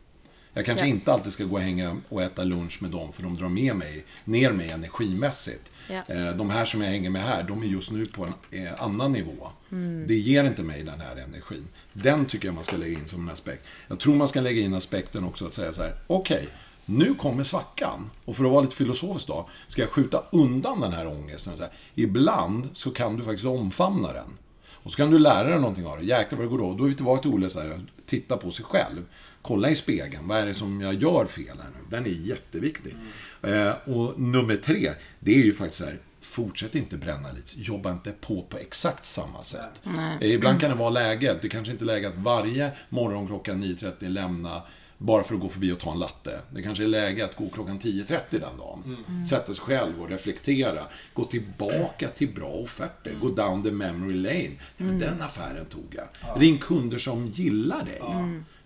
Jag 0.54 0.66
kanske 0.66 0.86
Ja. 0.86 0.90
inte 0.90 1.14
alltid 1.14 1.34
ska 1.34 1.44
gå 1.44 1.56
och 1.56 1.62
hänga 1.62 1.98
och 2.10 2.22
äta 2.22 2.44
lunch 2.44 2.82
med 2.82 2.92
dem, 2.92 3.14
för 3.14 3.24
de 3.24 3.38
drar 3.38 3.50
med 3.50 3.76
mig, 3.76 4.06
ner 4.26 4.52
mig 4.52 4.70
energimässigt. 4.70 5.72
Ja. 5.90 6.04
Eh, 6.08 6.36
De 6.36 6.50
här 6.50 6.66
som 6.66 6.82
jag 6.82 6.90
hänger 6.90 7.10
med 7.10 7.22
här, 7.24 7.44
de 7.44 7.62
är 7.64 7.68
just 7.68 7.92
nu 7.92 8.06
på 8.06 8.26
en 8.52 8.64
eh, 8.66 8.74
annan 8.84 9.12
nivå. 9.12 9.48
Mm. 9.72 10.08
Det 10.08 10.16
ger 10.16 10.44
inte 10.44 10.64
mig 10.64 10.84
den 10.84 11.00
här 11.02 11.16
energin. 11.16 11.68
Den 11.94 12.26
tycker 12.26 12.48
jag 12.48 12.56
man 12.56 12.64
ska 12.64 12.78
lägga 12.78 13.00
in 13.00 13.08
som 13.08 13.28
en 13.28 13.34
aspekt. 13.34 13.66
Jag 13.88 14.00
tror 14.00 14.16
man 14.16 14.28
ska 14.28 14.42
lägga 14.42 14.62
in 14.62 14.74
aspekten 14.74 15.24
också 15.24 15.46
att 15.46 15.54
säga 15.54 15.74
så 15.74 15.82
här, 15.82 15.96
okej, 16.08 16.48
nu 16.86 17.14
kommer 17.14 17.44
svackan. 17.44 18.10
Och 18.26 18.36
för 18.36 18.46
att 18.46 18.52
vara 18.52 18.62
lite 18.62 18.76
filosofisk 18.76 19.28
då, 19.28 19.50
ska 19.68 19.82
jag 19.82 19.90
skjuta 19.90 20.24
undan 20.32 20.80
den 20.82 20.94
här 20.94 21.08
ångesten? 21.08 21.58
Så 21.58 21.64
här, 21.64 21.72
ibland 21.96 22.70
så 22.74 22.92
kan 22.92 23.18
du 23.18 23.24
faktiskt 23.24 23.46
omfamna 23.46 24.14
den. 24.14 24.28
Och 24.72 24.92
så 24.92 24.98
kan 24.98 25.12
du 25.12 25.20
lära 25.20 25.50
dig 25.50 25.60
någonting 25.60 25.86
av 25.86 25.98
det. 25.98 26.04
Jäklar 26.06 26.38
vad 26.40 26.48
det 26.48 26.50
går 26.52 26.58
då. 26.58 26.74
Då 26.74 26.84
är 26.84 26.88
vi 26.90 26.96
tillbaka 26.96 27.22
till 27.22 27.32
Olle 27.32 27.50
så 27.50 27.60
här, 27.60 27.80
titta 28.06 28.38
på 28.38 28.52
sig 28.52 28.66
själv. 28.66 29.06
Kolla 29.44 29.70
i 29.70 29.76
spegeln. 29.76 30.28
Vad 30.28 30.38
är 30.38 30.46
det 30.46 30.54
som 30.54 30.82
jag 30.82 30.94
gör 30.94 31.26
fel 31.26 31.58
här 31.58 31.70
nu? 31.70 31.98
Den 31.98 32.06
är 32.06 32.10
jätteviktig. 32.10 32.96
Eh, 33.42 33.72
och 33.86 34.20
nummer 34.20 34.56
tre, 34.56 34.92
det 35.20 35.32
är 35.36 35.44
ju 35.44 35.54
faktiskt 35.54 35.80
så 35.80 35.86
här. 35.86 35.98
Fortsätt 36.22 36.76
inte 36.76 36.98
bränna 36.98 37.32
lite. 37.32 37.62
Jobba 37.62 37.92
inte 37.92 38.12
på 38.12 38.42
på 38.50 38.58
exakt 38.58 39.06
samma 39.06 39.44
sätt. 39.44 39.82
Eh, 40.22 40.32
ibland 40.32 40.60
kan 40.62 40.70
det 40.70 40.76
vara 40.76 40.90
läge. 40.90 41.36
Det 41.42 41.50
kanske 41.50 41.72
inte 41.72 41.84
är 41.84 41.86
läge 41.86 42.10
att 42.10 42.16
varje 42.16 42.72
morgon 42.90 43.28
klockan 43.28 43.64
9.30 43.64 44.10
lämna 44.10 44.62
bara 45.06 45.24
för 45.24 45.36
att 45.36 45.42
gå 45.42 45.50
förbi 45.50 45.72
och 45.72 45.80
ta 45.80 45.92
en 45.92 46.00
latte. 46.00 46.40
Det 46.50 46.62
kanske 46.62 46.84
är 46.84 46.88
läge 46.88 47.26
att 47.26 47.36
gå 47.36 47.50
klockan 47.50 47.80
10.30 47.80 48.20
den 48.30 48.42
dagen. 48.58 48.98
Sätta 49.30 49.46
sig 49.46 49.56
själv 49.56 50.02
och 50.02 50.10
reflektera. 50.10 50.84
Gå 51.14 51.26
tillbaka 51.26 52.08
till 52.08 52.34
bra 52.34 52.48
offerter. 52.50 53.16
Gå 53.22 53.30
down 53.30 53.64
the 53.64 53.72
memory 53.72 54.14
lane. 54.14 54.52
Ja, 54.78 54.84
men 54.86 55.00
Den 55.00 55.22
affären 55.22 55.66
tog 55.66 55.96
jag. 55.96 56.42
Ring 56.42 56.58
kunder 56.58 56.98
som 56.98 57.28
gillar 57.28 57.86
dig. 57.86 58.02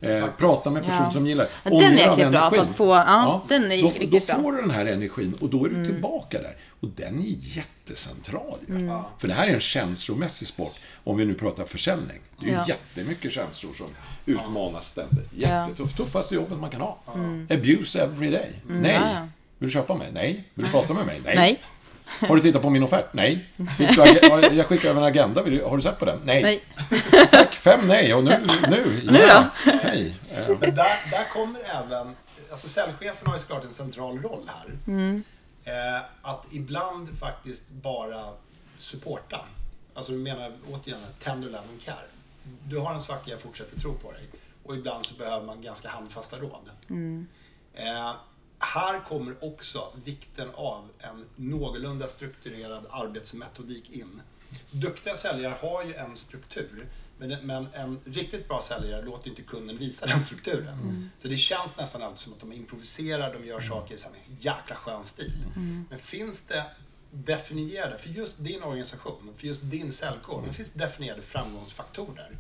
Eh, 0.02 0.28
prata 0.38 0.70
med 0.70 0.84
personer 0.86 1.04
Ja. 1.06 1.12
som 1.12 1.28
gillar 1.28 1.48
Ja, 1.64 1.70
den 1.70 1.82
är 1.82 1.90
dig 1.90 1.98
jäkligt 2.00 2.30
bra 2.32 2.50
för 2.50 2.58
energin. 2.58 2.70
att 2.72 2.76
få- 2.78 2.86
ja, 2.96 3.46
den 3.50 3.72
är 3.72 3.82
då, 3.82 3.88
riktigt 3.90 4.12
då 4.12 4.20
bra. 4.20 4.34
Mm. 4.36 4.44
får 4.44 4.52
du 4.52 4.62
den 4.62 4.72
här 4.72 4.86
energin 4.86 5.34
och 5.40 5.50
då 5.50 5.66
är 5.66 5.70
du 5.70 5.86
tillbaka 5.86 6.42
där. 6.42 6.56
Och 6.80 6.88
den 6.88 7.20
är 7.20 7.36
jättecentral 7.40 8.58
ju. 8.68 8.76
Mm. 8.76 9.00
För 9.18 9.28
det 9.28 9.34
här 9.34 9.48
är 9.48 9.54
en 9.54 9.60
känslomässig 9.60 10.48
sport. 10.48 10.76
Om 11.04 11.18
vi 11.18 11.26
nu 11.26 11.34
pratar 11.34 11.66
försäljning. 11.66 12.20
Det 12.40 12.46
är 12.46 12.50
ju 12.50 12.56
Ja. 12.56 12.66
jättemycket 12.68 13.32
känslor 13.32 13.74
som 13.74 13.88
utmanas 14.28 14.88
ständigt. 14.88 15.34
Jättetufft. 15.34 15.98
Tuffaste 15.98 16.36
jobbet 16.36 16.60
man 16.60 16.70
kan 16.70 16.82
ha. 16.82 16.98
Abuse 17.50 18.02
every 18.04 18.32
day. 18.32 18.52
Nej. 18.68 18.94
Ja, 18.94 19.14
ja. 19.14 19.28
Vill 19.58 19.70
du 19.70 19.74
köpa 19.74 19.96
mig? 19.96 20.08
Nej. 20.14 20.44
Vill 20.54 20.66
du 20.66 20.72
prata 20.72 20.94
med 20.94 21.06
mig? 21.06 21.22
Nej. 21.26 21.36
Nej. 21.36 21.62
Har 22.08 22.36
du 22.36 22.42
tittat 22.42 22.62
på 22.62 22.70
min 22.70 22.84
offert? 22.84 23.06
Nej. 23.14 23.46
Du, 23.78 23.86
ag- 23.86 24.54
jag 24.54 24.66
skickade 24.66 24.90
över 24.90 25.02
en 25.02 25.08
agenda. 25.08 25.42
Har 25.42 25.76
du 25.76 25.82
sett 25.82 26.00
på 26.00 26.06
den? 26.06 26.20
Nej. 26.24 26.44
Nej. 26.44 26.64
Tack. 27.32 27.54
Fem 27.54 27.88
nej. 27.88 28.14
Och 28.14 28.24
nu, 28.24 28.46
nu. 28.70 29.02
Nu 29.12 29.20
ja. 29.20 29.46
då? 29.66 29.72
Hej. 29.72 30.16
Eh, 30.36 30.48
Men 30.60 30.76
där, 30.76 31.12
där 31.12 31.30
kommer 31.34 31.62
även, 31.86 32.16
alltså 32.52 32.68
säljchefen 32.68 33.28
har 33.28 33.34
ju 33.34 33.40
såklart 33.40 33.64
en 33.64 33.72
central 33.72 34.22
roll 34.22 34.44
här. 34.48 34.96
Eh, 35.66 36.02
att 36.22 36.46
ibland 36.52 37.18
faktiskt 37.20 37.70
bara 37.70 38.24
supporta. 38.78 39.40
Alltså 39.94 40.12
du 40.12 40.18
menar 40.18 40.52
återigen 40.72 41.00
tender 41.20 41.48
love 41.48 41.58
and 41.72 41.84
care. 41.86 41.96
Du 42.70 42.78
har 42.78 42.94
en 42.94 43.02
svacka, 43.02 43.32
jag 43.32 43.40
fortsätter 43.42 43.80
tro 43.80 43.94
på 43.94 44.12
dig. 44.12 44.30
Och 44.64 44.76
ibland 44.76 45.06
så 45.06 45.16
behöver 45.16 45.46
man 45.46 45.62
ganska 45.62 45.90
handfasta 45.90 46.38
råd. 46.38 46.70
Eh, 47.74 48.16
här 48.60 49.06
kommer 49.06 49.44
också 49.44 49.94
vikten 50.04 50.50
av 50.56 50.90
en 51.00 51.26
någorlunda 51.36 52.08
strukturerad 52.08 52.86
arbetsmetodik 52.90 53.90
in. 53.90 54.22
Duktiga 54.72 55.16
säljare 55.16 55.54
har 55.62 55.84
ju 55.84 55.94
en 55.94 56.16
struktur. 56.16 56.88
Men, 57.20 57.46
men 57.48 57.68
en 57.74 58.00
riktigt 58.06 58.48
bra 58.48 58.62
säljare 58.62 59.06
låter 59.06 59.30
inte 59.30 59.42
kunden 59.42 59.78
visa 59.78 60.06
den 60.06 60.20
strukturen. 60.20 61.10
Så 61.18 61.28
det 61.28 61.38
känns 61.38 61.78
nästan 61.78 62.02
alltid 62.02 62.20
som 62.20 62.34
att 62.34 62.40
de 62.40 62.54
improviserar, 62.54 63.34
de 63.34 63.46
gör 63.46 63.60
saker 63.60 63.96
i 63.96 63.98
en 63.98 64.38
jäkla 64.40 64.76
skön 64.76 65.06
stil. 65.06 65.34
Men 65.90 66.00
finns 66.00 66.42
det 66.42 66.66
definierade, 67.12 67.98
för 67.98 68.10
just 68.10 68.44
din 68.44 68.64
organisation, 68.64 69.34
för 69.36 69.48
just 69.48 69.62
din 69.64 69.92
säljkår, 69.92 70.44
det 70.48 70.54
finns 70.54 70.72
definierade 70.72 71.22
framgångsfaktorer. 71.22 72.32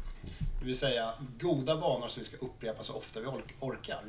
Det 0.60 0.65
vill 0.65 0.77
säga 0.77 1.13
goda 1.39 1.75
vanor 1.75 2.08
som 2.08 2.19
vi 2.19 2.25
ska 2.25 2.38
upprepa 2.38 2.84
så 2.84 2.93
ofta 2.93 3.19
vi 3.19 3.25
ork- 3.25 3.56
orkar. 3.60 4.03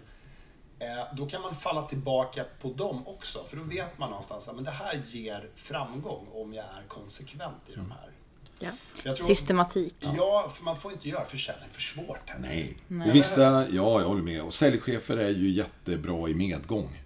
Eh, 0.79 1.17
då 1.17 1.27
kan 1.27 1.43
man 1.43 1.55
falla 1.55 1.83
tillbaka 1.83 2.45
på 2.61 2.73
dem 2.73 3.09
också, 3.09 3.45
för 3.45 3.57
då 3.57 3.63
vet 3.63 3.99
man 3.99 4.09
någonstans 4.11 4.49
att 4.49 4.55
men 4.55 4.65
det 4.65 4.71
här 4.71 5.01
ger 5.07 5.49
framgång 5.55 6.27
om 6.33 6.55
jag 6.55 6.65
är 6.65 6.89
konsekvent 6.89 7.63
i 7.69 7.75
de 7.75 7.91
här. 7.91 8.11
Ja. 8.59 8.71
Tror- 9.15 9.27
Systematik. 9.27 9.97
Ja, 10.17 10.51
för 10.55 10.65
man 10.65 10.77
får 10.77 10.93
inte 10.93 11.09
göra 11.09 11.25
försäljning 11.25 11.69
för 11.71 11.81
svårt 11.81 12.21
här. 12.27 12.39
Nej. 12.39 12.77
Och 13.09 13.15
vissa, 13.15 13.43
ja, 13.71 14.01
jag 14.01 14.09
håller 14.09 14.23
med. 14.23 14.43
Och 14.43 14.55
säljchefer 14.55 15.17
är 15.17 15.29
ju 15.31 15.51
jättebra 15.51 16.29
i 16.29 16.35
medgång. 16.35 16.99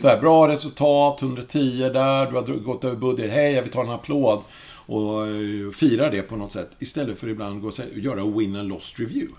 Så 0.00 0.08
här, 0.08 0.20
bra 0.20 0.48
resultat, 0.48 1.22
110 1.22 1.90
där, 1.92 2.30
du 2.30 2.36
har 2.36 2.58
gått 2.58 2.84
över 2.84 2.96
budget, 2.96 3.32
hej, 3.32 3.52
jag 3.52 3.62
vill 3.62 3.70
ta 3.72 3.82
en 3.82 3.90
applåd. 3.90 4.42
Och 4.86 5.26
eh, 5.26 5.70
fira 5.70 6.10
det 6.10 6.22
på 6.22 6.36
något 6.36 6.52
sätt. 6.52 6.70
Istället 6.78 7.18
för 7.18 7.28
ibland 7.28 7.60
gå 7.60 7.68
och 7.68 7.74
göra 7.94 8.24
win 8.24 8.56
and 8.56 8.68
lost 8.68 9.00
review. 9.00 9.34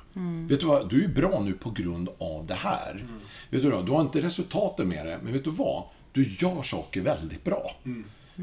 Vet 0.49 0.59
du 0.59 0.65
vad, 0.65 0.89
du 0.89 1.03
är 1.03 1.07
bra 1.07 1.41
nu 1.45 1.53
på 1.53 1.69
grund 1.69 2.09
av 2.17 2.45
det 2.47 2.53
här. 2.53 3.05
Vet 3.49 3.61
du 3.61 3.69
vad, 3.69 3.85
du 3.85 3.91
har 3.91 4.01
inte 4.01 4.21
resultaten 4.21 4.87
med 4.87 5.05
det, 5.05 5.19
men 5.23 5.33
vet 5.33 5.43
du 5.43 5.49
vad? 5.51 5.83
Du 6.11 6.23
gör 6.39 6.61
saker 6.61 7.01
väldigt 7.01 7.43
bra. 7.43 7.75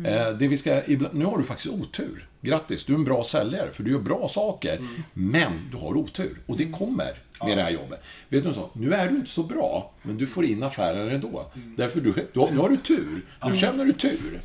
Eh, 0.07 0.37
det 0.39 0.49
vi 0.49 0.57
ska, 0.57 0.85
ibland, 0.87 1.15
nu 1.15 1.25
har 1.25 1.39
du 1.39 1.45
faktiskt 1.45 1.75
otur. 1.75 2.29
Grattis, 2.41 2.85
du 2.85 2.93
är 2.93 2.97
en 2.99 3.05
bra 3.05 3.25
säljare, 3.25 3.73
för 3.73 3.83
du 3.83 3.91
gör 3.91 3.99
bra 3.99 4.29
saker. 4.29 4.81
Men 5.15 5.53
du 5.71 5.77
har 5.77 5.97
otur. 5.97 6.41
Och 6.47 6.57
det 6.57 6.71
kommer 6.71 7.19
med 7.47 7.57
det 7.57 7.63
här 7.63 7.71
jobbet. 7.71 8.01
Vet 8.29 8.43
du 8.43 8.49
en 8.49 8.55
sak? 8.55 8.71
Nu 8.73 8.93
är 8.95 9.09
du 9.09 9.17
inte 9.17 9.31
så 9.31 9.43
bra, 9.43 9.91
men 10.03 10.17
du 10.17 10.27
får 10.27 10.45
in 10.45 10.63
affärer 10.63 11.11
ändå. 11.11 11.45
Därför 11.77 12.01
du, 12.01 12.13
du, 12.33 12.41
har- 12.41 12.51
nu 12.51 12.59
har 12.59 12.69
du 12.69 12.77
tur. 12.77 13.23
Nu 13.47 13.55
känner 13.55 13.85
du 13.85 13.93
tur. 13.93 14.41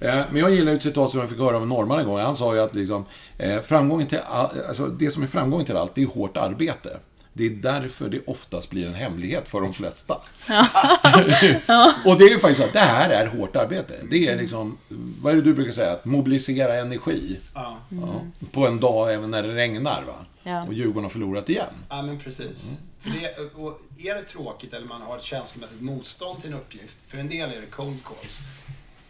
Eh, 0.00 0.14
men 0.30 0.36
jag 0.40 0.50
gillar 0.54 0.72
ett 0.72 0.82
citat 0.82 1.10
som 1.10 1.20
jag 1.20 1.28
fick 1.30 1.38
höra 1.38 1.56
av 1.56 1.62
en 1.62 1.68
norrman 1.68 1.98
en 2.00 2.06
gång. 2.06 2.18
Han 2.18 2.36
sa 2.36 2.54
ju 2.54 2.60
att 2.60 2.74
liksom, 2.74 3.04
eh, 3.38 3.60
framgången 3.60 4.06
till 4.06 4.18
all, 4.28 4.50
alltså, 4.68 4.86
det 4.86 5.10
som 5.10 5.22
är 5.22 5.26
framgången 5.26 5.66
till 5.66 5.76
allt, 5.76 5.94
det 5.94 6.02
är 6.02 6.06
hårt 6.06 6.36
arbete. 6.36 6.96
Det 7.34 7.46
är 7.46 7.50
därför 7.50 8.08
det 8.08 8.20
oftast 8.26 8.70
blir 8.70 8.86
en 8.86 8.94
hemlighet 8.94 9.48
för 9.48 9.60
de 9.60 9.72
flesta. 9.72 10.14
och 12.04 12.18
det 12.18 12.24
är 12.24 12.30
ju 12.30 12.38
faktiskt 12.38 12.60
så 12.60 12.66
att 12.66 12.72
det 12.72 12.78
här 12.78 13.10
är 13.10 13.26
hårt 13.26 13.56
arbete. 13.56 13.94
Det 14.10 14.28
är 14.28 14.36
liksom 14.36 14.78
vad 15.22 15.32
är 15.32 15.36
det 15.36 15.42
du 15.42 15.54
brukar 15.54 15.72
säga? 15.72 15.92
Att 15.92 16.04
mobilisera 16.04 16.74
energi. 16.74 17.38
Ja. 17.54 17.76
Ja. 17.88 18.22
På 18.52 18.66
en 18.66 18.80
dag 18.80 19.14
även 19.14 19.30
när 19.30 19.42
det 19.42 19.54
regnar 19.54 20.02
va? 20.06 20.14
Ja. 20.42 20.66
Och 20.66 20.74
Djurgården 20.74 21.02
har 21.02 21.10
förlorat 21.10 21.48
igen. 21.48 21.74
Ja, 21.88 22.02
men 22.02 22.18
precis. 22.18 22.78
För 22.98 23.10
det, 23.10 23.54
och 23.54 23.80
är 23.98 24.14
det 24.14 24.22
tråkigt 24.22 24.72
eller 24.72 24.86
man 24.86 25.02
har 25.02 25.16
ett 25.16 25.22
känslomässigt 25.22 25.80
motstånd 25.80 26.40
till 26.40 26.52
en 26.52 26.58
uppgift, 26.58 26.96
för 27.06 27.18
en 27.18 27.28
del 27.28 27.50
är 27.50 27.60
det 27.60 27.66
cold 27.66 28.04
calls, 28.04 28.40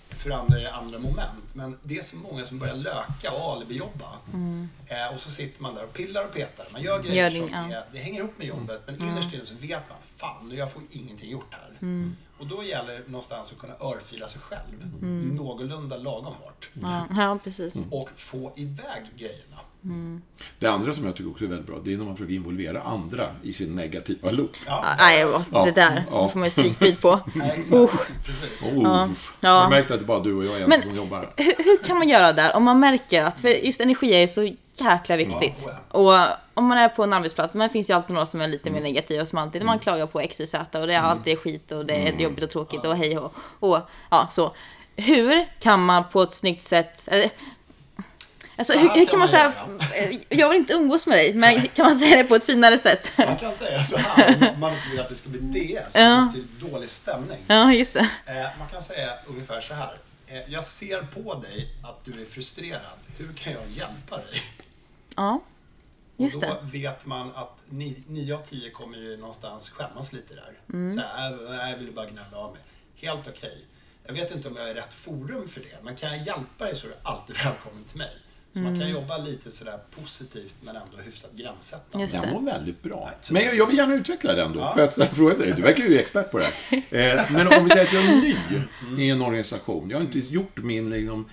för 0.09 0.31
andra 0.31 0.59
är 0.59 0.63
det 0.63 0.73
andra 0.73 0.99
moment. 0.99 1.55
Men 1.55 1.79
det 1.83 1.99
är 1.99 2.03
så 2.03 2.17
många 2.17 2.45
som 2.45 2.59
börjar 2.59 2.77
löka 2.77 3.33
och 3.33 3.53
alibi-jobba. 3.53 4.19
Eh, 4.87 5.15
och 5.15 5.21
så 5.21 5.31
sitter 5.31 5.63
man 5.63 5.75
där 5.75 5.85
och 5.85 5.93
pillar 5.93 6.25
och 6.25 6.35
petar. 6.35 6.67
Man 6.73 6.83
gör 6.83 7.03
grejer 7.03 7.31
som 7.31 7.41
det, 7.41 7.53
ja. 7.53 7.77
är, 7.77 7.85
det 7.93 7.99
hänger 7.99 8.19
ihop 8.19 8.39
med 8.39 8.47
jobbet, 8.47 8.83
men 8.87 9.03
innerst 9.03 9.35
inne 9.35 9.45
så 9.45 9.55
vet 9.55 9.89
man, 9.89 9.99
fan, 10.01 10.49
nu 10.49 10.55
jag 10.55 10.73
får 10.73 10.83
ingenting 10.91 11.31
gjort 11.31 11.55
här. 11.55 12.11
Och 12.39 12.47
då 12.47 12.65
gäller 12.65 12.93
det 12.93 13.07
någonstans 13.07 13.53
att 13.53 13.59
kunna 13.59 13.75
örfila 13.75 14.29
sig 14.29 14.41
själv, 14.41 15.03
någorlunda 15.35 15.97
lagom 15.97 16.35
hårt. 16.35 16.71
Ja, 16.75 17.07
ja 17.11 17.39
precis. 17.45 17.87
Och 17.91 18.11
få 18.15 18.53
iväg 18.57 19.05
grejerna. 19.17 19.57
Det 20.59 20.67
andra 20.67 20.95
som 20.95 21.07
jag 21.07 21.17
tycker 21.17 21.31
också 21.31 21.45
är 21.45 21.49
väldigt 21.49 21.67
bra, 21.67 21.77
det 21.85 21.93
är 21.93 21.97
när 21.97 22.05
man 22.05 22.17
försöker 22.17 22.35
involvera 22.35 22.81
andra 22.83 23.27
i 23.43 23.53
sin 23.53 23.77
negativa 23.77 24.31
loop. 24.31 24.51
Ja, 24.67 24.85
Ja, 24.87 24.95
Nej, 24.99 25.23
alltså, 25.23 25.65
det 25.65 25.71
där 25.71 26.05
Ja. 26.11 26.29
får 26.29 26.39
man 26.39 26.47
ju 26.47 26.51
psykbryt 26.51 27.01
på. 27.01 27.09
ja, 27.35 27.45
exakt. 27.45 27.93
Precis. 28.27 28.69
Oh, 28.73 28.83
Ja. 28.85 29.09
Jag 29.63 29.71
märkte 29.71 29.95
att 29.95 30.01
det 30.01 30.05
är 30.05 30.07
bara 30.07 30.21
du 30.21 30.35
och 30.35 30.61
jag 30.61 30.69
Men- 30.69 30.83
som 30.83 30.95
jobbar. 30.97 31.31
Hur, 31.37 31.55
hur 31.59 31.85
kan 31.85 31.99
man 31.99 32.09
göra 32.09 32.33
där 32.33 32.57
om 32.57 32.63
man 32.65 32.81
märker 32.81 33.25
att, 33.25 33.41
för 33.41 33.49
just 33.49 33.81
energi 33.81 34.15
är 34.15 34.21
ju 34.21 34.29
så 34.29 34.55
jäkla 34.77 35.17
viktigt. 35.17 35.67
Och 35.89 36.13
om 36.55 36.65
man 36.67 36.79
är 36.79 36.89
på 36.89 37.03
en 37.05 37.13
arbetsplats, 37.13 37.55
men 37.55 37.69
det 37.69 37.73
finns 37.73 37.91
ju 37.91 37.95
alltid 37.95 38.15
några 38.15 38.27
som 38.27 38.41
är 38.41 38.49
lite 38.49 38.71
mer 38.71 38.81
negativa 38.81 39.27
som 39.27 39.39
alltid, 39.39 39.65
man 39.65 39.79
klagar 39.79 40.07
på 40.07 40.21
X, 40.21 40.41
Y, 40.41 40.47
Z 40.47 40.81
och 40.81 40.87
det 40.87 40.95
är 40.95 41.01
alltid 41.01 41.39
skit 41.39 41.73
och 41.73 41.87
det 41.87 41.95
är 42.09 42.13
jobbigt 42.21 42.45
och 42.45 42.51
tråkigt 42.51 42.85
och 42.85 42.97
hej 42.97 43.19
och, 43.19 43.35
och 43.61 43.79
ja, 44.11 44.29
så. 44.31 44.55
Hur 44.97 45.47
kan 45.61 45.85
man 45.85 46.05
på 46.13 46.23
ett 46.23 46.33
snyggt 46.33 46.63
sätt, 46.63 47.09
eller, 47.09 47.31
alltså 48.71 48.73
Så 48.73 48.79
hur, 48.79 48.91
hur 48.95 49.07
kan 49.07 49.19
man 49.19 49.29
säga, 49.29 49.53
jag 50.29 50.49
vill 50.49 50.59
inte 50.59 50.73
umgås 50.73 51.07
med 51.07 51.19
dig, 51.19 51.35
men 51.35 51.69
kan 51.69 51.85
man 51.87 51.95
säga 51.95 52.17
det 52.17 52.25
på 52.25 52.35
ett 52.35 52.45
finare 52.45 52.79
sätt? 52.79 53.13
Man 53.19 53.37
kan 53.37 53.53
säga 53.53 53.83
så 53.83 53.97
här, 53.99 54.53
om 54.55 54.61
man 54.61 54.73
inte 54.75 54.89
vill 54.91 55.01
att 55.01 55.09
det 55.09 55.15
ska 55.15 55.29
bli 55.29 55.41
DS, 55.41 55.97
Ja. 55.97 56.31
till 56.35 56.47
dålig 56.71 56.89
stämning. 56.89 57.39
Ja, 57.47 57.73
just 57.73 57.95
det. 57.95 58.09
Eh, 58.27 58.59
man 58.59 58.69
kan 58.69 58.83
säga 58.83 59.11
ungefär 59.27 59.61
så 59.61 59.75
här. 59.75 59.95
Eh, 60.27 60.43
jag 60.53 60.65
ser 60.65 61.03
på 61.03 61.35
dig 61.35 61.69
att 61.85 62.05
du 62.05 62.21
är 62.21 62.25
frustrerad. 62.25 62.81
Hur 63.19 63.33
kan 63.33 63.53
jag 63.53 63.63
hjälpa 63.71 64.17
dig? 64.17 64.43
Ja, 65.17 65.43
just 66.17 66.37
och 66.37 66.43
då 66.43 66.49
det. 66.49 66.79
vet 66.79 67.07
man 67.07 67.31
att 67.35 67.59
ni- 67.69 68.05
nio 68.07 68.35
av 68.35 68.39
tio 68.39 68.71
kommer 68.71 68.99
ju 68.99 69.17
någonstans 69.17 69.71
skämmas 69.71 70.13
lite 70.13 70.35
där. 70.35 70.53
Mm. 70.73 70.91
Så 70.91 71.01
här, 71.01 71.63
"Äh, 71.65 71.71
jag 71.71 71.79
vill 71.79 71.93
bara 71.93 72.07
gnälla 72.07 72.37
av 72.37 72.53
mig. 72.53 72.61
Helt 72.97 73.29
okej. 73.29 73.65
Jag 74.07 74.15
vet 74.15 74.31
inte 74.35 74.49
om 74.49 74.57
jag 74.57 74.71
är 74.71 74.75
rätt 74.75 74.95
forum 74.95 75.49
för 75.49 75.61
det, 75.61 75.77
men 75.83 75.97
kan 75.97 76.09
jag 76.17 76.27
hjälpa 76.27 76.65
dig 76.65 76.77
så 76.77 76.87
är 76.87 76.91
du 76.91 76.97
alltid 77.03 77.37
välkommen 77.37 77.85
till 77.85 77.99
mig. 77.99 78.11
Så 78.53 78.59
man 78.61 78.67
Mm. 78.69 78.81
kan 78.81 78.91
jobba 78.91 79.19
lite 79.19 79.51
sådär 79.51 79.79
positivt 79.91 80.55
men 80.61 80.77
ändå 80.77 80.97
hyfsat 81.05 81.31
gränssättande. 81.37 82.07
Den 82.07 82.21
det. 82.23 82.33
var 82.33 82.41
väldigt 82.41 82.83
bra. 82.83 83.11
Men 83.31 83.43
jag, 83.45 83.55
jag 83.57 83.67
vill 83.67 83.77
gärna 83.77 83.95
utveckla 83.95 84.35
den 84.35 84.53
då. 84.53 84.61
Ja. 84.61 84.73
För 84.75 84.81
jag 84.81 84.93
ställa 84.93 85.07
frågan 85.11 85.37
till 85.37 85.45
dig. 85.45 85.53
Du 85.57 85.63
verkar 85.63 85.85
ju 85.85 85.99
expert 85.99 86.31
på 86.31 86.39
det 86.39 86.45
här. 86.45 86.83
Eh, 86.91 87.31
men 87.33 87.47
om 87.59 87.65
vi 87.65 87.71
säger 87.71 87.87
att 87.87 87.93
jag 87.93 88.05
är 88.05 88.17
ny 88.17 89.05
i 89.05 89.11
en 89.11 89.23
organisation. 89.23 89.91
Jag 89.91 89.99
har 89.99 90.05
inte 90.05 90.19
gjort 90.19 90.63
min, 90.63 90.91
liksom, 90.91 91.29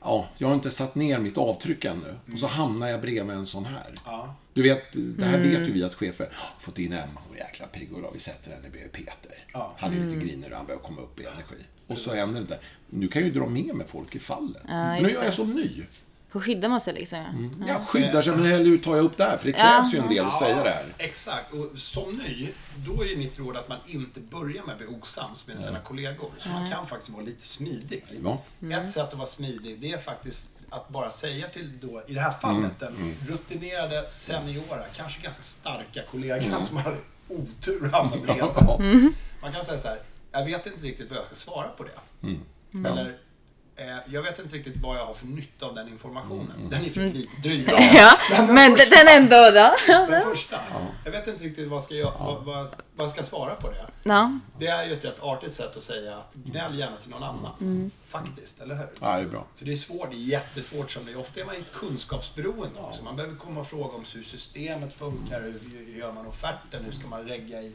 ja, 0.00 0.28
jag 0.38 0.48
har 0.48 0.54
inte 0.54 0.70
satt 0.70 0.94
ner 0.94 1.18
mitt 1.18 1.38
avtryck 1.38 1.84
ännu. 1.84 2.18
Och 2.32 2.38
så 2.38 2.46
hamnar 2.46 2.88
jag 2.88 3.00
bredvid 3.00 3.36
en 3.36 3.46
sån 3.46 3.64
här. 3.64 3.94
Ja. 4.04 4.34
Du 4.52 4.62
vet, 4.62 4.82
det 4.92 5.24
här 5.24 5.38
vet 5.38 5.68
ju 5.68 5.72
vi 5.72 5.84
att 5.84 5.94
chefer, 5.94 6.26
"Ah, 6.26 6.60
fått 6.60 6.78
in 6.78 6.92
Emma, 6.92 7.20
hon 7.28 7.36
är 7.36 7.40
jäkla 7.40 7.66
pigg 7.66 7.92
och 7.92 8.02
då 8.02 8.10
vi 8.14 8.20
sätter 8.20 8.50
henne 8.50 8.68
bredvid 8.70 8.92
Peter. 8.92 9.44
Ja. 9.52 9.74
Han 9.78 9.94
är 9.96 10.04
lite 10.04 10.26
grinig 10.26 10.50
och 10.50 10.56
han 10.56 10.66
börjar 10.66 10.80
komma 10.80 11.00
upp 11.02 11.20
i 11.20 11.22
energi. 11.24 11.64
Och 11.86 11.98
så 11.98 12.14
händer 12.14 12.34
det 12.34 12.40
inte. 12.40 12.58
Nu 12.90 13.08
kan 13.08 13.22
jag 13.22 13.28
ju 13.32 13.40
dra 13.40 13.46
med 13.48 13.74
mig 13.74 13.86
folk 13.88 14.14
i 14.14 14.18
fallet. 14.18 14.62
nu 14.68 14.98
just 15.00 15.16
är 15.16 15.24
jag 15.24 15.34
så 15.34 15.44
ny. 15.44 15.82
Hur 16.34 16.40
skyddar 16.40 16.68
man 16.68 16.80
sig 16.80 16.94
liksom? 16.94 17.48
Ja. 17.60 17.68
Jag 17.68 17.88
skyddar 17.88 18.22
sig, 18.22 18.36
men 18.36 18.46
hur 18.46 18.78
tar 18.78 18.96
jag 18.96 19.04
upp 19.04 19.16
det 19.16 19.24
här? 19.24 19.36
För 19.36 19.46
det 19.46 19.52
krävs 19.52 19.94
ju 19.94 19.98
en 19.98 20.08
del 20.08 20.24
att 20.24 20.38
säga 20.38 20.64
det 20.64 20.70
här. 20.70 20.86
Exakt. 20.98 21.54
Och 21.54 21.78
som 21.78 22.12
ny, 22.12 22.48
då 22.76 23.02
är 23.02 23.06
ju 23.06 23.16
mitt 23.16 23.38
råd 23.38 23.56
att 23.56 23.68
man 23.68 23.78
inte 23.86 24.20
börjar 24.20 24.64
med 24.64 24.72
att 24.72 24.78
bli 24.78 24.86
osams 24.86 25.46
med 25.46 25.60
sina 25.60 25.78
kollegor. 25.78 26.30
Så 26.38 26.48
man 26.48 26.70
kan 26.70 26.86
faktiskt 26.86 27.10
vara 27.10 27.22
lite 27.22 27.46
smidig. 27.46 28.04
Ja. 28.24 28.42
Ett 28.72 28.90
sätt 28.90 29.02
att 29.02 29.14
vara 29.14 29.26
smidig, 29.26 29.80
det 29.80 29.92
är 29.92 29.98
faktiskt 29.98 30.50
att 30.70 30.88
bara 30.88 31.10
säga 31.10 31.48
till 31.48 31.78
då, 31.80 32.02
i 32.06 32.14
det 32.14 32.20
här 32.20 32.32
fallet, 32.32 32.82
Mm, 32.82 33.14
den 33.20 33.36
rutinerade, 33.36 34.10
seniora, 34.10 34.84
kanske 34.96 35.22
ganska 35.22 35.42
starka 35.42 36.02
kollegan 36.10 36.60
som 36.62 36.76
har 36.76 36.96
otur 37.28 37.86
att 37.86 37.92
hamna 37.92 38.16
bredvid. 38.16 38.44
Ja. 38.56 38.78
Man 39.42 39.52
kan 39.52 39.64
säga 39.64 39.78
så 39.78 39.88
här, 39.88 39.98
jag 40.32 40.44
vet 40.44 40.66
inte 40.66 40.86
riktigt 40.86 41.10
vad 41.10 41.18
jag 41.18 41.26
ska 41.26 41.34
svara 41.34 41.68
på 41.68 41.84
det. 41.84 42.26
Mm. 42.26 42.86
Eller, 42.86 43.18
jag 44.06 44.22
vet 44.22 44.38
inte 44.38 44.56
riktigt 44.56 44.76
vad 44.82 44.96
jag 44.98 45.06
har 45.06 45.14
för 45.14 45.26
nytta 45.26 45.66
av 45.66 45.74
den 45.74 45.88
informationen. 45.88 46.56
Mm. 46.56 46.70
Den 46.70 46.84
är 46.84 46.90
för 46.90 47.00
lite 47.00 47.36
dryg. 47.42 47.68
Ja, 47.94 48.18
den 48.30 48.54
men 48.54 48.76
första- 48.76 48.96
den 49.04 49.22
ändå 49.22 49.36
då? 49.50 49.74
Den 50.12 50.22
första. 50.22 50.60
Jag 51.04 51.12
vet 51.12 51.26
inte 51.26 51.44
riktigt 51.44 51.68
vad 51.68 51.82
ska 51.82 51.94
jag, 51.94 52.12
vad, 52.18 52.44
vad, 52.44 52.74
vad 52.96 53.10
ska 53.10 53.18
jag 53.18 53.26
svara 53.26 53.54
på 53.54 53.70
det. 53.70 53.86
Ja, 54.02 54.38
Det 54.58 54.66
är 54.66 54.86
ju 54.86 54.92
ett 54.92 55.04
rätt 55.04 55.20
artigt 55.22 55.52
sätt 55.52 55.76
att 55.76 55.82
säga 55.82 56.16
att 56.16 56.34
gnäll 56.34 56.78
gärna 56.78 56.96
till 56.96 57.10
någon 57.10 57.22
annan. 57.22 57.90
Faktiskt, 58.06 58.60
eller 58.60 58.74
hur? 58.74 58.88
ja, 59.00 59.16
det 59.16 59.22
är 59.22 59.26
bra. 59.26 59.46
För 59.54 59.64
det 59.64 59.72
är 59.72 59.76
svårt, 59.76 60.10
det 60.10 60.16
är 60.16 60.18
jättesvårt 60.18 60.90
som 60.90 61.04
det 61.06 61.12
är. 61.12 61.18
Ofta 61.20 61.40
är 61.40 61.44
man 61.44 61.54
i 61.54 61.58
ett 61.58 61.72
kunskapsberoende 61.72 62.80
också. 62.80 63.04
Man 63.04 63.16
behöver 63.16 63.36
komma 63.36 63.60
och 63.60 63.66
fråga 63.66 63.94
om 63.94 64.04
hur 64.14 64.22
systemet 64.22 64.94
funkar, 64.94 65.40
hur 65.40 65.98
gör 65.98 66.12
man 66.12 66.26
offerten, 66.26 66.84
hur 66.84 66.92
ska 66.92 67.08
man 67.08 67.22
regga 67.28 67.62
i 67.62 67.72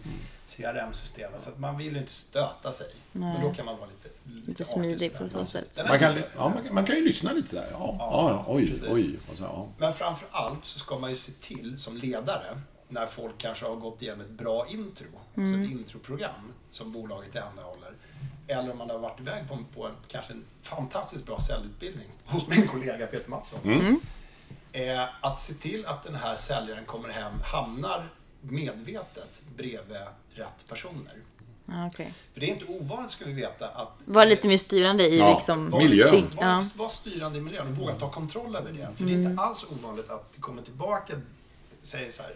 CRM-systemet. 0.50 1.42
Så 1.42 1.50
att 1.50 1.60
man 1.60 1.78
vill 1.78 1.94
ju 1.94 2.00
inte 2.00 2.14
stöta 2.14 2.72
sig. 2.72 2.88
Men 3.12 3.42
då 3.42 3.54
kan 3.54 3.66
man 3.66 3.78
vara 3.78 3.90
lite, 3.90 4.10
lite, 4.48 4.52
artig 4.52 4.66
smidig 4.66 5.12
sådär. 5.12 5.24
på 5.24 5.30
så 5.30 5.46
sätt. 5.46 5.80
Man 5.88 6.00
kan, 6.00 6.16
ju- 6.16 6.24
ja, 6.38 6.50
man, 6.50 6.64
kan, 6.64 6.74
man 6.74 6.86
kan 6.86 6.96
ju 6.96 7.06
lyssna 7.06 7.32
lite 7.34 7.56
där. 7.56 7.68
Ja, 7.72 7.96
ja, 8.00 8.30
ja 8.30 8.54
oj, 8.54 8.70
precis. 8.70 8.88
oj. 8.90 9.20
Så, 9.36 9.44
ja. 9.44 9.68
Men 9.78 9.94
framför 9.94 10.28
allt 10.32 10.66
så 10.66 10.80
ska 10.80 10.98
man 11.00 11.10
ju 11.10 11.16
se 11.16 11.32
till 11.32 11.80
som 11.80 11.98
ledare 11.98 12.62
när 12.88 13.06
folk 13.06 13.38
kanske 13.38 13.66
har 13.66 13.76
gått 13.76 14.02
igenom 14.02 14.22
ett 14.22 14.30
bra 14.30 14.66
intro, 14.70 15.08
alltså 15.38 15.56
ett 15.56 15.72
introprogram 15.72 16.54
som 16.70 16.92
bolaget 16.92 17.32
tillhandahåller. 17.32 17.92
Eller 18.48 18.72
om 18.72 18.78
man 18.78 18.90
har 18.90 18.98
varit 18.98 19.20
iväg 19.20 19.48
på, 19.48 19.54
en, 19.54 19.66
på 19.66 19.86
en, 19.88 19.94
kanske 20.08 20.34
en 20.34 20.44
fantastiskt 20.62 21.26
bra 21.26 21.40
säljutbildning 21.40 22.08
hos 22.26 22.48
min 22.48 22.68
kollega 22.68 23.08
Peter 23.08 23.30
Mattsson. 23.30 23.60
Eh, 24.72 25.04
att 25.22 25.40
se 25.40 25.54
till 25.54 25.86
att 25.86 26.04
den 26.04 26.16
här 26.16 26.36
säljaren 26.36 26.86
kommer 26.86 27.10
hem, 27.10 27.34
hamnar 27.44 28.10
medvetet 28.42 29.42
bredvid 29.58 29.98
rätt 30.40 30.68
personer. 30.68 31.14
okej. 31.88 32.14
För 32.34 32.40
det 32.42 32.50
är 32.50 32.54
inte 32.54 32.66
ovanligt 32.66 33.12
ska 33.12 33.26
vi 33.26 33.34
veta 33.34 33.68
att 33.68 33.92
Var 34.06 34.26
lite 34.26 34.48
mer 34.48 34.58
styrande 34.58 35.08
i 35.08 35.18
Ja, 35.18 35.36
liksom... 35.36 35.70
var, 35.70 35.80
Miljön. 35.80 36.30
Var, 36.36 36.78
var, 36.78 36.90
styrande 36.90 37.38
i 37.38 37.42
miljön 37.42 37.68
och 37.68 37.78
våga 37.78 37.94
ta 37.94 38.12
kontroll 38.12 38.56
över 38.56 38.72
det. 38.72 38.98
För 38.98 39.06
det 39.06 39.12
är 39.12 39.18
inte 39.18 39.42
alls 39.42 39.66
ovanligt 39.72 40.10
att 40.10 40.34
det 40.36 40.42
kommer 40.42 40.62
tillbaka, 40.62 41.22
säg 41.82 42.12
så 42.12 42.24
här, 42.24 42.32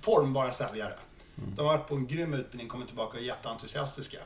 formbara 0.00 0.52
säljare. 0.52 0.94
De 1.34 1.66
har 1.66 1.76
varit 1.76 1.88
på 1.88 1.94
en 1.94 2.06
grym 2.06 2.34
utbildning, 2.34 2.68
kommer 2.68 2.86
tillbaka 2.86 3.16
och 3.16 3.22
är 3.22 3.26
jätteentusiastiska. 3.26 4.18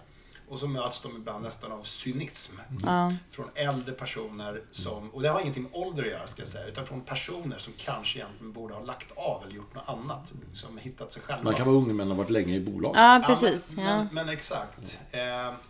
Och 0.49 0.59
så 0.59 0.67
möts 0.69 1.01
de 1.01 1.17
ibland 1.17 1.45
nästan 1.45 1.73
av 1.73 1.83
cynism. 1.83 2.57
Ja. 2.85 3.13
Från 3.31 3.49
äldre 3.55 3.93
personer 3.95 4.63
som, 4.71 5.11
och 5.11 5.23
det 5.23 5.29
har 5.29 5.41
ingenting 5.41 5.63
med 5.63 5.73
ålder 5.75 6.03
att 6.05 6.11
göra 6.11 6.27
ska 6.27 6.41
jag 6.43 6.49
säga, 6.49 6.67
utan 6.67 6.87
från 6.87 7.01
personer 7.01 7.59
som 7.59 7.73
kanske 7.77 8.19
egentligen 8.19 8.53
borde 8.53 8.75
ha 8.75 8.81
lagt 8.83 9.13
av 9.17 9.43
eller 9.45 9.55
gjort 9.55 9.75
något 9.75 9.89
annat. 9.89 10.33
Som 10.55 10.79
hittat 10.79 11.13
sig 11.13 11.23
själva. 11.23 11.45
Man 11.45 11.55
kan 11.55 11.67
vara 11.67 11.77
ung 11.77 11.97
men 11.97 12.09
ha 12.09 12.15
varit 12.17 12.31
länge 12.31 12.55
i 12.55 12.61
bolaget. 12.61 12.97
ja, 13.01 13.23
precis. 13.27 13.73
men, 13.77 13.85
Ja. 13.87 13.97
men, 13.97 14.09
men 14.15 14.29
exakt. 14.29 14.99
Eh, 15.11 15.21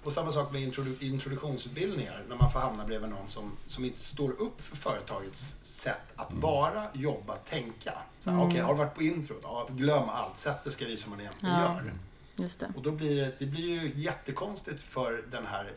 och 0.04 0.12
samma 0.12 0.32
sak 0.32 0.52
med 0.52 0.60
introdu- 0.72 1.02
introduktionsutbildningar. 1.04 2.24
När 2.28 2.36
man 2.36 2.50
får 2.50 2.60
hamna 2.60 2.84
bredvid 2.84 3.10
någon 3.10 3.28
som, 3.28 3.52
som 3.66 3.84
inte 3.84 4.00
står 4.00 4.40
upp 4.42 4.60
för 4.60 4.76
företagets 4.76 5.56
sätt 5.62 6.12
att 6.16 6.32
vara, 6.32 6.86
jobba, 6.92 7.34
tänka. 7.34 7.92
Så 8.18 8.30
här, 8.30 8.42
Okej, 8.46 8.60
har 8.60 8.72
du 8.72 8.78
varit 8.78 8.94
på 8.94 9.02
introt? 9.02 9.38
Ja, 9.42 9.66
glöm 9.70 10.08
allt. 10.08 10.36
Sätt 10.36 10.64
det 10.64 10.70
ska 10.70 10.84
vi 10.84 10.96
som 10.96 11.10
man 11.10 11.20
egentligen 11.20 11.54
Ja. 11.54 11.62
gör. 11.62 11.92
Just 12.36 12.60
det. 12.60 12.72
Och 12.76 12.82
då 12.82 12.92
blir 12.92 13.16
det, 13.16 13.32
det 13.38 13.46
blir 13.46 13.82
ju 13.82 13.92
jättekonstigt 13.94 14.82
för 14.82 15.24
den 15.30 15.46
här 15.46 15.72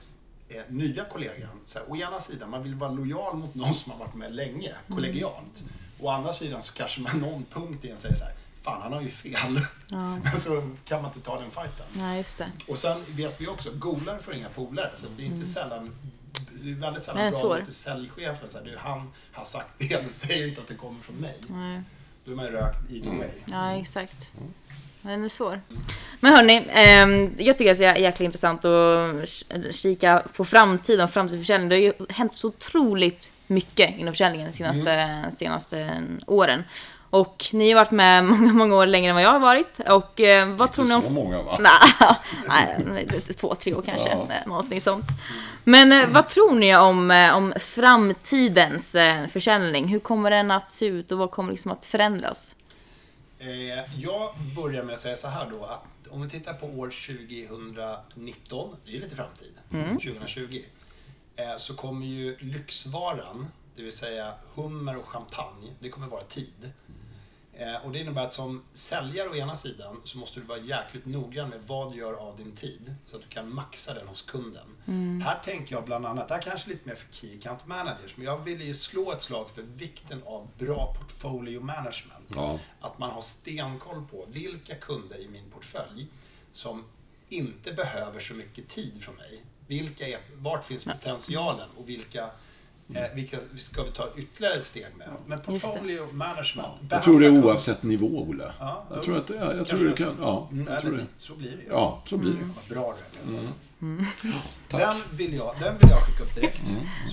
eh, 0.50 0.62
nya 0.68 1.06
kollegan. 1.06 1.60
Så 1.66 1.80
här, 1.80 1.92
å 1.92 1.96
ena 1.96 2.20
sidan, 2.20 2.50
man 2.50 2.64
vill 2.64 2.76
vara 2.76 2.92
lojal 2.92 3.36
mot 3.36 3.56
någon 3.56 3.74
som 3.74 3.92
har 3.92 4.00
varit 4.00 4.16
med 4.16 4.36
länge, 4.36 4.76
kollegialt. 4.90 5.64
Å 6.00 6.10
andra 6.10 6.34
sidan 6.34 6.62
så 6.62 6.74
kanske 6.74 7.02
man 7.02 7.20
någon 7.20 7.46
punkt 7.46 7.86
i 7.86 7.90
en 7.90 7.98
säger 7.98 8.16
så 8.16 8.26
här, 8.26 8.34
fan 8.54 8.82
han 8.82 8.94
har 8.94 9.02
ju 9.02 9.10
fel. 9.10 9.60
Men 10.24 10.32
så 10.32 10.70
kan 10.86 11.02
man 11.02 11.12
inte 11.12 11.26
ta 11.26 11.42
den 11.42 11.52
fighten. 11.52 11.86
Ja, 11.94 12.16
just 12.16 12.38
det. 12.38 12.52
Och 12.68 12.78
sen 12.78 13.04
vet 13.08 13.42
vi 13.42 13.48
också, 13.48 13.72
golare 13.76 14.20
får 14.20 14.34
inga 14.34 14.50
polare. 14.50 14.92
Så 14.94 15.08
det 15.18 15.24
är 15.24 15.26
inte 15.26 15.46
sällan, 15.46 15.96
det 16.64 16.70
är 16.70 16.74
väldigt 16.74 17.04
sällan 17.04 17.24
är 17.24 17.32
bra 17.32 17.60
mot 17.60 17.74
säljchefen. 17.74 18.48
Så 18.48 18.58
här, 18.58 18.66
du, 18.66 18.78
han 18.78 19.12
har 19.32 19.46
sagt 19.46 19.74
det, 19.78 20.02
men 20.02 20.10
säg 20.10 20.48
inte 20.50 20.62
att 20.62 20.68
det 20.68 20.76
kommer 20.76 21.02
från 21.02 21.16
mig. 21.16 21.38
Nej. 21.48 21.82
Då 22.26 22.32
är 22.32 22.36
man 22.36 22.46
rökt 22.46 22.92
either 22.92 23.18
way. 23.18 23.30
Ja, 23.46 23.72
exakt. 23.72 24.32
Men 24.36 24.54
den 25.02 25.24
är 25.24 25.30
svår. 25.30 25.62
Men 26.20 26.34
hörni, 26.34 26.66
ehm, 26.70 27.34
jag 27.38 27.58
tycker 27.58 27.76
det 27.76 27.86
är 27.86 27.96
jäkla 27.96 28.26
intressant 28.26 28.66
att 28.66 29.30
kika 29.72 30.24
på 30.36 30.46
framtiden 30.46 31.04
och 31.04 31.12
framtidsförsäljning. 31.12 31.70
Det 31.70 31.76
har 31.76 31.82
ju 31.82 31.94
hänt 32.10 32.36
så 32.36 32.48
otroligt 32.48 33.32
mycket 33.48 33.98
inom 33.98 34.14
försäljningen 34.14 34.52
de 34.52 34.58
senaste, 34.58 35.26
senaste 35.32 36.04
åren. 36.26 36.64
Och 37.10 37.46
ni 37.54 37.72
har 37.72 37.76
varit 37.76 37.92
med 37.92 38.24
många, 38.26 38.54
många 38.54 38.76
år 38.76 38.86
längre 38.86 39.10
än 39.10 39.16
vad 39.16 39.24
jag 39.24 39.32
har 39.32 39.40
varit. 39.40 39.80
Och 39.80 40.22
eh, 40.22 40.50
vad 40.50 40.72
tror 40.72 40.86
ni 40.86 40.94
Inte 40.94 41.08
om... 41.08 41.16
så 41.16 41.22
många 41.22 41.42
va? 41.44 41.60
Nej, 42.48 43.06
två, 43.38 43.56
tre 43.56 43.74
år 43.74 43.82
kanske. 43.82 44.10
Ja. 44.10 44.26
Nej, 44.30 44.44
Någonting 44.46 44.82
sånt. 44.82 45.06
Men 45.64 45.92
eh, 45.92 46.08
vad 46.10 46.28
tror 46.28 46.56
ni 46.56 46.76
om, 46.76 47.12
eh, 47.12 47.36
om 47.36 47.54
framtidens 47.60 48.96
eh, 48.96 49.28
försäljning? 49.28 49.88
Hur 49.88 50.00
kommer 50.00 50.32
den 50.32 50.52
att 50.52 50.72
se 50.72 50.86
ut 50.86 51.12
och 51.12 51.18
vad 51.18 51.32
kommer 51.32 51.52
liksom 51.52 51.72
att 51.72 51.86
förändras? 51.86 52.56
Eh, 53.40 54.02
jag 54.02 54.34
börjar 54.56 54.84
med 54.84 54.94
att 54.94 55.00
säga 55.00 55.16
så 55.16 55.28
här 55.28 55.50
då 55.50 55.64
att 55.64 56.08
om 56.10 56.22
vi 56.22 56.30
tittar 56.30 56.54
på 56.54 56.66
år 56.68 56.94
2019, 58.16 58.76
det 58.84 58.92
är 58.92 58.94
ju 58.94 59.00
lite 59.00 59.16
framtid, 59.16 59.54
2020, 59.70 60.64
eh, 61.36 61.56
så 61.58 61.76
kommer 61.76 62.06
ju 62.06 62.38
lyxvaran, 62.38 63.48
det 63.76 63.84
vill 63.84 63.92
säga 63.92 64.34
hummer 64.54 64.98
och 64.98 65.06
champagne, 65.06 65.74
det 65.80 65.90
kommer 65.90 66.08
vara 66.08 66.24
tid. 66.24 66.72
Eh, 67.60 67.86
och 67.86 67.92
det 67.92 68.00
innebär 68.00 68.22
att 68.22 68.34
som 68.34 68.64
säljare 68.72 69.30
å 69.30 69.36
ena 69.36 69.56
sidan 69.56 70.02
så 70.04 70.18
måste 70.18 70.40
du 70.40 70.46
vara 70.46 70.60
jäkligt 70.60 71.06
noggrann 71.06 71.50
med 71.50 71.64
vad 71.68 71.92
du 71.92 71.98
gör 71.98 72.14
av 72.14 72.38
din 72.38 72.52
tid 72.52 72.96
så 73.06 73.16
att 73.16 73.22
du 73.22 73.28
kan 73.28 73.54
maxa 73.54 73.94
den 73.94 74.08
hos 74.08 74.22
kunden. 74.22 74.68
Här 75.24 75.40
tänker 75.44 75.76
jag 75.76 75.86
bland 75.86 76.06
annat, 76.06 76.28
det 76.28 76.34
här 76.34 76.42
kanske 76.42 76.70
lite 76.70 76.88
mer 76.88 76.96
för 76.96 77.14
Key 77.14 77.38
Account 77.38 77.68
Managers, 77.68 78.18
men 78.18 78.26
jag 78.26 78.44
vill 78.44 78.62
ju 78.62 78.74
slå 78.74 79.12
ett 79.12 79.22
slag 79.22 79.50
för 79.50 79.62
vikten 79.62 80.24
av 80.26 80.48
bra 80.58 80.96
portfolio 81.00 81.62
management. 81.62 82.30
Ja. 82.36 82.60
Att 82.82 82.98
man 82.98 83.12
har 83.12 83.22
stenkoll 83.22 84.06
på 84.12 84.26
vilka 84.28 84.76
kunder 84.76 85.18
i 85.18 85.28
min 85.28 85.52
portfölj 85.52 86.08
som 86.52 86.86
inte 87.30 87.72
behöver 87.72 88.20
så 88.20 88.34
mycket 88.34 88.68
tid 88.68 89.02
från 89.02 89.16
mig. 89.16 89.44
Vilka 89.68 90.08
är, 90.08 90.20
vart 90.36 90.66
finns 90.66 90.86
potentialen 90.86 91.70
och 91.78 91.90
vilka 91.90 92.30
Eh, 92.96 93.02
vilka 93.16 93.38
ska 93.56 93.84
vi 93.84 93.90
ta 93.90 94.08
ytterligare 94.18 94.56
ett 94.58 94.66
steg 94.66 94.86
med? 94.98 95.08
Men 95.28 95.40
portfolio 95.42 96.08
management. 96.14 96.68
Jag 96.90 97.04
tror 97.04 97.20
det 97.20 97.26
är 97.26 97.46
oavsett 97.46 97.84
nivå, 97.84 98.26
Olle. 98.30 98.52
Ja, 98.60 98.84
jag 98.94 99.04
tror 99.04 99.18
att 99.18 99.28
det, 99.28 99.36
jag 99.36 99.50
kanske 99.56 99.78
tror 99.78 99.90
så. 99.90 99.96
kan, 99.96 100.16
ja, 100.22 100.50
Mm, 100.52 100.68
jag 100.72 100.82
tror 100.82 100.94
eller 100.94 101.04
det. 101.04 101.10
Så 101.16 101.34
blir 101.36 101.52
det 101.52 101.64
ju. 101.64 101.70
Ja, 101.70 102.04
så 102.06 102.18
blir 102.18 102.32
det. 102.32 102.38
Vad 102.40 102.78
bra 102.78 102.96
du 102.98 103.30
är, 103.30 103.34
Peter. 103.38 103.50
Tack. 104.70 104.82
Den 104.82 104.98
vill, 105.18 105.34
jag, 105.34 105.56
den 105.60 105.78
vill 105.78 105.90
jag 105.90 106.00
skicka 106.04 106.24
upp 106.24 106.36
direkt. 106.36 106.62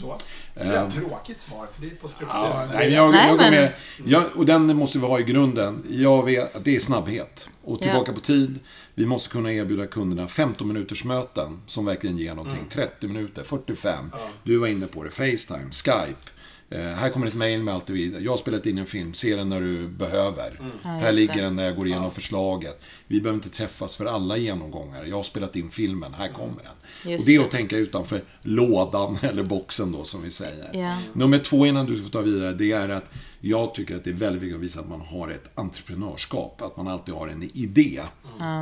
Så. 0.00 0.18
Det 0.54 0.60
är 0.60 0.86
ett 0.88 0.94
tråkigt 0.94 1.40
svar, 1.40 1.66
för 1.66 1.80
det 1.82 1.86
är 1.86 1.94
på 1.94 2.08
struktur. 2.08 2.36
Ja, 2.38 2.68
nej, 2.74 2.92
jag, 2.92 3.10
Nej, 3.12 3.20
jag 3.28 3.38
går 3.38 3.44
men- 3.44 3.50
med. 3.54 3.72
Jag, 4.04 4.24
och 4.36 4.46
den 4.46 4.76
måste 4.76 4.98
vi 4.98 5.06
ha 5.06 5.20
i 5.20 5.22
grunden. 5.22 5.84
Jag 5.90 6.24
vet 6.24 6.56
att 6.56 6.64
det 6.64 6.76
är 6.76 6.80
snabbhet. 6.80 7.48
Och 7.64 7.80
tillbaka 7.82 8.10
Ja. 8.10 8.14
på 8.14 8.20
tid. 8.20 8.58
Vi 8.94 9.06
måste 9.06 9.28
kunna 9.30 9.52
erbjuda 9.52 9.86
kunderna 9.86 10.28
15 10.28 10.68
minuters 10.68 11.04
möten 11.04 11.60
som 11.66 11.84
verkligen 11.84 12.18
ger 12.18 12.34
någonting. 12.34 12.64
30 12.70 13.06
minuter, 13.08 13.42
45. 13.44 14.10
Du 14.42 14.56
var 14.56 14.66
inne 14.66 14.86
på 14.86 15.04
det. 15.04 15.10
Facetime, 15.10 15.70
Skype. 15.70 16.30
Eh, 16.70 16.80
här 16.80 17.10
kommer 17.10 17.26
ett 17.26 17.34
mail 17.34 17.62
med 17.62 17.74
allt 17.74 17.86
det 17.86 17.92
vi... 17.92 18.24
Jag 18.24 18.32
har 18.32 18.38
spelat 18.38 18.66
in 18.66 18.78
en 18.78 18.86
film, 18.86 19.14
se 19.14 19.36
den 19.36 19.48
när 19.48 19.60
du 19.60 19.88
behöver. 19.88 20.60
här 20.82 21.06
just 21.06 21.16
ligger 21.18 21.34
det. 21.36 21.42
den 21.42 21.56
när 21.56 21.64
jag 21.64 21.76
går 21.76 21.86
igenom 21.86 22.10
förslaget. 22.10 22.82
Vi 23.06 23.20
behöver 23.20 23.36
inte 23.38 23.50
träffas 23.50 23.96
för 23.96 24.06
alla 24.06 24.36
genomgångar. 24.36 25.04
Jag 25.04 25.16
har 25.16 25.22
spelat 25.22 25.56
in 25.56 25.70
filmen, 25.70 26.14
här 26.14 26.28
kommer 26.28 26.62
den. 26.62 27.10
Just 27.12 27.20
och 27.22 27.26
det 27.26 27.34
är 27.34 27.38
det. 27.38 27.44
att 27.44 27.50
tänka 27.50 27.76
utanför 27.76 28.20
lådan, 28.42 29.18
eller 29.22 29.42
boxen 29.42 29.92
då, 29.92 30.04
som 30.04 30.22
vi 30.22 30.30
säger. 30.30 30.70
Ja. 30.72 30.98
Nummer 31.12 31.38
två 31.38 31.66
innan 31.66 31.86
du 31.86 32.02
får 32.02 32.10
ta 32.10 32.20
vidare, 32.20 32.52
det 32.52 32.72
är 32.72 32.88
att 32.88 33.10
jag 33.40 33.74
tycker 33.74 33.96
att 33.96 34.04
det 34.04 34.10
är 34.10 34.14
väldigt 34.14 34.42
viktigt 34.42 34.56
att 34.56 34.62
visa 34.62 34.80
att 34.80 34.88
man 34.88 35.00
har 35.00 35.28
ett 35.28 35.50
entreprenörskap. 35.54 36.62
Att 36.62 36.76
man 36.76 36.88
alltid 36.88 37.14
har 37.14 37.28
en 37.28 37.42
idé. 37.54 38.02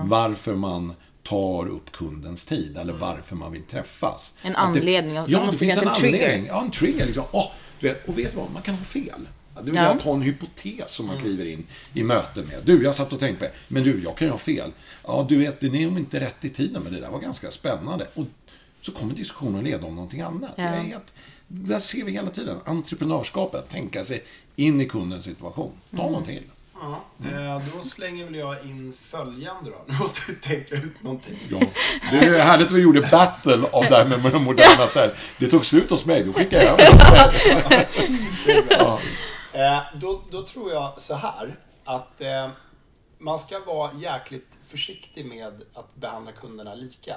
Varför 0.04 0.54
man 0.54 0.92
tar 1.22 1.68
upp 1.68 1.92
kundens 1.92 2.44
tid 2.44 2.76
eller 2.80 2.92
varför 2.92 3.36
man 3.36 3.52
vill 3.52 3.62
träffas. 3.62 4.38
En 4.42 4.56
anledning, 4.56 5.16
att 5.16 5.26
det 5.26 5.32
Ja, 5.32 5.48
det 5.52 5.58
finns 5.58 5.78
en 5.78 5.88
en 5.88 5.94
trigger. 5.94 6.24
anledning. 6.24 6.46
Ja, 6.46 6.62
en 6.62 6.70
trigger. 6.70 7.06
Liksom. 7.06 7.24
Åh, 7.30 7.50
du 7.50 7.63
vet, 7.80 8.08
och 8.08 8.18
vet 8.18 8.30
du 8.30 8.36
vad? 8.36 8.50
Man 8.50 8.62
kan 8.62 8.74
ha 8.74 8.84
fel. 8.84 9.28
Det 9.56 9.62
vill 9.62 9.74
säga 9.74 9.84
Ja. 9.88 9.94
att 9.94 10.00
ha 10.02 10.14
en 10.14 10.22
hypotes 10.22 10.90
som 10.90 11.06
man 11.06 11.18
kliver 11.20 11.44
in 11.44 11.66
i 11.94 12.02
möte 12.02 12.40
med. 12.42 12.56
Du, 12.64 12.82
jag 12.84 12.94
satt 12.94 13.12
och 13.12 13.20
tänkte 13.20 13.46
på. 13.46 13.52
Men 13.68 13.82
du, 13.82 14.02
jag 14.02 14.16
kan 14.16 14.26
ju 14.28 14.32
ha 14.32 14.38
fel. 14.38 14.72
Ja, 15.06 15.26
du 15.28 15.36
vet, 15.38 15.60
det 15.60 15.66
är 15.66 15.70
nog 15.86 15.98
inte 15.98 16.20
rätt 16.20 16.44
i 16.44 16.48
tiden, 16.48 16.82
men 16.82 16.92
det 16.92 17.00
där 17.00 17.10
var 17.10 17.20
ganska 17.20 17.50
spännande. 17.50 18.06
Och 18.14 18.24
så 18.82 18.92
kommer 18.92 19.14
diskussionen 19.14 19.64
leda 19.64 19.86
om 19.86 19.94
någonting 19.94 20.20
annat. 20.20 20.50
Ja. 20.56 20.62
Det 20.62 20.68
är 20.68 20.82
helt, 20.82 21.12
där 21.48 21.80
ser 21.80 22.04
vi 22.04 22.12
hela 22.12 22.30
tiden 22.30 22.56
entreprenörskapet. 22.64 23.68
Tänka 23.68 24.04
sig 24.04 24.22
in 24.56 24.80
i 24.80 24.86
kundens 24.86 25.24
situation. 25.24 25.72
Ta 25.96 26.02
Mm. 26.02 26.12
någon 26.12 26.24
till. 26.24 26.42
Ja, 26.80 27.04
eh, 27.24 27.62
då 27.74 27.82
slänger 27.82 28.24
väl 28.24 28.34
jag 28.34 28.64
in 28.64 28.92
följande 28.92 29.70
då. 29.70 29.76
Nu 29.92 29.98
måste 29.98 30.20
vi 30.32 30.34
tänka 30.34 30.74
ut 30.74 31.02
någonting. 31.02 31.38
Ja. 31.50 31.60
Det 32.10 32.18
är 32.18 32.42
härligt 32.42 32.66
att 32.66 32.72
vi 32.72 32.82
gjorde 32.82 33.00
battle 33.00 33.68
av 33.72 33.84
det 33.88 33.96
här 33.96 34.04
med 34.04 34.32
de 34.32 34.44
moderna 34.44 34.86
så 34.86 34.98
här. 34.98 35.14
Det 35.38 35.48
tog 35.48 35.64
slut 35.64 35.90
hos 35.90 36.04
mig, 36.04 36.24
då 36.24 36.32
skickade 36.32 36.64
jag 36.64 36.80
över 36.80 37.68
det. 37.68 38.66
ja. 38.78 38.98
Eh, 39.52 39.82
då, 40.00 40.22
då 40.30 40.42
tror 40.42 40.72
jag 40.72 40.98
så 40.98 41.14
här 41.14 41.56
att 41.84 42.20
eh, 42.20 42.48
man 43.18 43.38
ska 43.38 43.58
vara 43.58 43.90
jäkligt 43.92 44.58
försiktig 44.62 45.26
med 45.26 45.62
att 45.74 45.94
behandla 45.94 46.32
kunderna 46.32 46.74
lika. 46.74 47.16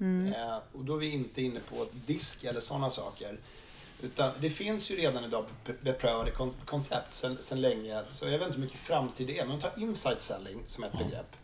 Eh, 0.00 0.56
och 0.72 0.84
då 0.84 0.94
är 0.94 0.98
vi 0.98 1.10
inte 1.10 1.42
inne 1.42 1.60
på 1.60 1.86
disk 2.06 2.44
eller 2.44 2.60
sådana 2.60 2.90
saker. 2.90 3.38
Utan 4.02 4.32
det 4.40 4.50
finns 4.50 4.90
ju 4.90 4.96
redan 4.96 5.24
idag 5.24 5.44
be- 5.64 5.74
beprövade 5.82 6.30
kon- 6.30 6.54
koncept 6.64 7.12
sedan 7.12 7.36
sen 7.40 7.60
länge. 7.60 8.02
Så 8.06 8.24
jag 8.24 8.32
vet 8.38 8.42
inte 8.42 8.54
hur 8.54 8.64
mycket 8.64 8.78
framtid 8.78 9.26
det 9.26 9.38
är. 9.38 9.46
Men 9.46 9.58
ta 9.58 9.68
insight 9.76 10.20
selling 10.20 10.58
som 10.66 10.84
ett 10.84 10.92
begrepp. 10.92 11.36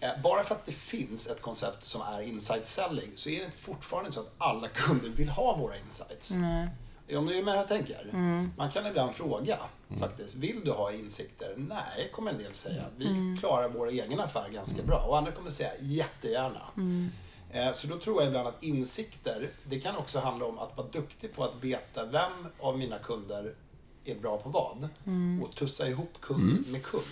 Eh, 0.00 0.10
Bara 0.22 0.42
för 0.42 0.54
att 0.54 0.64
det 0.66 0.72
finns 0.72 1.26
ett 1.28 1.40
koncept 1.42 1.84
som 1.84 2.00
är 2.02 2.20
insight 2.22 2.66
selling 2.66 3.10
så 3.14 3.28
är 3.28 3.44
det 3.44 3.50
fortfarande 3.50 4.12
så 4.12 4.20
att 4.20 4.30
alla 4.38 4.68
kunder 4.74 5.08
vill 5.08 5.28
ha 5.28 5.56
våra 5.56 5.76
insights. 5.78 6.30
Om 7.16 7.26
du 7.26 7.38
är 7.38 7.42
med 7.42 7.54
här 7.54 7.60
jag 7.60 7.68
tänker. 7.68 8.10
Man 8.56 8.70
kan 8.70 8.86
ibland 8.86 9.14
fråga 9.14 9.58
faktiskt. 9.98 10.34
Vill 10.34 10.60
du 10.64 10.70
ha 10.70 10.92
insikter? 10.92 11.54
Nej, 11.56 12.10
kommer 12.12 12.30
en 12.30 12.38
del 12.38 12.54
säga. 12.54 12.84
Vi 12.96 13.36
klarar 13.40 13.68
vår 13.68 13.88
egen 13.88 14.20
affär 14.20 14.48
ganska 14.48 14.82
bra. 14.82 14.98
Och 15.08 15.18
andra 15.18 15.32
kommer 15.32 15.50
säga 15.50 15.70
jättegärna. 15.80 16.60
Eh, 16.76 16.82
Så 17.72 17.86
då 17.86 17.98
tror 17.98 18.22
jag 18.22 18.28
ibland 18.28 18.48
att 18.48 18.62
insikter, 18.62 19.50
det 19.64 19.80
kan 19.80 19.96
också 19.96 20.18
handla 20.18 20.46
om 20.46 20.58
att 20.58 20.76
vara 20.76 20.86
duktig 20.88 21.34
på 21.34 21.44
att 21.44 21.64
veta 21.64 22.04
vem 22.06 22.32
av 22.60 22.78
mina 22.78 22.98
kunder 22.98 23.54
är 24.04 24.14
bra 24.14 24.38
på 24.38 24.48
vad. 24.48 24.88
Och 25.44 25.54
tussa 25.56 25.88
ihop 25.88 26.20
kund 26.20 26.64
med 26.68 26.82
kund. 26.82 27.04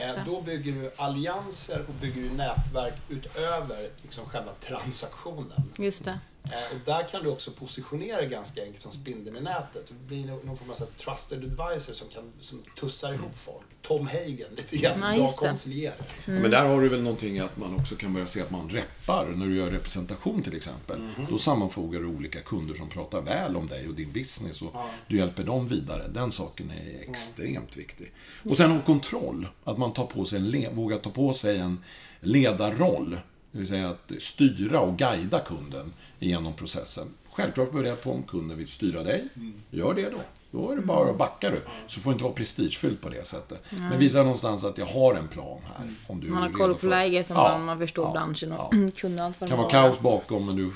Eh, 0.00 0.24
Då 0.26 0.40
bygger 0.42 0.72
du 0.72 0.90
allianser 0.96 1.84
och 1.88 1.94
bygger 1.94 2.22
du 2.22 2.30
nätverk 2.30 2.94
utöver 3.08 3.88
liksom 4.02 4.24
själva 4.26 4.52
transaktionen. 4.60 5.62
Just 5.78 6.04
det. 6.04 6.18
Eh, 6.44 6.50
Och 6.74 6.80
där 6.84 7.08
kan 7.08 7.22
du 7.22 7.28
också 7.28 7.50
positionera 7.50 8.16
dig 8.16 8.28
ganska 8.28 8.62
enkelt 8.62 8.80
som 8.80 8.92
spindeln 8.92 9.36
i 9.36 9.40
nätet. 9.40 9.86
Du 9.88 9.94
blir 10.06 10.24
någon 10.26 10.56
form 10.56 10.70
av 10.70 10.74
så 10.74 10.86
trusted 10.86 11.38
advisor 11.44 11.92
som, 11.92 12.08
kan, 12.08 12.32
som 12.40 12.62
tussar 12.80 13.12
ihop 13.12 13.38
folk. 13.38 13.66
Tom 13.82 14.06
Hagen, 14.06 14.48
lite 14.56 14.76
grann. 14.76 15.00
Ja, 15.02 15.14
Bra 15.18 15.26
det. 15.26 15.36
konsilierer. 15.48 15.96
Men 16.26 16.50
där 16.50 16.64
har 16.68 16.80
du 16.80 16.88
väl 16.88 17.02
någonting 17.02 17.38
att 17.38 17.56
man 17.56 17.76
också 17.76 17.94
kan 17.96 18.12
börja 18.14 18.26
se 18.26 18.42
att 18.42 18.50
man 18.50 18.68
reppar 18.68 19.26
när 19.26 19.46
du 19.46 19.56
gör 19.56 19.70
representation 19.70 20.42
till 20.42 20.56
exempel. 20.56 21.00
Då 21.30 21.38
sammanfogar 21.38 22.00
du 22.00 22.06
olika 22.06 22.40
kunder 22.40 22.74
som 22.74 22.88
pratar 22.88 23.20
väl 23.20 23.56
om 23.56 23.66
dig 23.66 23.88
och 23.88 23.94
din 23.94 24.12
business 24.12 24.62
och 24.62 24.74
du 25.08 25.16
hjälper 25.18 25.44
dem 25.44 25.66
vidare. 25.68 26.08
Den 26.08 26.32
saken 26.32 26.70
är 26.70 27.10
extremt 27.10 27.76
viktig. 27.76 28.12
Och 28.44 28.56
sen 28.56 28.70
ha 28.70 28.80
kontroll. 28.82 29.48
Att 29.64 29.78
man 29.78 29.92
tar 29.92 30.06
på 30.06 30.24
sig 30.24 30.38
en 30.66 30.74
vågar 30.76 30.98
ta 30.98 31.10
på 31.10 31.32
sig 31.34 31.58
en 31.58 31.84
ledarroll. 32.20 33.18
Det 33.52 33.58
vill 33.58 33.68
säga 33.68 33.88
att 33.88 34.12
styra 34.18 34.80
och 34.80 34.96
guida 34.98 35.40
kunden 35.40 35.92
genom 36.18 36.54
processen. 36.54 37.06
Självklart 37.32 37.72
börjar 37.72 37.96
på 37.96 38.12
om 38.12 38.22
kunden 38.22 38.58
vill 38.58 38.68
styra 38.68 39.02
dig. 39.02 39.28
Gör 39.70 39.94
det 39.94 40.10
då. 40.10 40.18
Då 40.52 40.70
är 40.72 40.76
det 40.76 40.82
bara 40.82 41.10
att 41.10 41.18
backa 41.18 41.50
du. 41.50 41.60
Så 41.86 42.00
får 42.00 42.12
inte 42.12 42.24
vara 42.24 42.34
prestigefyllt 42.34 43.00
på 43.00 43.08
det 43.08 43.26
sättet. 43.26 43.62
Men 43.70 43.98
visa 43.98 44.22
någonstans 44.22 44.64
att 44.64 44.78
jag 44.78 44.86
har 44.86 45.14
en 45.14 45.28
plan 45.28 45.60
här. 45.78 45.94
Om 46.06 46.20
du 46.20 46.28
Man 46.28 46.42
har 46.42 46.50
koll 46.52 46.72
på 46.74 46.78
för- 46.80 46.88
läget 46.88 47.30
och 47.30 47.36
Ja, 47.36 47.48
man, 47.58 47.64
man 47.64 47.78
förstår 47.78 48.06
ja, 48.06 48.12
branschen 48.12 48.52
och 48.52 48.74
ja. 48.74 48.90
kunde 48.96 49.24
allt 49.24 49.40
vad 49.40 49.48
Det 49.48 49.50
kan 49.50 49.58
vara 49.58 49.82
var. 49.82 49.90
kaos 49.90 50.00
bakom 50.00 50.46
men 50.46 50.56
du 50.56 50.72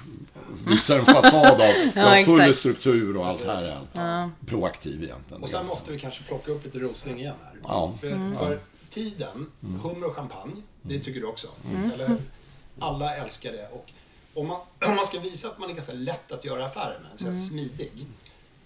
visar 0.70 0.98
en 0.98 1.04
fasad 1.04 1.46
av 1.60 1.60
Ja, 1.94 2.24
full 2.26 2.40
exakt. 2.40 2.58
struktur 2.58 3.16
och 3.16 3.26
allt 3.26 3.44
Precis. 3.46 3.70
här 3.94 4.02
är 4.04 4.22
allt. 4.22 4.32
Proaktiv 4.46 5.04
egentligen. 5.04 5.42
Och 5.42 5.48
sen 5.48 5.66
måste 5.66 5.92
vi 5.92 5.98
kanske 5.98 6.22
plocka 6.24 6.52
upp 6.52 6.64
lite 6.64 6.78
Rosling 6.78 7.18
igen 7.18 7.34
här. 7.44 7.54
Ja. 7.62 7.92
För, 8.00 8.34
för 8.34 8.58
tiden, 8.90 9.46
hummer 9.82 10.06
och 10.06 10.14
champagne, 10.16 10.62
det 10.82 10.98
tycker 10.98 11.20
du 11.20 11.26
också. 11.26 11.46
Eller 11.94 12.08
hur? 12.08 12.16
Alla 12.78 13.16
älskar 13.16 13.52
det. 13.52 13.68
Och 13.72 13.92
om 14.34 14.46
man, 14.46 14.60
om 14.88 14.94
man 14.94 15.04
ska 15.04 15.20
visa 15.20 15.48
att 15.48 15.58
man 15.58 15.70
är 15.70 15.74
ganska 15.74 15.92
lätt 15.92 16.32
att 16.32 16.44
göra 16.44 16.64
affärer 16.64 16.98
med, 17.00 17.10
vill 17.10 17.18
säga 17.18 17.48
smidig, 17.48 18.06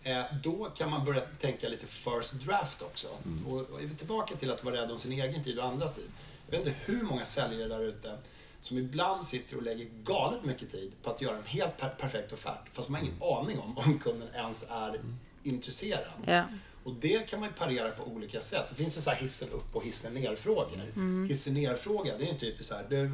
eh, 0.02 0.22
då 0.42 0.64
kan 0.64 0.90
man 0.90 1.04
börja 1.04 1.20
tänka 1.20 1.68
lite 1.68 1.86
first 1.86 2.32
draft 2.32 2.82
också. 2.82 3.08
Och, 3.48 3.60
och 3.60 3.80
är 3.82 3.86
vi 3.86 3.94
tillbaka 3.94 4.36
till 4.36 4.50
att 4.50 4.64
vara 4.64 4.76
rädd 4.82 4.90
om 4.90 4.98
sin 4.98 5.12
egen 5.12 5.44
tid 5.44 5.58
och 5.58 5.64
andras 5.64 5.94
tid. 5.94 6.10
Jag 6.50 6.58
vet 6.58 6.66
inte 6.66 6.78
hur 6.84 7.02
många 7.02 7.24
säljare 7.24 7.68
där 7.68 7.80
ute 7.80 8.18
som 8.60 8.78
ibland 8.78 9.24
sitter 9.24 9.56
och 9.56 9.62
lägger 9.62 9.86
galet 10.04 10.44
mycket 10.44 10.70
tid 10.70 10.92
på 11.02 11.10
att 11.10 11.22
göra 11.22 11.36
en 11.36 11.46
helt 11.46 11.76
per- 11.78 11.88
perfekt 11.88 12.32
offert, 12.32 12.60
fast 12.70 12.88
de 12.88 12.94
har 12.94 13.02
ingen 13.02 13.22
aning 13.22 13.58
om 13.58 13.78
om 13.78 13.98
kunden 13.98 14.28
ens 14.34 14.66
är 14.70 15.00
intresserad. 15.42 16.04
Ja. 16.26 16.44
Och 16.84 16.94
det 16.94 17.28
kan 17.30 17.40
man 17.40 17.48
ju 17.48 17.54
parera 17.54 17.90
på 17.90 18.04
olika 18.04 18.40
sätt. 18.40 18.66
Det 18.68 18.74
finns 18.74 18.96
ju 18.96 19.00
så 19.00 19.10
här 19.10 19.16
hissen 19.16 19.48
upp 19.50 19.76
och 19.76 19.84
hissen 19.84 20.14
ner-frågor. 20.14 21.26
Hissen 21.28 21.54
ner-fråga, 21.54 22.18
det 22.18 22.24
är 22.24 22.32
ju 22.32 22.38
typ 22.38 22.64
så 22.64 22.74
här, 22.74 22.86
du, 22.88 23.12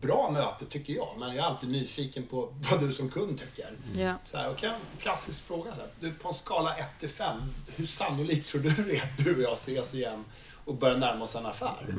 bra 0.00 0.30
möte 0.30 0.64
tycker 0.64 0.92
jag, 0.92 1.08
men 1.18 1.28
jag 1.36 1.44
är 1.44 1.50
alltid 1.50 1.70
nyfiken 1.70 2.26
på 2.26 2.54
vad 2.70 2.80
du 2.80 2.92
som 2.92 3.10
kund 3.10 3.38
tycker. 3.38 3.70
Ja. 3.96 4.14
Så 4.22 4.38
här, 4.38 4.64
en 4.64 4.72
klassisk 4.98 5.44
fråga 5.44 5.72
så 5.72 5.80
här, 5.80 5.88
du 6.00 6.12
på 6.12 6.28
en 6.28 6.34
skala 6.34 6.76
1 6.76 6.86
till 6.98 7.08
5, 7.08 7.40
hur 7.76 7.86
sannolikt 7.86 8.48
tror 8.48 8.60
du 8.60 8.70
det 8.84 8.96
är 8.96 9.02
att 9.02 9.24
du 9.24 9.36
och 9.36 9.42
jag 9.42 9.52
ses 9.52 9.94
igen 9.94 10.24
och 10.64 10.74
börjar 10.74 10.96
närma 10.96 11.24
oss 11.24 11.36
en 11.36 11.46
affär? 11.46 11.94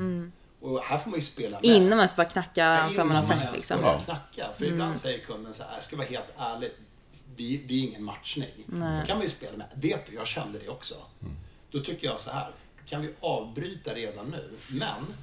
Och 0.59 0.81
här 0.83 0.97
får 0.97 1.09
man 1.09 1.19
ju 1.19 1.25
spela 1.25 1.59
med. 1.59 1.65
Innan 1.65 1.89
man 1.89 1.99
ens 1.99 2.15
börjar 2.15 2.29
knacka 2.29 2.77
fram 2.77 2.87
en 2.87 2.93
innan 2.93 3.07
man 3.07 3.23
offert 3.23 3.41
ens 3.41 3.55
liksom. 3.55 3.81
börjar 3.81 3.99
knacka. 3.99 4.47
För 4.57 4.65
ibland 4.65 4.97
säger 4.97 5.19
kunden 5.19 5.53
så 5.53 5.63
här, 5.63 5.73
jag 5.73 5.83
ska 5.83 5.95
vara 5.95 6.07
helt 6.07 6.33
ärlig, 6.37 6.71
vi, 7.35 7.63
vi 7.67 7.83
är 7.83 7.87
ingen 7.87 8.03
matchning. 8.03 8.53
Då 8.67 9.05
kan 9.05 9.17
man 9.17 9.21
ju 9.21 9.29
spela 9.29 9.57
med, 9.57 9.67
vet 9.75 10.05
du, 10.07 10.15
jag 10.15 10.27
kände 10.27 10.59
det 10.59 10.69
också. 10.69 10.95
Då 11.71 11.79
tycker 11.79 12.07
jag 12.07 12.19
så 12.19 12.31
här, 12.31 12.51
kan 12.85 13.01
vi 13.01 13.13
avbryta 13.19 13.93
redan 13.93 14.25
nu? 14.25 14.49
Men 14.67 15.13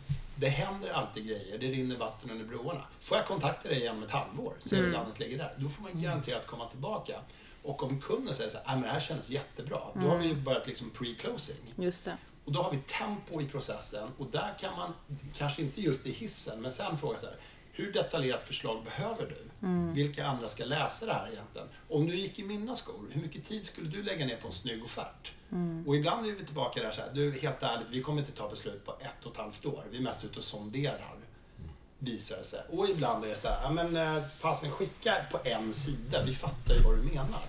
det 0.43 0.49
händer 0.49 0.91
alltid 0.91 1.27
grejer, 1.27 1.59
det 1.59 1.67
rinner 1.71 1.97
vatten 1.97 2.31
under 2.31 2.45
broarna. 2.45 2.85
Får 3.01 3.17
jag 3.19 3.27
kontakta 3.27 3.69
dig 3.69 3.79
igenom 3.79 4.03
ett 4.03 4.11
halvår, 4.11 4.55
se 4.61 4.77
hur 4.77 4.93
landet 4.93 5.19
ligger 5.21 5.39
där. 5.39 5.55
Då 5.57 5.69
får 5.69 5.83
man 5.83 6.03
garanterat 6.03 6.47
komma 6.47 6.69
tillbaka. 6.69 7.21
Och 7.63 7.83
om 7.83 8.01
kunden 8.01 8.35
säger 8.35 8.51
så 8.51 8.59
här, 8.59 8.65
"Ah, 8.67 8.73
men 8.75 8.83
det 8.83 8.89
här 8.89 9.01
kändes 9.01 9.31
jättebra. 9.31 9.81
Då 9.95 10.01
har 10.09 10.19
vi 10.19 10.27
ju 10.27 10.35
börjat 10.35 10.67
liksom 10.67 10.91
pre-closing. 10.91 11.83
Just 11.85 12.05
det. 12.05 12.17
Och 12.45 12.53
då 12.53 12.63
har 12.63 12.71
vi 12.71 12.79
tempo 12.79 13.41
i 13.41 13.47
processen 13.49 14.09
och 14.19 14.27
där 14.27 14.55
kan 14.61 14.77
man, 14.77 14.93
kanske 15.37 15.63
inte 15.63 15.81
just 15.81 16.07
i 16.07 16.11
hissen, 16.13 16.61
men 16.63 16.73
sen 16.73 16.97
fråga 16.99 17.19
så 17.19 17.27
här. 17.27 17.37
Hur 17.73 17.93
detaljerat 17.93 18.45
förslag 18.45 18.85
behöver 18.85 19.27
du? 19.27 19.67
Vilka 19.95 20.27
andra 20.27 20.49
ska 20.49 20.65
läsa 20.65 21.07
det 21.07 21.13
här 21.13 21.33
egentligen? 21.33 21.69
Om 21.89 22.07
du 22.07 22.17
gick 22.17 22.39
i 22.39 22.43
mina 22.43 22.77
skor, 22.77 23.09
hur 23.11 23.23
mycket 23.23 23.45
tid 23.45 23.65
skulle 23.65 23.89
du 23.91 24.03
lägga 24.03 24.27
ner 24.27 24.37
på 24.37 24.47
en 24.47 24.53
snygg 24.53 24.85
offert? 24.85 25.33
Och 25.87 25.97
ibland 25.97 26.27
är 26.27 26.33
vi 26.33 26.45
tillbaka 26.45 26.83
där 26.83 26.91
så 26.91 27.01
här, 27.01 27.11
du 27.15 27.33
helt 27.33 27.63
ärligt, 27.63 27.87
vi 27.91 28.03
kommer 28.03 28.21
inte 28.21 28.33
ta 28.33 28.49
beslut 28.49 28.85
på 28.85 28.93
ett 29.01 29.25
och 29.27 29.33
ett 29.33 29.39
halvt 29.39 29.67
år. 29.67 29.85
Vi 29.91 29.97
är 29.99 30.03
mest 30.03 30.25
ute 30.25 30.39
och 30.39 30.45
sonderar. 30.45 31.15
Visar 31.99 32.37
det 32.37 32.45
sig. 32.45 32.61
Och 32.71 32.89
ibland 32.89 33.25
är 33.25 33.29
det 33.29 33.35
så 33.35 33.49
här, 33.49 33.63
ja 33.63 33.71
men 33.71 33.97
eh, 33.97 34.23
fasen 34.39 34.71
skicka 34.71 35.15
på 35.33 35.39
en 35.45 35.75
sida, 35.75 36.23
vi 36.27 36.35
fattar 36.35 36.75
ju 36.75 36.81
vad 36.81 36.97
du 36.97 37.03
menar. 37.03 37.41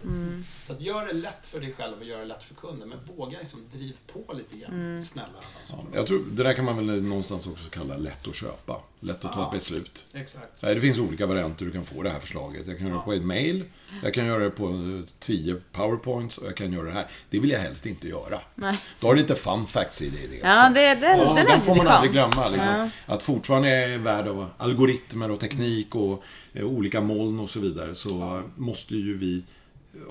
Så 0.67 0.73
att 0.73 0.81
gör 0.81 1.05
det 1.07 1.13
lätt 1.13 1.45
för 1.45 1.59
dig 1.59 1.73
själv 1.73 1.97
och 1.97 2.05
gör 2.05 2.19
det 2.19 2.25
lätt 2.25 2.43
för 2.43 2.55
kunden, 2.55 2.89
men 2.89 2.99
våga 3.17 3.39
liksom 3.39 3.59
driv 3.73 3.97
på 4.13 4.33
lite 4.33 4.55
grann. 4.55 5.01
Snälla. 5.01 5.27
Alltså. 5.59 5.85
Jag 5.93 6.07
tror, 6.07 6.25
det 6.31 6.43
där 6.43 6.53
kan 6.53 6.65
man 6.65 6.87
väl 6.87 7.03
någonstans 7.03 7.47
också 7.47 7.69
kalla 7.69 7.97
lätt 7.97 8.27
att 8.27 8.35
köpa. 8.35 8.81
Lätt 9.03 9.25
att 9.25 9.33
ta 9.33 9.45
ett 9.45 9.51
beslut. 9.51 10.05
Exakt. 10.13 10.61
Nej, 10.61 10.75
Det 10.75 10.81
finns 10.81 10.99
olika 10.99 11.25
varianter 11.25 11.65
du 11.65 11.71
kan 11.71 11.85
få 11.85 12.03
det 12.03 12.09
här 12.09 12.19
förslaget. 12.19 12.67
Jag 12.67 12.77
kan 12.77 12.87
göra 12.87 12.97
det 12.97 13.03
på 13.03 13.13
ett 13.13 13.23
mail, 13.23 13.63
jag 14.03 14.13
kan 14.13 14.25
göra 14.25 14.43
det 14.43 14.49
på 14.49 14.69
eh, 14.69 15.09
10 15.19 15.55
powerpoints 15.71 16.37
och 16.37 16.47
jag 16.47 16.57
kan 16.57 16.73
göra 16.73 16.85
det 16.85 16.91
här. 16.91 17.07
Det 17.29 17.39
vill 17.39 17.49
jag 17.49 17.59
helst 17.59 17.85
inte 17.85 18.07
göra. 18.07 18.39
Nej. 18.55 18.77
Du 18.99 19.07
har 19.07 19.15
lite 19.15 19.35
fun 19.35 19.67
facts 19.67 20.01
i 20.01 20.09
det. 20.09 20.27
det 20.27 20.37
Ja, 20.43 20.61
också. 20.63 20.73
det, 20.73 20.95
den, 20.95 21.19
Ja, 21.19 21.33
den 21.33 21.45
den 21.45 21.61
får 21.61 21.75
man 21.75 21.87
aldrig 21.87 22.11
glömma. 22.11 22.49
Liksom. 22.49 22.89
Att 23.05 23.23
fortfarande 23.23 23.69
är 23.69 23.97
värld 23.97 24.27
av 24.27 24.49
algoritmer 24.57 25.31
och 25.31 25.39
teknik 25.39 25.95
och 25.95 26.23
eh, 26.53 26.63
olika 26.65 27.01
moln 27.01 27.39
och 27.39 27.49
så 27.49 27.59
vidare 27.59 27.95
så 27.95 28.41
måste 28.55 28.95
ju 28.95 29.17
vi 29.17 29.43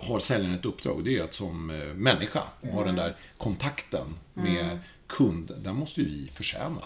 har 0.00 0.18
säljaren 0.18 0.54
ett 0.54 0.64
uppdrag. 0.64 1.04
Det 1.04 1.18
är 1.18 1.24
att 1.24 1.34
som 1.34 1.70
eh, 1.70 1.94
människa 1.94 2.42
ha 2.72 2.84
den 2.84 2.96
där 2.96 3.16
kontakten 3.38 4.14
med 4.34 4.78
kund. 5.06 5.52
Den 5.58 5.76
måste 5.76 6.00
ju 6.00 6.06
vi 6.08 6.30
förtjäna. 6.34 6.82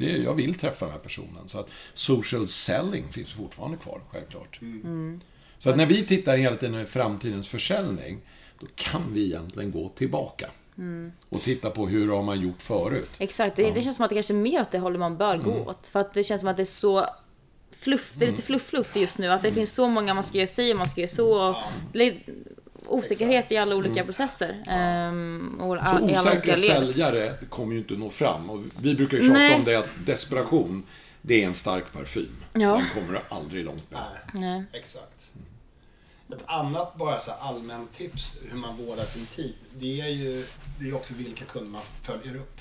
Det, 0.00 0.06
jag 0.16 0.34
vill 0.34 0.54
träffa 0.54 0.84
den 0.84 0.92
här 0.92 1.00
personen. 1.00 1.42
Så 1.48 1.58
att 1.60 1.68
social 1.94 2.48
selling 2.48 3.08
finns 3.12 3.32
fortfarande 3.32 3.76
kvar, 3.76 4.00
självklart. 4.12 4.60
Så 5.58 5.70
att 5.70 5.76
när 5.76 5.86
vi 5.86 6.02
tittar 6.04 6.36
hela 6.36 6.56
tiden 6.56 6.80
i 6.80 6.86
framtidens 6.86 7.48
försäljning, 7.48 8.20
då 8.60 8.66
kan 8.74 9.02
vi 9.12 9.24
egentligen 9.24 9.70
gå 9.70 9.88
tillbaka. 9.88 10.50
Och 11.28 11.42
titta 11.42 11.70
på 11.70 11.86
hur 11.86 12.10
har 12.12 12.22
man 12.22 12.40
gjort 12.40 12.62
förut. 12.62 13.10
Exakt, 13.18 13.56
det, 13.56 13.70
det 13.70 13.82
känns 13.82 13.96
som 13.96 14.04
att 14.04 14.08
det 14.08 14.14
kanske 14.16 14.34
är 14.34 14.38
mer 14.38 14.60
åt 14.60 14.70
det 14.70 14.78
hållet 14.78 14.98
man 15.00 15.16
bör 15.16 15.38
gå 15.38 15.50
Mm. 15.52 15.66
åt. 15.66 15.86
För 15.86 16.00
att 16.00 16.14
det 16.14 16.24
känns 16.24 16.40
som 16.40 16.48
att 16.48 16.56
det 16.56 16.62
är 16.62 16.64
så 16.64 17.06
fluff, 17.70 18.12
det 18.14 18.26
är 18.26 18.30
lite 18.30 18.42
fluff-fluff 18.42 18.96
just 18.96 19.18
nu. 19.18 19.26
Att 19.28 19.40
Mm. 19.40 19.50
det 19.50 19.54
finns 19.60 19.72
så 19.72 19.88
många 19.88 20.14
man 20.14 20.24
ska 20.24 20.38
göra 20.38 20.46
si 20.46 20.72
och 20.72 20.76
man 20.76 20.88
ska 20.88 21.00
göra 21.00 21.10
så. 21.10 21.40
Och 21.48 21.56
det 21.92 22.02
är 22.08 22.22
osäkerhet 22.86 23.52
i 23.52 23.56
alla 23.56 23.74
olika 23.76 24.04
processer. 24.04 24.64
Ehm, 24.66 25.60
och 25.60 25.76
Mm. 25.76 26.14
Så 26.14 26.20
osäkra 26.20 26.56
säljare 26.56 27.34
kommer 27.48 27.72
ju 27.72 27.78
inte 27.78 27.94
nå 27.94 28.10
fram. 28.10 28.50
Och 28.50 28.62
vi 28.80 28.94
brukar 28.94 29.16
ju 29.16 29.22
tjata 29.22 29.38
Nej. 29.38 29.54
om 29.54 29.64
det 29.64 29.74
att 29.76 29.88
desperation, 30.06 30.82
det 31.22 31.42
är 31.42 31.46
en 31.46 31.54
stark 31.54 31.92
parfym. 31.92 32.36
Ja. 32.52 32.58
Den 32.60 32.84
kommer 32.94 33.12
du 33.12 33.34
aldrig 33.34 33.64
långt 33.64 33.90
med. 33.90 34.00
Nej. 34.32 34.64
Exakt. 34.72 35.32
Ett 36.32 36.44
annat 36.46 36.96
bara 36.96 37.18
så 37.18 37.30
allmänt 37.30 37.92
tips 37.92 38.32
hur 38.50 38.58
man 38.58 38.76
vårdar 38.76 39.04
sin 39.04 39.26
tid. 39.26 39.54
Det 39.78 40.00
är 40.00 40.08
ju 40.08 40.44
det 40.78 40.88
är 40.88 40.94
också 40.96 41.14
vilka 41.14 41.44
kunder 41.44 41.70
man 41.70 41.82
följer 42.02 42.36
upp 42.36 42.60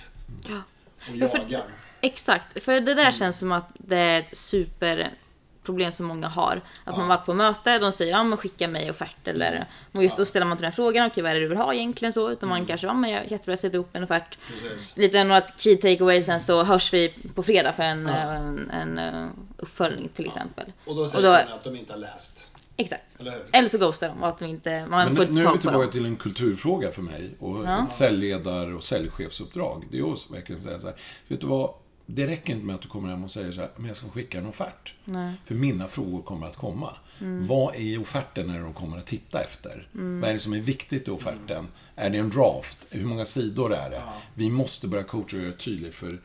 Ja. 0.49 0.61
och 1.09 1.15
Ja, 1.17 1.27
för- 1.27 1.37
jagar. 1.37 1.63
Exakt, 2.05 2.63
för 2.63 2.79
det 2.81 2.93
där 2.93 3.11
känns 3.11 3.39
som 3.39 3.51
att 3.51 3.69
det 3.73 3.97
är 3.97 4.19
ett 4.19 4.37
superproblem 4.37 5.91
som 5.91 6.05
många 6.05 6.27
har. 6.27 6.61
Att 6.83 6.97
man 6.97 7.07
varit 7.07 7.25
på 7.25 7.33
möte, 7.33 7.79
de 7.79 7.91
säger 7.91 8.11
ja 8.11 8.23
men 8.23 8.37
skicka 8.37 8.67
mig 8.67 8.89
offert 8.89 9.27
eller 9.27 9.65
och 9.93 10.03
just 10.03 10.17
då 10.17 10.25
ställer 10.25 10.45
man 10.45 10.57
till 10.57 10.63
den 10.63 10.71
frågan, 10.71 11.07
okej 11.07 11.23
vad 11.23 11.31
är 11.31 11.35
det 11.35 11.41
du 11.41 11.47
vill 11.47 11.57
ha 11.57 11.73
egentligen 11.73 12.13
så? 12.13 12.31
Utan 12.31 12.49
man 12.49 12.65
kanske, 12.65 12.87
ja 12.87 12.93
men 12.93 13.09
jag 13.09 13.31
jättebra, 13.31 13.57
sätta 13.57 13.75
ihop 13.75 13.89
en 13.93 14.03
offert. 14.03 14.37
Precis. 14.47 14.97
Lite 14.97 15.23
några 15.23 15.41
key 15.57 15.75
takeaways 15.75 16.25
sen 16.25 16.41
så 16.41 16.63
hörs 16.63 16.93
vi 16.93 17.13
på 17.35 17.43
fredag 17.43 17.73
för 17.73 17.83
en, 17.83 18.07
en, 18.07 18.69
en 18.69 18.97
eh, 18.97 19.29
uppföljning 19.57 20.09
till 20.15 20.25
exempel. 20.25 20.71
Och 20.85 20.95
då 20.95 21.07
säger 21.07 21.29
Och 21.29 21.47
då- 21.47 21.53
att 21.55 21.63
de 21.63 21.75
inte 21.75 21.93
har 21.93 21.99
läst. 21.99 22.51
Exakt. 22.77 23.15
Eller? 23.19 23.43
Eller 23.51 23.69
så 23.69 23.77
ghostar 23.77 24.07
de 24.07 24.23
och 24.23 24.29
att 24.29 24.37
de 24.37 24.45
inte, 24.45 24.85
man 24.85 25.05
Men 25.05 25.15
får 25.15 25.23
nu, 25.23 25.29
inte 25.29 25.33
nu 25.33 25.45
är 25.45 25.53
vi 25.53 25.59
tillbaka 25.59 25.87
till 25.87 26.05
en 26.05 26.15
kulturfråga 26.15 26.91
för 26.91 27.01
mig. 27.01 27.35
Och 27.39 27.65
ett 27.67 27.91
säljledar 27.91 28.75
och 28.75 28.83
säljchefsuppdrag. 28.83 29.85
Det 29.91 29.99
är 29.99 30.13
att 30.13 30.31
verkligen 30.31 30.61
säga 30.61 30.79
så 30.79 30.87
här. 30.87 30.95
Vet 31.27 31.41
du 31.41 31.47
vad? 31.47 31.73
Det 32.05 32.27
räcker 32.27 32.53
inte 32.53 32.65
med 32.65 32.75
att 32.75 32.81
du 32.81 32.87
kommer 32.87 33.09
hem 33.09 33.23
och 33.23 33.31
säger 33.31 33.51
så 33.51 33.61
här, 33.61 33.69
men 33.75 33.87
jag 33.87 33.97
ska 33.97 34.09
skicka 34.09 34.37
en 34.37 34.45
offert. 34.45 34.93
För 35.45 35.55
mina 35.55 35.87
frågor 35.87 36.21
kommer 36.21 36.47
att 36.47 36.55
komma. 36.55 36.93
Mm. 37.21 37.47
Vad 37.47 37.75
är 37.75 37.79
i 37.79 37.97
offerten 37.97 38.47
när 38.47 38.59
de 38.59 38.73
kommer 38.73 38.97
att 38.97 39.05
titta 39.05 39.41
efter? 39.41 39.87
Vad 39.91 40.29
är 40.29 40.33
det 40.33 40.39
som 40.39 40.53
är 40.53 40.59
viktigt 40.59 41.07
i 41.07 41.11
offerten? 41.11 41.67
Är 41.95 42.09
det 42.09 42.17
en 42.17 42.29
draft? 42.29 42.85
Hur 42.89 43.05
många 43.05 43.25
sidor 43.25 43.73
är 43.73 43.89
det? 43.89 44.01
Vi 44.33 44.49
måste 44.49 44.87
börja 44.87 45.03
coacha 45.03 45.37
och 45.37 45.43
göra 45.43 45.55
tydligt 45.55 45.95
för 45.95 46.21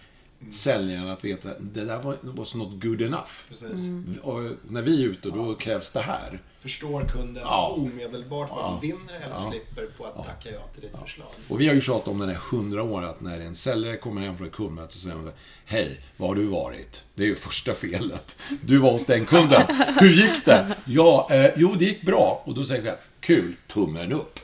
säljaren 0.51 1.09
att 1.09 1.25
veta, 1.25 1.49
det 1.61 1.85
där 1.85 2.03
var, 2.03 2.17
was 2.23 2.55
not 2.55 2.83
good 2.83 3.01
enough. 3.03 3.31
Precis. 3.49 3.81
Och 4.23 4.41
när 4.69 4.83
vi 4.83 5.05
är 5.05 5.09
ute, 5.09 5.29
då 5.31 5.55
krävs 5.55 5.93
det 5.93 6.01
här. 6.01 6.41
Förstår 6.59 7.05
kunden 7.05 7.43
Ja. 7.47 7.75
omedelbart 7.77 8.51
vad 8.51 8.65
de 8.65 8.81
vinner 8.81 9.21
eller 9.25 9.35
slipper 9.35 9.87
på 9.97 10.05
att 10.05 10.27
tacka 10.27 10.51
ja 10.51 10.61
till 10.73 10.83
ditt 10.83 10.99
förslag. 11.03 11.29
Och 11.49 11.61
vi 11.61 11.67
har 11.69 11.75
ju 11.75 11.81
tjatat 11.81 12.09
om 12.09 12.19
den 12.19 12.29
här 12.29 12.39
hundra 12.51 12.83
år 12.83 13.03
att 13.05 13.21
när 13.21 13.41
en 13.41 13.55
säljare 13.55 13.97
kommer 13.97 14.21
hem 14.23 14.37
från 14.37 14.47
ett 14.47 14.53
kundmöte 14.53 14.95
så 14.95 14.99
säger 15.01 15.17
de 15.17 15.31
Hej, 15.65 16.01
var 16.17 16.29
har 16.29 16.35
du 16.35 16.45
varit? 16.47 17.05
Det 17.15 17.23
är 17.23 17.27
ju 17.27 17.35
första 17.37 17.75
felet. 17.75 18.39
Du 18.63 18.79
var 18.79 18.93
hos 18.93 19.07
den 19.07 19.27
kunden. 19.27 19.63
Hur 20.01 20.13
gick 20.15 20.45
det? 20.45 20.77
Ja, 20.87 21.29
eh, 21.31 21.51
jo 21.57 21.75
det 21.79 21.85
gick 21.85 22.03
bra. 22.03 22.43
Och 22.47 22.55
då 22.55 22.65
säger 22.65 22.85
jag 22.87 22.97
Kul, 23.21 23.57
tummen 23.69 24.13
upp. 24.13 24.41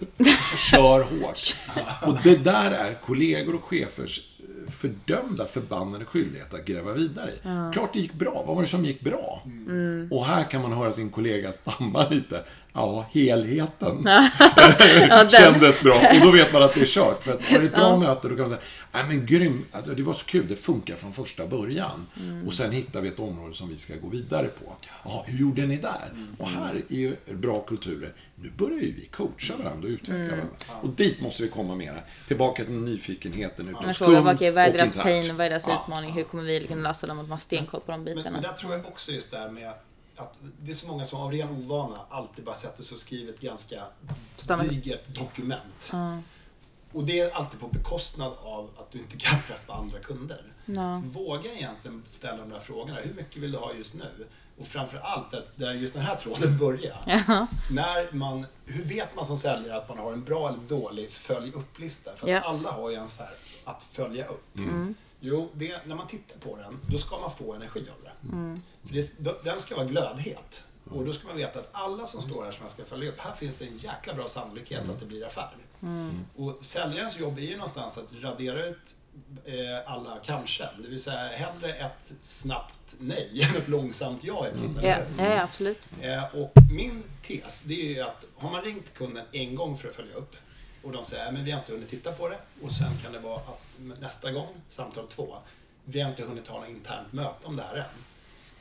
Kör 0.71 1.03
hårt. 1.03 1.57
Och 2.03 2.17
det 2.23 2.37
där 2.37 2.71
är 2.71 2.95
kollegor 2.95 3.55
och 3.55 3.65
chefers 3.65 4.21
fördömda, 4.71 5.47
förbannade 5.47 6.05
skyldighet 6.05 6.55
att 6.55 6.65
gräva 6.65 6.93
vidare 6.93 7.31
i. 7.31 7.39
Klart 7.73 7.93
det 7.93 7.99
gick 7.99 8.13
bra. 8.15 8.45
Vad 8.47 8.57
var 8.57 8.63
det 8.63 8.69
som 8.69 8.85
gick 8.85 9.01
bra? 9.01 9.43
Och 10.11 10.25
här 10.25 10.45
kan 10.51 10.63
man 10.63 10.73
höra 10.73 10.93
sin 10.93 11.11
kollega 11.11 11.53
stamma 11.53 12.09
lite. 12.09 12.45
Ja, 12.77 13.07
helheten 13.13 14.05
den. 14.05 15.31
kändes 15.31 15.81
bra. 15.81 15.95
Och 16.15 16.21
då 16.27 16.31
vet 16.31 16.53
man 16.53 16.63
att 16.63 16.75
det 16.75 16.81
är 16.81 16.87
kört. 16.87 17.23
För 17.23 17.33
att 17.33 17.43
har 17.45 17.59
det 17.59 17.65
ett 17.65 17.75
bra 17.75 17.97
möte, 17.97 18.29
då 18.29 18.35
kan 18.35 18.39
man 18.39 18.49
säga, 18.51 18.61
nej 18.93 19.05
men 19.09 19.27
grym, 19.27 19.65
alltså, 19.73 19.91
det 19.95 20.03
var 20.03 20.13
så 20.15 20.27
kul, 20.27 20.47
det 20.49 20.57
funkar 20.57 20.97
från 20.97 21.13
första 21.13 21.47
början. 21.47 22.07
Mm. 22.21 22.47
Och 22.47 22.53
sen 22.53 22.71
hittar 22.73 23.01
vi 23.01 23.09
ett 23.09 23.19
område 23.19 23.55
som 23.55 23.69
vi 23.69 23.77
ska 23.77 23.95
gå 24.03 24.09
vidare 24.09 24.47
på. 24.47 24.73
Jaha, 25.05 25.23
hur 25.27 25.39
gjorde 25.39 25.67
ni 25.67 25.77
där? 25.77 26.11
Mm. 26.13 26.37
Och 26.39 26.49
här 26.49 26.75
är 26.89 26.95
ju 26.97 27.17
bra 27.33 27.61
kulturer. 27.61 28.13
Nu 28.35 28.51
börjar 28.57 28.81
ju 28.81 28.93
vi 28.95 29.07
coacha 29.11 29.55
varandra 29.59 29.87
och 29.89 29.93
utveckla 29.93 30.15
Mm. 30.17 30.29
varandra. 30.31 30.57
Och 30.83 30.89
dit 30.89 31.21
måste 31.21 31.43
vi 31.43 31.49
komma 31.49 31.75
mera. 31.75 31.95
Tillbaka 32.29 32.65
till 32.65 32.73
nyfikenheten 32.75 33.73
Man 33.73 33.85
hos 33.85 33.99
frågar 33.99 34.15
kund 34.15 34.25
vad, 34.27 34.43
är 34.43 34.67
och 34.69 34.73
deras 34.77 34.95
pain, 34.97 35.37
vad 35.37 35.47
är 35.47 35.51
deras 35.51 35.65
Ja. 35.69 35.83
utmaning, 35.89 36.13
hur 36.13 36.25
kommer 36.25 36.43
vi 36.45 36.67
kunna 36.67 36.89
lösa 36.89 37.07
dem? 37.07 37.19
Att 37.19 37.25
man 37.25 37.31
har 37.31 37.39
stenkoll 37.39 37.81
på 37.81 37.93
de 37.93 38.05
Men, 38.05 38.15
bitarna. 38.17 38.31
men 38.31 38.43
där 38.43 38.53
tror 38.53 38.73
jag 38.73 38.87
också 38.87 39.13
just 39.13 39.31
det 39.31 39.39
här 39.39 39.49
med 39.51 39.69
att 39.69 39.85
det 40.61 40.71
är 40.71 40.75
så 40.75 40.87
många 40.87 41.05
som 41.05 41.21
av 41.21 41.33
ren 41.33 41.49
ovana 41.51 41.99
alltid 42.11 42.45
bara 42.45 42.55
sätter 42.55 42.83
sig 42.83 42.95
och 42.95 43.01
skriver 43.01 43.33
ett 43.33 43.41
ganska 43.41 43.83
Stämmer. 44.37 44.65
digert 44.65 45.15
dokument. 45.19 45.91
Och 46.93 47.05
det 47.05 47.21
är 47.21 47.31
alltid 47.31 47.61
på 47.61 47.69
bekostnad 47.69 48.33
av 48.43 48.71
att 48.79 48.91
du 48.93 48.99
inte 48.99 49.17
kan 49.17 49.43
träffa 49.47 49.73
andra 49.73 49.99
kunder. 49.99 50.41
Så 50.67 51.21
våga 51.25 51.53
egentligen 51.53 52.03
ställa 52.07 52.37
de 52.37 52.51
där 52.51 52.61
frågorna. 52.61 52.99
Hur 53.01 53.15
mycket 53.15 53.37
vill 53.37 53.53
du 53.53 53.59
ha 53.59 53.75
just 53.75 53.95
nu? 53.95 54.27
Och 54.59 54.67
framför 54.67 54.99
allt, 54.99 55.35
att 55.35 55.57
där 55.57 55.73
just 55.73 55.95
den 55.95 56.03
här 56.03 56.17
tråden 56.17 56.59
börjar. 56.61 57.25
Ja. 57.29 57.47
När 57.71 58.13
man, 58.13 58.47
hur 58.65 58.85
vet 58.85 59.17
man 59.17 59.27
som 59.27 59.37
säljare 59.39 59.77
att 59.77 59.89
man 59.89 59.99
har 59.99 60.13
en 60.13 60.25
bra 60.25 60.49
eller 60.49 60.59
dålig 60.69 61.11
följ 61.11 61.53
upp-lista? 61.53 62.11
För 62.17 62.35
att 62.35 62.45
alla 62.45 62.71
har 62.71 62.91
ju 62.91 62.97
en 62.97 63.09
så 63.09 63.23
här, 63.23 63.33
att 63.65 63.83
följa 63.85 64.27
upp. 64.27 64.59
Jo, 65.21 65.51
det, 65.55 65.77
när 65.87 65.95
man 65.97 66.07
tittar 66.07 66.39
på 66.39 66.57
den, 66.57 66.79
då 66.91 66.99
ska 66.99 67.19
man 67.19 67.31
få 67.31 67.55
energi 67.55 67.81
av 67.99 68.03
det. 68.03 68.13
För 68.89 68.95
det, 68.95 69.13
då- 69.19 69.37
den 69.45 69.59
ska 69.61 69.77
vara 69.77 69.87
glödhet. 69.87 70.65
Och 70.91 71.05
då 71.05 71.13
ska 71.13 71.27
man 71.27 71.37
veta 71.37 71.59
att 71.61 71.69
alla 71.73 72.07
som 72.07 72.21
står 72.21 72.45
här 72.45 72.53
som 72.53 72.63
jag 72.63 72.71
ska 72.71 72.85
följa 72.85 73.09
upp, 73.09 73.19
här 73.19 73.33
finns 73.35 73.57
det 73.57 73.65
en 73.65 73.77
jäkla 73.79 74.15
bra 74.15 74.29
sannolikhet 74.29 74.89
att 74.89 75.01
det 75.01 75.07
blir 75.07 75.27
affär. 75.27 75.51
Och 76.37 76.59
säljarens 76.61 77.19
jobb 77.19 77.39
är 77.39 77.43
ju 77.43 77.53
någonstans 77.57 77.99
att 77.99 78.15
radera 78.23 78.67
ut 78.67 78.95
eh, 79.45 79.93
alla 79.93 80.19
kanske. 80.25 80.69
Det 80.83 80.89
vill 80.89 81.03
säga 81.03 81.17
hellre 81.29 81.73
ett 81.73 82.13
snabbt 82.21 82.97
nej 82.99 83.41
än 83.51 83.63
ett 83.63 83.69
långsamt 83.69 84.25
ja 84.25 84.47
ibland. 84.49 84.79
Ja, 84.83 84.95
hur? 84.95 85.25
ja, 85.25 85.35
ja, 85.35 85.43
absolut. 85.43 85.89
Eh, 86.01 86.25
och 86.35 86.53
min 86.73 87.03
tes, 87.23 87.63
det 87.63 87.75
är 87.91 87.95
ju 87.95 88.01
att 88.01 88.25
har 88.37 88.51
man 88.51 88.63
ringt 88.63 88.95
kunden 88.95 89.25
en 89.33 89.55
gång 89.55 89.77
för 89.77 89.89
att 89.89 89.97
följa 89.97 90.15
upp 90.15 90.37
och 90.87 90.93
de 90.93 91.05
säger 91.05 91.33
men 91.33 91.45
vi 91.45 91.51
har 91.51 91.59
inte 91.59 91.73
hunnit 91.73 91.89
titta 91.89 92.13
på 92.13 92.29
det 92.29 92.39
och 92.63 92.73
sen 92.73 92.99
kan 93.03 93.13
det 93.13 93.19
vara 93.19 93.41
att 93.41 93.79
nästa 94.01 94.33
gång, 94.33 94.55
samtal 94.69 95.09
två, 95.09 95.37
vi 95.85 96.01
har 96.01 96.11
inte 96.11 96.23
hunnit 96.23 96.49
ha 96.49 96.61
något 96.61 96.69
internt 96.69 97.13
möte 97.13 97.47
om 97.47 97.57
det 97.57 97.63
här 97.63 97.77
än. 97.77 97.85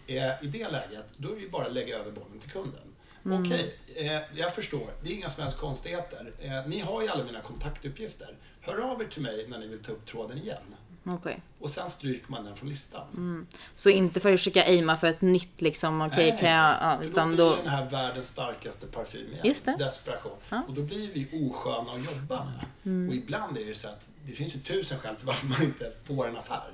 Eh, 0.08 0.44
I 0.44 0.48
det 0.48 0.70
läget, 0.70 1.06
då 1.18 1.32
är 1.32 1.36
det 1.36 1.42
ju 1.42 1.50
bara 1.50 1.66
att 1.66 1.74
lägga 1.74 1.98
över 1.98 2.12
bollen 2.12 2.40
till 2.40 2.52
kunden. 2.52 2.96
Okej, 3.26 3.76
eh, 3.96 4.22
jag 4.34 4.54
förstår. 4.54 4.90
Det 5.04 5.10
är 5.10 5.14
inga 5.14 5.30
som 5.30 5.44
helst 5.44 5.58
konstigheter. 5.58 6.34
Eh, 6.40 6.68
ni 6.68 6.80
har 6.80 7.02
ju 7.02 7.08
alla 7.08 7.24
mina 7.24 7.42
kontaktuppgifter. 7.42 8.38
Hör 8.62 8.92
av 8.92 9.02
er 9.02 9.06
till 9.08 9.22
mig 9.22 9.46
när 9.48 9.60
ni 9.60 9.68
vill 9.68 9.84
ta 9.84 9.92
upp 9.92 10.06
tråden 10.06 10.38
igen. 10.38 10.76
Okej. 11.08 11.42
Och 11.60 11.70
sen 11.70 11.90
stryker 11.90 12.32
man 12.32 12.46
den 12.46 12.56
från 12.56 12.70
listan. 12.70 13.48
Så 13.76 13.90
inte 13.90 14.20
för 14.20 14.34
att 14.34 14.40
försöka 14.40 14.64
aima 14.64 14.98
för 14.98 15.08
ett 15.08 15.22
nytt 15.22 15.62
liksom, 15.62 16.02
okej 16.02 16.30
Nej, 16.32 16.40
kan 16.40 16.50
jag, 16.50 16.78
ja, 16.82 16.98
för 16.98 17.06
utan 17.06 17.30
då 17.30 17.36
blir 17.36 17.46
då... 17.46 17.56
den 17.56 17.68
här 17.68 17.90
världens 17.90 18.28
starkaste 18.28 18.88
parfym 18.88 19.32
igen. 19.32 19.46
Just 19.48 19.66
det. 19.66 19.76
Desperation. 19.80 20.38
Och 20.68 20.74
då 20.74 20.82
blir 20.82 21.12
vi 21.14 21.50
osköna 21.50 21.92
att 21.92 22.16
jobba 22.16 22.46
med. 22.46 22.66
Mm. 22.86 23.10
Och 23.10 23.16
ibland 23.16 23.58
är 23.58 23.66
det 23.66 23.76
så 23.76 23.88
att 23.88 24.10
det 24.26 24.32
finns 24.32 24.56
ju 24.56 24.60
tusen 24.60 25.00
skäl 25.00 25.16
till 25.16 25.28
varför 25.28 25.48
man 25.48 25.64
inte 25.64 25.92
får 26.04 26.28
en 26.28 26.38
affär. 26.38 26.72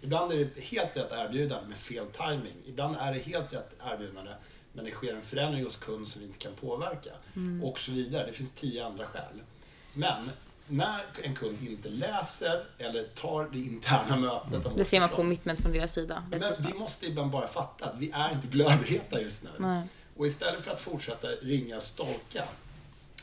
Ibland 0.00 0.32
är 0.32 0.36
det 0.36 0.60
helt 0.60 0.96
rätt 0.96 1.12
erbjudande 1.12 1.68
med 1.68 1.76
fel 1.76 2.06
timing. 2.06 2.56
Ibland 2.66 2.96
är 3.00 3.12
det 3.12 3.18
helt 3.18 3.52
rätt 3.52 3.76
erbjudande 3.92 4.30
men 4.76 4.84
det 4.84 4.90
sker 4.90 5.14
en 5.14 5.22
förändring 5.22 5.64
hos 5.64 5.76
kund 5.76 6.08
som 6.08 6.20
vi 6.20 6.26
inte 6.26 6.38
kan 6.38 6.52
påverka. 6.52 7.10
Mm. 7.36 7.64
Och 7.64 7.78
så 7.78 7.92
vidare. 7.92 8.26
Det 8.26 8.32
finns 8.32 8.52
tio 8.52 8.86
andra 8.86 9.06
skäl. 9.06 9.42
Men 9.94 10.30
när 10.66 11.04
en 11.22 11.34
kund 11.34 11.58
inte 11.62 11.88
läser 11.88 12.64
eller 12.78 13.02
tar 13.02 13.48
det 13.52 13.58
interna 13.58 14.16
mötet 14.16 14.66
om 14.66 14.76
Det 14.76 14.84
ser 14.84 15.00
man 15.00 15.08
på 15.08 15.16
commitment 15.16 15.60
från 15.60 15.72
deras 15.72 15.92
sida. 15.92 16.24
men 16.30 16.40
vi 16.66 16.78
måste 16.78 17.06
ibland 17.06 17.30
bara 17.30 17.46
fatta 17.46 17.84
att 17.84 17.94
vi 17.98 18.10
är 18.10 18.32
inte 18.32 18.46
glödheta 18.46 19.20
just 19.20 19.44
nu. 19.44 19.50
Nej. 19.58 19.82
Och 20.16 20.26
istället 20.26 20.60
för 20.60 20.70
att 20.70 20.80
fortsätta 20.80 21.28
ringa 21.28 21.76
och 21.76 21.82
stolka, 21.82 22.44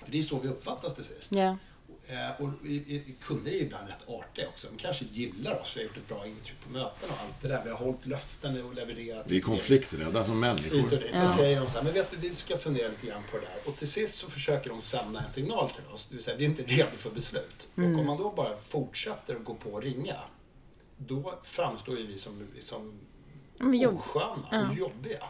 för 0.04 0.12
det 0.12 0.20
är 0.20 0.24
så 0.24 0.39
vi 0.39 0.48
uppfattas 0.48 0.96
till 0.96 1.04
sist. 1.04 1.32
Ja. 1.32 1.58
Eh, 2.08 2.41
och 2.41 2.66
i, 2.66 2.76
i, 2.76 3.16
kunder 3.22 3.51
är 3.51 3.56
ibland 3.56 3.88
rätt 3.88 4.10
artiga 4.10 4.47
också. 4.47 4.68
De 4.68 4.78
kanske 4.78 5.06
gillar 5.06 5.62
oss, 5.62 5.78
vi 5.78 5.82
har 5.82 5.88
gjort 5.88 5.97
ett 5.97 6.08
bra 6.08 6.28
intryck 6.28 6.60
på 6.66 6.72
möten 6.72 7.10
och 7.10 7.18
allt 7.22 7.41
det 7.41 7.47
där. 7.47 7.62
Vi 7.64 7.70
har 7.70 7.78
hållit 7.78 8.06
löften 8.06 8.64
och 8.66 8.74
levererat. 8.74 9.26
Vi 9.28 9.38
är 9.38 9.41
konflikträdda 9.41 10.12
som 10.12 10.14
Hit 10.20 10.30
och 10.30 10.36
människor. 10.36 10.89
dit. 10.89 11.14
Då 11.20 11.26
säger 11.26 11.60
de 11.60 11.68
så 11.68 11.78
här, 11.78 11.84
men 11.84 11.93
vet 11.93 12.10
du, 12.10 12.18
vi 12.18 12.32
ska 12.32 12.58
fundera 12.58 12.88
lite 12.88 13.08
grann 13.08 13.22
på 13.32 13.38
det 13.38 13.45
där. 13.45 13.72
Och 13.72 13.76
till 13.76 13.88
sist 13.88 14.16
så 14.16 14.30
försöker 14.30 14.70
de 14.70 14.82
sända 14.82 15.20
en 15.20 15.30
signal 15.30 15.70
till 15.70 15.86
oss. 15.93 16.08
Det 16.08 16.16
vill 16.16 16.24
säga, 16.24 16.38
vi 16.38 16.45
är 16.45 16.49
inte 16.49 16.64
redo 16.64 16.97
för 16.97 17.10
beslut. 17.10 17.68
Och 17.76 17.84
om 17.84 18.06
man 18.06 18.18
då 18.18 18.32
bara 18.32 18.58
fortsätter 18.58 19.36
att 19.36 19.43
gå 19.43 19.54
på 19.54 19.70
och 19.70 19.82
ringa, 19.82 20.18
då 20.97 21.39
framstår 21.43 21.97
ju 21.97 22.08
vi 22.08 22.18
som, 22.18 22.47
som 22.60 22.99
jobb. 23.74 23.95
osköna 23.95 24.70
och 24.70 24.76
jobbiga. 24.76 25.24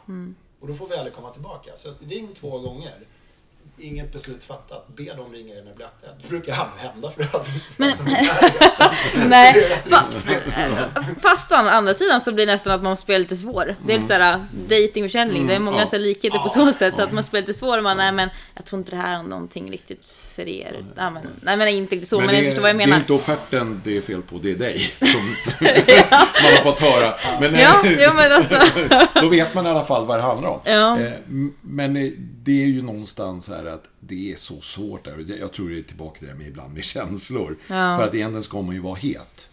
Och 0.59 0.67
då 0.67 0.74
får 0.74 0.88
vi 0.88 0.95
aldrig 0.95 1.13
komma 1.15 1.30
tillbaka. 1.30 1.71
Så 1.76 1.89
att 1.89 2.03
ring 2.03 2.34
två 2.34 2.59
gånger. 2.59 3.07
Inget 3.78 4.11
beslut 4.13 4.43
fattat. 4.43 4.88
Be 4.95 5.03
dem 5.03 5.34
ringa 5.34 5.53
er 5.55 5.61
när 5.63 5.69
det 5.69 5.76
blir 5.76 5.86
aktuellt. 5.86 6.15
Det 6.21 6.28
brukar 6.30 6.53
aldrig 6.53 6.82
hända 6.91 7.09
för 7.11 7.21
övrigt. 7.38 7.78
Men- 7.78 7.93
Nej, 9.30 9.53
det 9.53 9.65
är 9.65 9.69
rätt 9.69 9.88
riskfritt. 9.91 10.53
fast 11.21 11.51
å 11.51 11.55
andra 11.55 11.93
sidan 11.93 12.21
så 12.21 12.32
blir 12.32 12.45
det 12.45 12.51
nästan 12.51 12.74
att 12.74 12.84
man 12.84 12.97
spelar 12.97 13.19
lite 13.19 13.36
svår. 13.36 13.76
Det 13.88 13.93
är 13.93 13.97
lite 13.97 14.07
såhär 14.07 14.45
datingförsäljning, 14.69 15.47
det 15.47 15.55
är 15.55 15.59
många 15.59 15.80
ja. 15.80 15.86
så 15.86 15.97
likheter 15.97 16.39
på 16.39 16.49
så 16.49 16.71
sätt 16.71 16.95
så 16.95 17.01
att 17.01 17.11
man 17.11 17.24
spelar 17.24 17.41
lite 17.41 17.53
svår 17.59 17.78
och 17.78 17.84
man, 17.84 17.97
nej 17.97 18.11
men 18.11 18.30
jag 18.55 18.65
tror 18.65 18.80
inte 18.80 18.91
det 18.91 18.97
här 18.97 19.19
är 19.19 19.24
någonting 19.24 19.71
riktigt 19.71 20.05
för 20.36 20.47
er. 20.47 20.76
Nej 20.95 21.11
men, 21.11 21.21
nej, 21.41 21.57
men 21.57 21.67
inte 21.67 21.95
riktigt 21.95 22.09
så, 22.09 22.19
men, 22.19 22.28
det, 22.28 22.36
jag 22.36 22.45
förstår 22.45 22.61
vad 22.61 22.69
jag 22.69 22.78
det 22.78 22.84
är 22.84 22.88
menar. 22.88 22.99
inte 22.99 23.13
offerten 23.13 23.82
det 23.84 23.97
är 23.97 24.01
fel 24.01 24.21
på, 24.21 24.38
det 24.38 24.51
är 24.51 24.55
dig. 24.55 24.80
Som 24.99 25.21
man 26.43 26.53
har 26.57 26.63
fått 26.63 26.80
höra. 26.80 27.13
Men, 27.39 27.55
Ja, 27.59 27.86
ja 27.99 28.13
men 28.13 28.32
alltså. 28.32 28.59
Då 29.21 29.30
vet 29.30 29.53
man 29.53 29.65
i 29.65 29.69
alla 29.69 29.86
fall 29.86 30.05
vad 30.05 30.19
det 30.19 30.24
handlar 30.24 30.49
om. 30.49 30.59
Ja. 30.65 30.99
Eh, 30.99 31.11
Men 31.61 31.95
eh, 31.97 32.11
det 32.43 32.63
är 32.63 32.67
ju 32.67 32.81
någonstans 32.81 33.49
här 33.49 33.65
att 33.65 33.83
det 33.99 34.31
är 34.33 34.35
så 34.35 34.61
svårt 34.61 35.05
där. 35.05 35.39
Jag 35.39 35.53
tror 35.53 35.69
det 35.69 35.79
är 35.79 35.83
tillbaka 35.83 36.19
till 36.19 36.27
det 36.27 36.35
med 36.35 36.47
ibland 36.47 36.73
med 36.73 36.83
känslor. 36.83 37.57
För 37.67 38.03
att 38.03 38.15
egentligen 38.15 38.43
ska 38.43 38.61
man 38.61 38.75
ju 38.75 38.81
vara 38.81 38.95
het. 38.95 39.49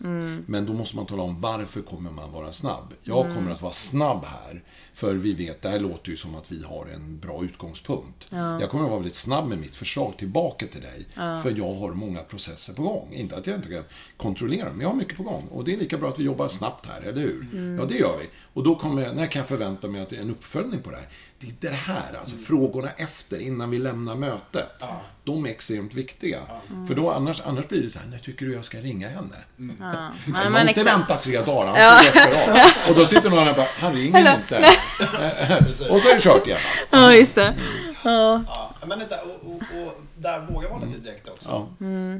Men 0.47 0.66
då 0.66 0.72
måste 0.72 0.97
man 0.97 1.07
tala 1.07 1.22
om 1.22 1.41
varför 1.41 1.80
kommer 1.82 2.11
man 2.11 2.32
vara 2.32 2.53
snabb. 2.53 2.95
Jag 3.03 3.34
kommer 3.34 3.51
att 3.51 3.62
vara 3.62 3.72
snabb 3.72 4.24
här. 4.24 4.62
För 5.01 5.15
vi 5.15 5.33
vet, 5.33 5.63
det 5.63 5.69
här 5.69 5.79
låter 5.79 6.11
ju 6.11 6.17
som 6.17 6.35
att 6.35 6.53
vi 6.53 6.65
har 6.65 6.87
en 6.95 7.19
bra 7.19 7.45
utgångspunkt. 7.45 8.27
Jag 8.31 8.71
kommer 8.71 8.85
att 8.85 8.91
vara 8.91 9.01
väldigt 9.01 9.15
snabb 9.15 9.49
med 9.49 9.59
mitt 9.59 9.77
förslag 9.77 10.15
tillbaka 10.19 10.67
till 10.67 10.81
dig. 10.81 11.07
För 11.43 11.55
jag 11.57 11.75
har 11.75 11.91
många 11.93 12.21
processer 12.21 12.73
på 12.73 12.83
gång. 12.83 13.13
Inte 13.13 13.37
att 13.37 13.47
jag 13.47 13.57
inte 13.57 13.69
kan 13.69 13.85
kontrollera 14.17 14.65
dem, 14.65 14.73
men 14.77 14.81
jag 14.83 14.89
har 14.89 14.97
mycket 14.97 15.17
på 15.17 15.23
gång. 15.23 15.49
Och 15.51 15.65
det 15.65 15.73
är 15.75 15.77
lika 15.79 15.99
bra 15.99 16.09
att 16.09 16.19
vi 16.19 16.25
jobbar 16.25 16.49
snabbt 16.49 16.87
här, 16.87 17.01
eller 17.01 17.21
hur? 17.21 17.47
Ja, 17.81 17.85
det 17.85 17.95
gör 17.95 18.17
vi. 18.21 18.29
Och 18.53 18.63
då 18.65 18.75
kommer 18.75 19.03
jag, 19.03 19.17
när 19.17 19.27
kan 19.27 19.41
jag 19.41 19.49
förvänta 19.49 19.89
mig 19.89 20.03
att 20.03 20.09
det 20.09 20.17
är 20.17 20.21
en 20.21 20.31
uppföljning 20.31 20.81
på 20.81 20.91
det 20.91 20.97
här? 20.97 21.09
Det 21.39 21.67
är 21.67 21.71
det 21.71 21.77
här, 21.77 22.17
alltså 22.21 22.37
frågorna 22.37 22.91
efter, 22.97 23.39
innan 23.41 23.71
vi 23.71 23.79
lämnar 23.79 24.15
mötet. 24.17 24.85
De 25.25 25.47
är 25.47 25.51
extremt 25.51 25.95
viktiga. 25.95 26.39
För 26.89 26.95
då 26.95 27.11
annars, 27.11 27.41
annars 27.45 27.69
blir 27.69 27.83
det 27.83 27.91
så 27.91 27.99
här, 27.99 28.07
när 28.07 28.19
tycker 28.19 28.47
du 28.47 28.55
jag 28.55 28.65
ska 28.65 28.79
ringa 28.79 29.09
henne? 29.09 29.37
Ja, 29.57 29.65
Man 29.67 30.13
men 30.27 30.53
måste 30.53 30.81
exakt. 30.81 30.87
vänta 30.87 31.17
tre 31.17 31.41
dagar, 31.41 31.67
han 31.67 32.05
desperat. 32.05 32.89
Och 32.89 32.95
då 32.95 33.07
sitter 33.07 33.31
någon 33.31 33.39
där 33.45 33.51
och 33.51 33.57
bara, 33.57 33.67
han 33.79 33.93
ringer 33.93 34.37
inte. 34.41 34.65
Och 35.91 36.01
så 36.01 36.09
är 36.09 36.14
det 36.14 36.20
kört 36.20 36.47
igen. 36.47 36.61
Ja, 36.91 37.14
just 37.14 37.34
det. 37.34 37.55
Ja. 38.05 38.45
Ja, 38.47 38.86
men 38.86 38.99
det 38.99 39.07
där, 39.07 39.20
och, 39.24 39.51
och, 39.51 39.86
och 39.86 40.01
där 40.16 40.41
vågar 40.41 40.70
vara 40.70 40.84
lite 40.84 40.99
direkt 40.99 41.28
också. 41.28 41.51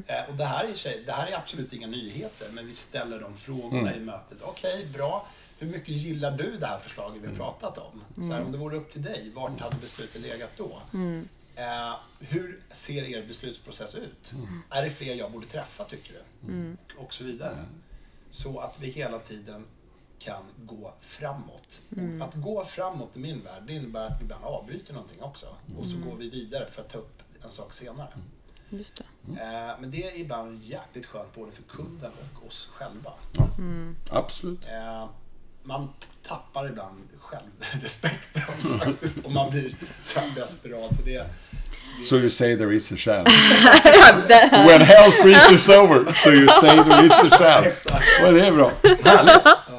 Eh, 0.07 0.29
och 0.29 0.35
det 0.35 0.45
här, 0.45 0.65
är 0.65 0.73
sig, 0.73 1.03
det 1.05 1.11
här 1.11 1.27
är 1.27 1.37
absolut 1.37 1.73
inga 1.73 1.87
nyheter, 1.87 2.47
men 2.51 2.67
vi 2.67 2.73
ställer 2.73 3.19
de 3.19 3.35
frågorna 3.35 3.95
i 3.95 3.99
mötet. 3.99 4.37
Okej, 4.41 4.85
bra. 4.93 5.27
Hur 5.59 5.67
mycket 5.67 5.89
gillar 5.89 6.31
du 6.31 6.57
det 6.57 6.65
här 6.65 6.79
förslaget 6.79 7.21
vi 7.23 7.27
har 7.27 7.35
pratat 7.35 7.77
om? 7.77 8.23
Så 8.23 8.33
här, 8.33 8.41
om 8.41 8.51
det 8.51 8.57
vore 8.57 8.77
upp 8.77 8.91
till 8.91 9.01
dig, 9.03 9.31
vart 9.35 9.59
hade 9.59 9.75
beslutet 9.81 10.21
legat 10.21 10.51
då? 10.57 10.81
Eh, 11.55 11.95
hur 12.19 12.59
ser 12.69 13.03
er 13.03 13.25
beslutsprocess 13.27 13.95
ut? 13.95 14.33
Är 14.69 14.83
det 14.83 14.89
fler 14.89 15.13
jag 15.13 15.31
borde 15.31 15.47
träffa, 15.47 15.83
tycker 15.83 16.13
du? 16.13 16.19
Och 16.97 17.13
så 17.13 17.23
vidare. 17.23 17.57
Så 18.29 18.59
att 18.59 18.75
vi 18.79 18.87
hela 18.89 19.19
tiden 19.19 19.65
kan 20.25 20.43
gå 20.57 20.93
framåt. 20.99 21.81
Och 21.89 22.27
att 22.27 22.35
gå 22.35 22.63
framåt 22.63 23.15
i 23.15 23.19
min 23.19 23.43
värld, 23.43 23.63
det 23.67 23.73
innebär 23.73 24.05
att 24.05 24.19
vi 24.19 24.23
ibland 24.23 24.43
avbryter 24.43 24.93
någonting 24.93 25.21
också. 25.21 25.45
Och 25.77 25.85
så 25.85 25.97
går 25.97 26.15
vi 26.15 26.29
vidare 26.29 26.65
för 26.69 26.81
att 26.81 26.89
ta 26.89 26.97
upp 26.97 27.21
en 27.43 27.49
sak 27.49 27.73
senare. 27.73 28.09
Just 28.69 28.95
det. 28.95 29.03
Eh, 29.41 29.79
men 29.79 29.91
det 29.91 30.03
är 30.03 30.19
ibland 30.19 30.61
jäkligt 30.61 31.05
skönt 31.05 31.35
både 31.35 31.51
för 31.51 31.63
kunden 31.63 32.11
och 32.35 32.47
oss 32.47 32.69
själva. 32.73 33.13
Absolut. 34.09 34.67
Eh, 34.67 35.09
man 35.63 35.89
tappar 36.23 36.69
ibland 36.69 37.07
självrespekten 37.19 38.79
faktiskt 38.79 39.25
om 39.25 39.33
man 39.33 39.49
blir 39.49 39.75
så 40.01 40.19
desperat. 40.35 40.95
Så 40.95 41.03
det, 41.03 41.29
So 42.03 42.15
you 42.15 42.29
say 42.29 42.55
there 42.55 42.71
is 42.75 42.91
a 42.91 42.95
chance. 42.95 43.29
When 44.67 44.81
hell 44.81 45.11
freezes 45.11 45.69
over, 45.69 46.13
so 46.13 46.31
you 46.31 46.47
say 46.47 46.83
there 46.83 47.05
is 47.05 47.11
a 47.11 47.29
chance. 47.37 47.89
Och 48.25 48.33
det 48.33 48.45
är 48.45 48.51
bra. 48.51 48.71
Härligt. 49.03 49.45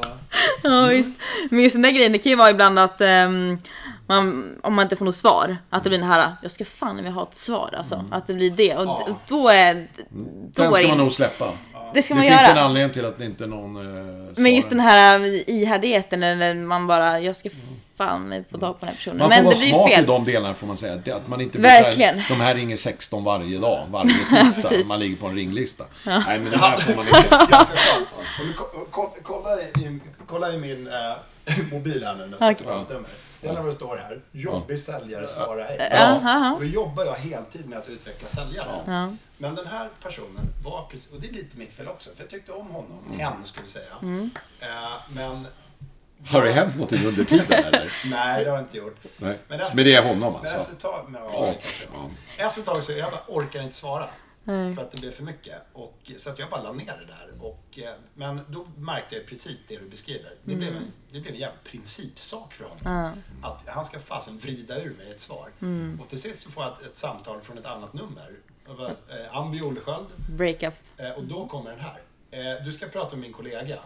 Ja, 0.63 0.87
visst. 0.87 1.15
Men 1.51 1.61
just 1.63 1.75
den 1.75 1.83
där 1.83 1.91
grejen, 1.91 2.13
det 2.13 2.19
kan 2.19 2.31
ju 2.31 2.37
vara 2.37 2.51
ibland 2.51 2.79
att 2.79 3.01
ehm, 3.01 3.59
man, 4.07 4.55
om 4.63 4.75
man 4.75 4.83
inte 4.83 4.97
får 4.97 5.05
något 5.05 5.17
svar, 5.17 5.57
att 5.71 5.83
det 5.85 5.89
blir 5.89 5.99
den 5.99 6.09
här, 6.09 6.33
jag 6.43 6.51
ska 6.51 6.65
fan 6.65 6.97
vilja 6.97 7.11
ha 7.11 7.23
ett 7.23 7.35
svar 7.35 7.75
alltså. 7.79 8.05
Att 8.11 8.27
det 8.27 8.35
blir 8.35 8.51
det. 8.51 8.77
Och 8.77 8.85
Ja. 8.87 9.05
d- 9.09 9.15
då 9.29 9.49
är 9.49 9.75
då 9.75 9.83
Den 10.55 10.67
är 10.67 10.73
ska 10.73 10.83
det- 10.83 10.89
man 10.89 10.99
nog 10.99 11.13
släppa. 11.13 11.53
Det 11.95 12.03
ska 12.03 12.15
Det 12.15 12.21
man 12.21 12.29
finns 12.29 12.43
en 12.49 12.57
göra. 12.57 12.65
anledning 12.65 12.93
till 12.93 13.05
att 13.05 13.19
det 13.19 13.25
inte 13.25 13.45
är 13.45 13.49
någon 13.49 13.77
eh, 13.77 14.33
Men 14.37 14.55
just 14.55 14.69
den 14.71 14.81
här 14.81 15.19
äh, 15.21 15.25
ihärdigheten 15.47 16.21
när 16.21 16.55
man 16.55 16.87
bara, 16.87 17.21
jag 17.21 17.37
ska 17.37 17.49
fan 17.99 18.45
få 18.51 18.59
tag 18.59 18.81
på 18.81 18.87
den 18.87 18.89
här 18.89 18.95
personen. 18.97 19.19
Man 19.19 19.29
får 19.31 19.37
Men 19.37 19.45
vara 19.45 19.55
det 19.55 19.61
blir 19.61 19.71
smart 19.73 19.91
i 19.91 19.95
fel. 19.95 20.07
de 20.07 20.25
delarna 20.25 20.55
får 20.55 20.67
man 20.67 20.77
säga. 20.77 20.97
Det- 20.97 21.13
Att 21.13 21.29
man 21.29 21.41
inte 21.41 21.59
blir 21.59 21.71
Verkligen. 21.71 22.23
de 22.29 22.41
här 22.41 22.55
ringer 22.55 22.77
16 22.77 23.25
varje 23.25 23.59
dag, 23.59 23.87
varje 23.91 24.15
tisdag. 24.45 24.77
Man 24.89 25.01
ligger 25.01 25.17
på 25.17 25.27
en 25.27 25.35
ringlista. 25.35 25.85
Nej, 26.07 26.23
men 26.41 26.51
det 26.51 26.59
här 26.59 26.77
får 26.77 26.97
man 26.97 27.07
inte. 27.07 27.39
kolla, 29.23 29.61
i, 29.63 30.01
kolla 30.27 30.53
i 30.53 30.59
min 30.59 30.87
eh, 30.87 30.93
mobil 31.73 32.05
här 32.05 32.15
nu 32.15 32.27
när 32.27 32.31
jag 32.31 32.39
sätter 32.39 32.53
Okej. 32.55 32.85
på 32.89 32.93
nummer. 32.93 33.09
Ser 33.43 33.53
när 33.53 33.63
det 33.65 33.73
står 33.73 33.97
här, 33.97 34.21
jobbig 34.33 34.79
säljare 34.79 35.27
svarar 35.29 35.65
ej. 35.67 35.77
Ja, 35.91 36.21
ja, 36.23 36.57
Då 36.61 36.65
jobbar 36.65 37.05
jag 37.05 37.15
heltid 37.15 37.69
med 37.69 37.79
att 37.79 37.89
utveckla 37.89 38.29
säljare. 38.29 38.69
ja. 38.87 39.13
Men 39.39 39.55
den 39.55 39.67
här 39.67 39.91
personen 40.03 40.47
var 40.65 40.87
precis, 40.91 41.13
och 41.13 41.21
det 41.21 41.29
är 41.29 41.33
lite 41.33 41.59
mitt 41.59 41.73
fel 41.73 41.89
också, 41.89 42.11
för 42.15 42.23
jag 42.23 42.31
tyckte 42.31 42.53
om 42.53 42.67
honom. 42.71 42.99
Mm. 43.07 43.19
Hen 43.21 43.33
skulle 43.45 43.63
vi 43.65 43.71
säga. 43.71 43.87
Eh, 44.61 44.69
men 45.15 45.47
Har 46.29 46.43
det 46.45 46.53
hänt 46.53 46.75
någonting 46.75 47.07
under 47.07 47.25
tiden 47.25 47.65
eller? 47.65 47.93
nej, 48.11 48.45
det 48.45 48.51
har 48.51 48.57
jag 48.57 48.65
inte 48.65 48.77
gjort. 48.77 48.97
Nej. 49.17 49.39
Men 49.49 49.61
efter- 49.61 49.77
Men 49.77 49.85
det 49.85 49.95
är 49.95 50.03
honom 50.03 50.33
Men 50.33 50.41
alltså? 50.41 50.57
efter 50.57 50.73
ett 50.73 50.79
tag, 50.79 51.05
men, 51.09 51.23
ja, 51.23 51.55
kanske. 51.63 51.85
Efter 52.45 52.61
ett 52.61 52.67
tag 52.67 52.83
så 52.83 52.93
jag 52.93 53.11
bara 53.11 53.23
orkar 53.29 53.61
inte 53.63 53.75
svara. 53.75 54.09
Nej. 54.45 54.75
För 54.75 54.83
att 54.83 54.91
det 54.91 55.01
blev 55.01 55.11
för 55.11 55.23
mycket. 55.23 55.55
Och, 55.73 56.11
så 56.17 56.31
att 56.31 56.39
jag 56.39 56.51
bara 56.51 56.63
la 56.63 56.73
ner 56.73 56.87
det 56.87 57.07
där. 57.07 57.45
Och, 57.47 57.79
eh, 57.79 57.95
men 58.15 58.41
då 58.49 58.67
märkte 58.77 59.15
jag 59.15 59.27
precis 59.27 59.63
det 59.69 59.77
du 59.77 59.89
beskriver. 59.89 60.31
Det, 60.45 60.57
blev, 60.57 60.77
en, 60.77 60.93
det 61.11 61.21
blev 61.21 61.35
en 61.35 61.41
jävla 61.41 61.59
principsak 61.65 62.55
för 62.55 62.65
honom. 62.65 63.13
Att 63.43 63.63
han 63.67 63.85
ska 63.85 63.99
fasen 63.99 64.39
vrida 64.39 64.83
ur 64.83 64.95
mig 64.97 65.11
ett 65.11 65.21
svar. 65.21 65.51
Och 66.01 66.09
till 66.09 66.21
sist 66.21 66.43
så 66.43 66.51
får 66.51 66.63
jag 66.63 66.73
ett, 66.73 66.83
ett 66.87 66.97
samtal 66.97 67.41
från 67.41 67.59
ett 67.59 67.67
annat 67.67 67.93
nummer. 67.93 68.31
Bara, 68.67 68.91
eh, 68.91 69.37
Amby 69.37 69.61
Olsköld. 69.61 70.07
Breakup. 70.37 70.75
Eh, 70.97 71.11
och 71.11 71.25
då 71.25 71.47
kommer 71.47 71.71
den 71.71 71.81
här. 71.81 72.03
Eh, 72.31 72.65
du 72.65 72.73
ska 72.73 72.87
prata 72.87 73.17
med 73.17 73.23
min 73.23 73.33
kollega. 73.33 73.79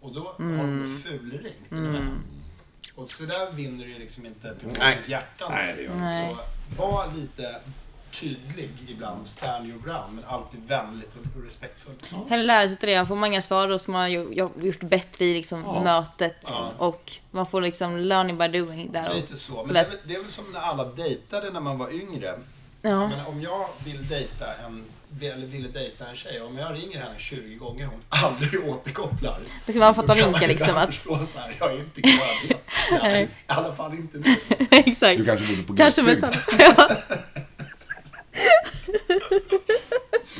Och 0.00 0.12
då 0.12 0.20
har 0.20 0.36
de 0.38 1.02
fulringt. 1.04 1.70
Mm. 1.70 2.22
Och 2.94 3.08
så 3.08 3.24
där 3.24 3.50
vinner 3.50 3.84
du 3.84 3.90
ju 3.90 3.98
liksom 3.98 4.26
inte 4.26 4.54
publikens 4.60 5.08
hjärtan. 5.08 5.52
Nej, 5.52 5.74
det 5.76 5.82
gör 5.82 5.90
Så 5.90 6.38
var 6.76 7.12
lite 7.16 7.60
tydlig 8.12 8.70
ibland, 8.88 9.26
stand 9.26 9.68
your 9.68 9.82
ground, 9.82 10.14
men 10.14 10.24
alltid 10.24 10.60
vänligt 10.66 11.16
och 11.16 11.42
respektfullt. 11.44 12.04
Ja. 12.10 12.26
Hellre 12.28 12.46
lära 12.46 12.68
sig 12.68 12.76
det. 12.80 13.06
Får 13.06 13.16
man 13.16 13.26
inga 13.26 13.42
svar 13.42 13.68
då 13.68 13.78
ska 13.78 13.92
man 13.92 14.12
ju 14.12 14.50
gjort 14.60 14.80
bättre 14.80 15.24
i 15.24 15.34
liksom 15.34 15.62
ja. 15.64 15.82
mötet. 15.82 16.46
Ja. 16.48 16.72
Och 16.78 17.12
man 17.30 17.46
får 17.46 17.60
liksom 17.60 17.98
learning 17.98 18.38
by 18.38 18.48
doing 18.48 18.92
där. 18.92 19.14
Lite 19.14 19.36
så. 19.36 19.64
Men 19.64 19.74
det 19.74 19.80
är, 19.80 19.84
väl, 19.84 19.98
det 20.04 20.14
är, 20.14 20.20
väl, 20.20 20.30
som 20.30 20.44
när 20.52 20.60
alla 20.60 20.84
dejtade 20.84 21.50
när 21.50 21.60
man 21.60 21.78
var 21.78 21.90
yngre. 21.92 22.38
Ja. 22.82 23.08
Men 23.08 23.26
om 23.26 23.40
jag 23.40 23.66
vill 23.84 24.08
dejta 24.08 24.46
en 24.66 24.84
eller 25.22 25.46
ville 25.46 25.68
dejta 25.68 26.08
en 26.08 26.16
tjej. 26.16 26.40
Om 26.40 26.58
jag 26.58 26.74
ringer 26.74 26.98
henne 26.98 27.14
20 27.18 27.54
gånger 27.54 27.86
och 27.86 27.92
hon 27.92 28.00
aldrig 28.08 28.68
återkopplar. 28.68 29.38
Då 29.66 29.72
kan 29.72 29.80
man 29.80 29.94
fatta 29.94 30.14
vinkeln 30.14 30.48
liksom. 30.48 30.76
Att... 30.76 30.94
förstå 30.94 31.18
så 31.18 31.38
här, 31.38 31.56
jag 31.58 31.72
är 31.72 31.78
inte 31.78 32.02
kvar. 32.02 33.18
I 33.20 33.28
alla 33.46 33.72
fall 33.72 33.94
inte 33.94 34.18
nu. 34.18 34.36
Exakt. 34.70 35.18
Du 35.18 35.24
kanske 35.24 35.46
bodde 35.46 35.62
på 35.62 35.72
glesbygd. 35.72 36.24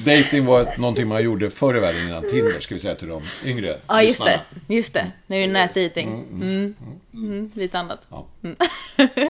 Dating 0.05 0.45
var 0.47 0.61
ett, 0.61 0.79
någonting 0.79 1.09
man 1.09 1.23
gjorde 1.23 1.51
förr 1.51 1.77
i 1.77 1.81
världen 1.81 2.09
innan 2.09 2.29
Tinder, 2.29 2.61
ska 2.61 2.75
vi 2.75 2.81
säga 2.81 2.95
till 2.95 3.09
de 3.09 3.23
yngre 3.45 3.77
Ja, 3.87 4.03
just 4.03 4.25
det. 4.25 4.41
Just 4.69 4.95
det. 4.95 5.13
Nu 5.27 5.37
är 5.37 5.41
det 5.47 5.53
nätdating. 5.53 6.09
Mm, 6.09 6.43
mm, 6.43 6.75
mm. 7.15 7.33
Mm. 7.33 7.51
Lite 7.55 7.79
annat. 7.79 8.07
Ja. 8.11 8.27
Mm. 8.45 8.57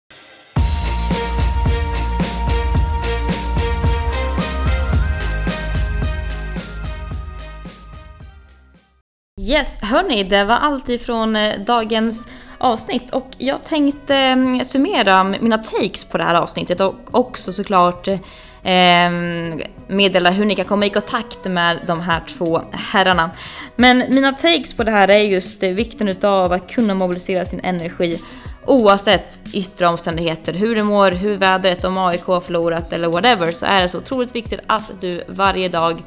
Yes, 9.40 9.78
hörni, 9.82 10.24
det 10.24 10.44
var 10.44 10.54
allt 10.54 10.88
ifrån 10.88 11.36
eh, 11.36 11.60
dagens 11.60 12.28
avsnitt 12.58 13.10
och 13.10 13.28
jag 13.38 13.64
tänkte 13.64 14.14
mm, 14.14 14.64
summera 14.64 15.24
mina 15.24 15.58
takes 15.58 16.04
på 16.04 16.18
det 16.18 16.24
här 16.24 16.34
avsnittet 16.34 16.80
och 16.80 16.94
också 17.10 17.52
såklart 17.52 18.08
eh, 18.08 18.18
Ehm, 18.64 19.60
meddela 19.86 20.30
hur 20.30 20.44
ni 20.44 20.54
kan 20.54 20.64
komma 20.64 20.86
i 20.86 20.90
kontakt 20.90 21.44
med 21.44 21.78
de 21.86 22.00
här 22.00 22.22
två 22.38 22.62
herrarna. 22.72 23.30
Men 23.76 23.98
mina 23.98 24.32
takes 24.32 24.74
på 24.74 24.84
det 24.84 24.90
här 24.90 25.10
är 25.10 25.18
just 25.18 25.62
vikten 25.62 26.08
utav 26.08 26.52
att 26.52 26.70
kunna 26.70 26.94
mobilisera 26.94 27.44
sin 27.44 27.60
energi 27.60 28.20
oavsett 28.66 29.40
yttre 29.52 29.86
omständigheter, 29.86 30.52
hur 30.52 30.74
du 30.74 30.82
mår, 30.82 31.10
hur 31.10 31.36
vädret, 31.36 31.84
om 31.84 31.98
AIK 31.98 32.22
har 32.22 32.40
förlorat 32.40 32.92
eller 32.92 33.08
whatever, 33.08 33.52
så 33.52 33.66
är 33.66 33.82
det 33.82 33.88
så 33.88 33.98
otroligt 33.98 34.34
viktigt 34.34 34.60
att 34.66 35.00
du 35.00 35.24
varje 35.28 35.68
dag 35.68 36.02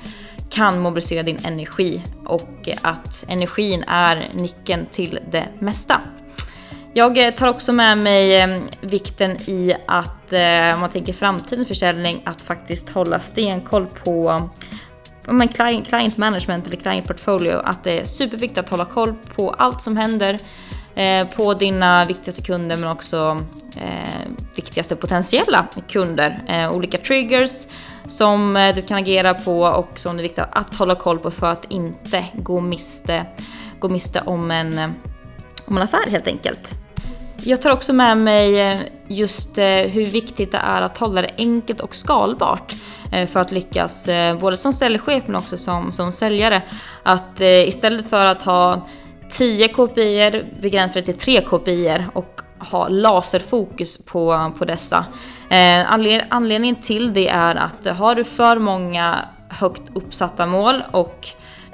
kan 0.50 0.82
mobilisera 0.82 1.24
din 1.24 1.40
energi 1.46 2.04
och 2.26 2.70
att 2.82 3.26
energin 3.28 3.84
är 3.88 4.30
nyckeln 4.34 4.86
till 4.92 5.20
det 5.32 5.48
mesta. 5.60 6.02
Jag 6.98 7.18
eh, 7.18 7.34
tar 7.34 7.48
också 7.48 7.74
med 7.74 7.98
mig 7.98 8.36
eh, 8.36 8.60
vikten 8.82 9.32
i 9.32 9.74
att 9.88 10.34
om 10.74 10.80
man 10.80 10.90
tänker 10.90 11.14
framtidens 11.14 11.68
försäljning 11.68 12.22
att 12.26 12.42
faktiskt 12.42 12.90
hålla 12.90 13.20
stenkoll 13.20 13.88
på 14.04 14.50
men 15.28 15.48
client 15.48 16.18
management 16.18 16.68
eller 16.68 16.78
client 16.78 17.08
portfolio, 17.08 17.58
att 17.58 17.84
det 17.84 18.00
är 18.00 18.06
superviktigt 18.06 18.58
att 18.58 18.70
hålla 18.70 18.86
koll 18.86 19.14
på 19.36 19.50
allt 19.50 19.82
som 19.82 19.98
händer 19.98 20.40
eh, 20.96 21.28
på 21.28 21.54
dina 21.54 22.06
viktigaste 22.06 22.42
kunder 22.42 22.78
men 22.78 22.90
också 22.90 23.42
eh, 23.76 24.32
viktigaste 24.56 24.96
potentiella 24.96 25.68
kunder. 25.88 26.44
Eh, 26.48 26.72
olika 26.72 26.98
triggers 26.98 27.68
som 28.08 28.58
eh, 28.58 28.76
du 28.76 28.82
kan 28.82 28.98
agera 28.98 29.34
på 29.34 29.62
och 29.62 30.00
som 30.00 30.18
det 30.18 30.22
är 30.22 30.24
viktigt 30.24 30.46
att 30.52 30.76
hålla 30.76 30.96
koll 30.96 31.20
på 31.20 31.32
för 31.32 31.52
att 31.52 31.66
inte 31.72 32.26
gå 32.34 32.62
miste, 32.62 33.26
gå 33.80 33.90
miste 33.90 34.22
om, 34.22 34.52
en, 34.52 34.94
om 35.66 35.78
en 35.78 35.84
affär 35.84 36.10
helt 36.12 36.28
enkelt. 36.28 36.76
Jag 37.44 37.62
tar 37.62 37.72
också 37.72 37.94
med 37.94 38.18
mig 38.18 38.62
eh, 38.62 38.78
just 39.08 39.58
eh, 39.58 39.66
hur 39.66 40.06
viktigt 40.06 40.52
det 40.52 40.58
är 40.58 40.82
att 40.82 40.98
hålla 40.98 41.22
det 41.22 41.32
enkelt 41.38 41.80
och 41.80 41.96
skalbart 41.96 42.76
eh, 43.12 43.28
för 43.28 43.40
att 43.40 43.52
lyckas 43.52 44.10
både 44.40 44.58
som 44.58 44.74
säljchef 44.74 45.24
men 45.26 45.36
också 45.36 45.58
som, 45.58 45.92
som 45.92 46.12
säljare. 46.12 46.62
Att 47.04 47.40
istället 47.40 48.10
för 48.10 48.26
att 48.26 48.42
ha 48.42 48.88
10 49.30 49.68
KPI 49.68 50.44
begränsa 50.62 51.00
det 51.00 51.06
till 51.06 51.18
3 51.18 51.42
KPI 51.42 52.06
och 52.14 52.42
ha 52.72 52.88
laserfokus 52.88 53.98
på, 53.98 54.52
på 54.58 54.66
dessa. 54.66 55.06
Anledningen 56.30 56.76
till 56.76 57.14
det 57.14 57.30
är 57.30 57.56
att 57.56 57.98
har 57.98 58.16
du 58.16 58.24
för 58.24 58.60
många 58.60 59.20
högt 59.50 59.84
uppsatta 59.94 60.46
mål 60.46 60.84
och 60.92 61.28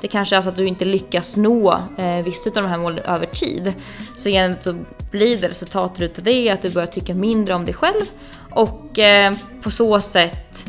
det 0.04 0.10
kanske 0.10 0.36
är 0.36 0.42
så 0.42 0.50
att 0.50 0.56
du 0.56 0.68
inte 0.68 0.86
lyckas 0.86 1.38
nå 1.38 1.84
eh, 1.98 2.24
vissa 2.24 2.50
av 2.50 2.56
de 2.56 2.66
här 2.66 2.78
målen 2.78 3.00
över 3.00 3.26
tid. 3.26 3.74
Så 4.16 4.30
igen 4.30 4.56
så 4.60 4.76
blir 5.12 5.38
det 5.38 5.48
resultatet 5.48 6.02
utav 6.02 6.24
det 6.24 6.50
att 6.50 6.62
du 6.62 6.70
börjar 6.70 6.88
tycka 6.88 7.16
mindre 7.16 7.54
om 7.54 7.66
dig 7.66 7.74
själv 7.74 8.02
och 8.52 9.00
eh, 9.00 9.34
på 9.62 9.72
så 9.72 10.02
sätt 10.02 10.66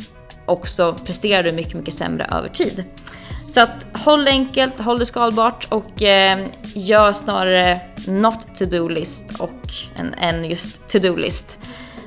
också 0.47 0.97
presterar 1.05 1.43
du 1.43 1.53
mycket, 1.53 1.75
mycket 1.75 1.95
sämre 1.95 2.25
över 2.25 2.49
tid. 2.49 2.85
Så 3.49 3.61
att 3.61 3.87
håll 3.93 4.25
det 4.25 4.31
enkelt, 4.31 4.81
håll 4.81 4.99
det 4.99 5.07
skalbart 5.07 5.67
och 5.71 6.03
eh, 6.03 6.47
gör 6.75 7.13
snarare 7.13 7.81
not 8.07 8.57
to 8.59 8.65
do 8.65 8.89
list 8.89 9.41
och 9.41 9.73
än, 9.97 10.15
en 10.15 10.45
just 10.45 10.89
to 10.89 10.99
do 10.99 11.17
list. 11.17 11.59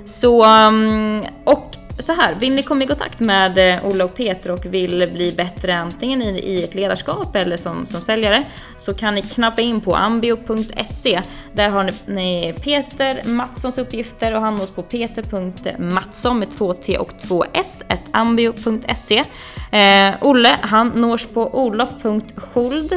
Så, 0.05 0.45
um, 0.45 1.25
och 1.43 1.75
så 1.99 2.13
här, 2.13 2.35
vill 2.35 2.53
ni 2.53 2.63
komma 2.63 2.83
i 2.83 2.87
kontakt 2.87 3.19
med 3.19 3.75
eh, 3.75 3.85
Ola 3.85 4.05
och 4.05 4.15
Peter 4.15 4.51
och 4.51 4.65
vill 4.65 5.09
bli 5.13 5.31
bättre 5.31 5.77
antingen 5.77 6.21
i, 6.21 6.39
i 6.39 6.63
ett 6.63 6.75
ledarskap 6.75 7.35
eller 7.35 7.57
som, 7.57 7.85
som 7.85 8.01
säljare 8.01 8.45
så 8.77 8.93
kan 8.93 9.15
ni 9.15 9.21
knappa 9.21 9.61
in 9.61 9.81
på 9.81 9.95
ambio.se. 9.95 11.21
Där 11.53 11.69
har 11.69 11.91
ni, 12.05 12.53
Peter 12.63 13.23
Mattssons 13.25 13.77
uppgifter 13.77 14.33
och 14.33 14.41
han 14.41 14.55
nås 14.55 14.71
på 14.71 14.83
peter.mattsson 14.83 16.39
med 16.39 16.51
två 16.51 16.73
t 16.73 16.97
och 16.97 17.19
två 17.19 17.45
s 17.53 17.83
ambio.se. 18.11 19.23
Eh, 19.71 20.15
Olle 20.21 20.57
han 20.61 20.89
nås 20.89 21.25
på 21.25 21.63
olof.skuld 21.63 22.93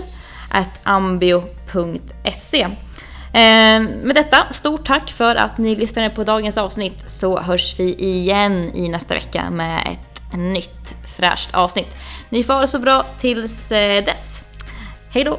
ambio.se. 0.83 2.69
Ehm, 3.33 3.85
med 3.85 4.17
detta, 4.17 4.47
stort 4.51 4.87
tack 4.87 5.11
för 5.11 5.37
att 5.37 5.59
ni 5.59 5.77
lyssnade 5.77 6.11
på 6.11 6.25
dagens 6.25 6.59
avsnitt 6.59 7.11
så 7.11 7.41
hörs 7.41 7.75
vi 7.79 7.95
igen 7.95 8.71
i 8.75 8.89
nästa 8.89 9.15
vecka 9.15 9.51
med 9.51 9.83
ett 9.93 10.39
nytt 10.39 10.95
fräscht 11.17 11.55
avsnitt. 11.55 11.97
Ni 12.29 12.45
får 12.45 12.55
ha 12.55 12.61
det 12.61 12.69
så 12.69 12.79
bra 12.79 13.07
tills 13.19 13.73
eh, 13.73 14.05
dess. 14.05 14.45
Hej 15.11 15.25
då! 15.25 15.39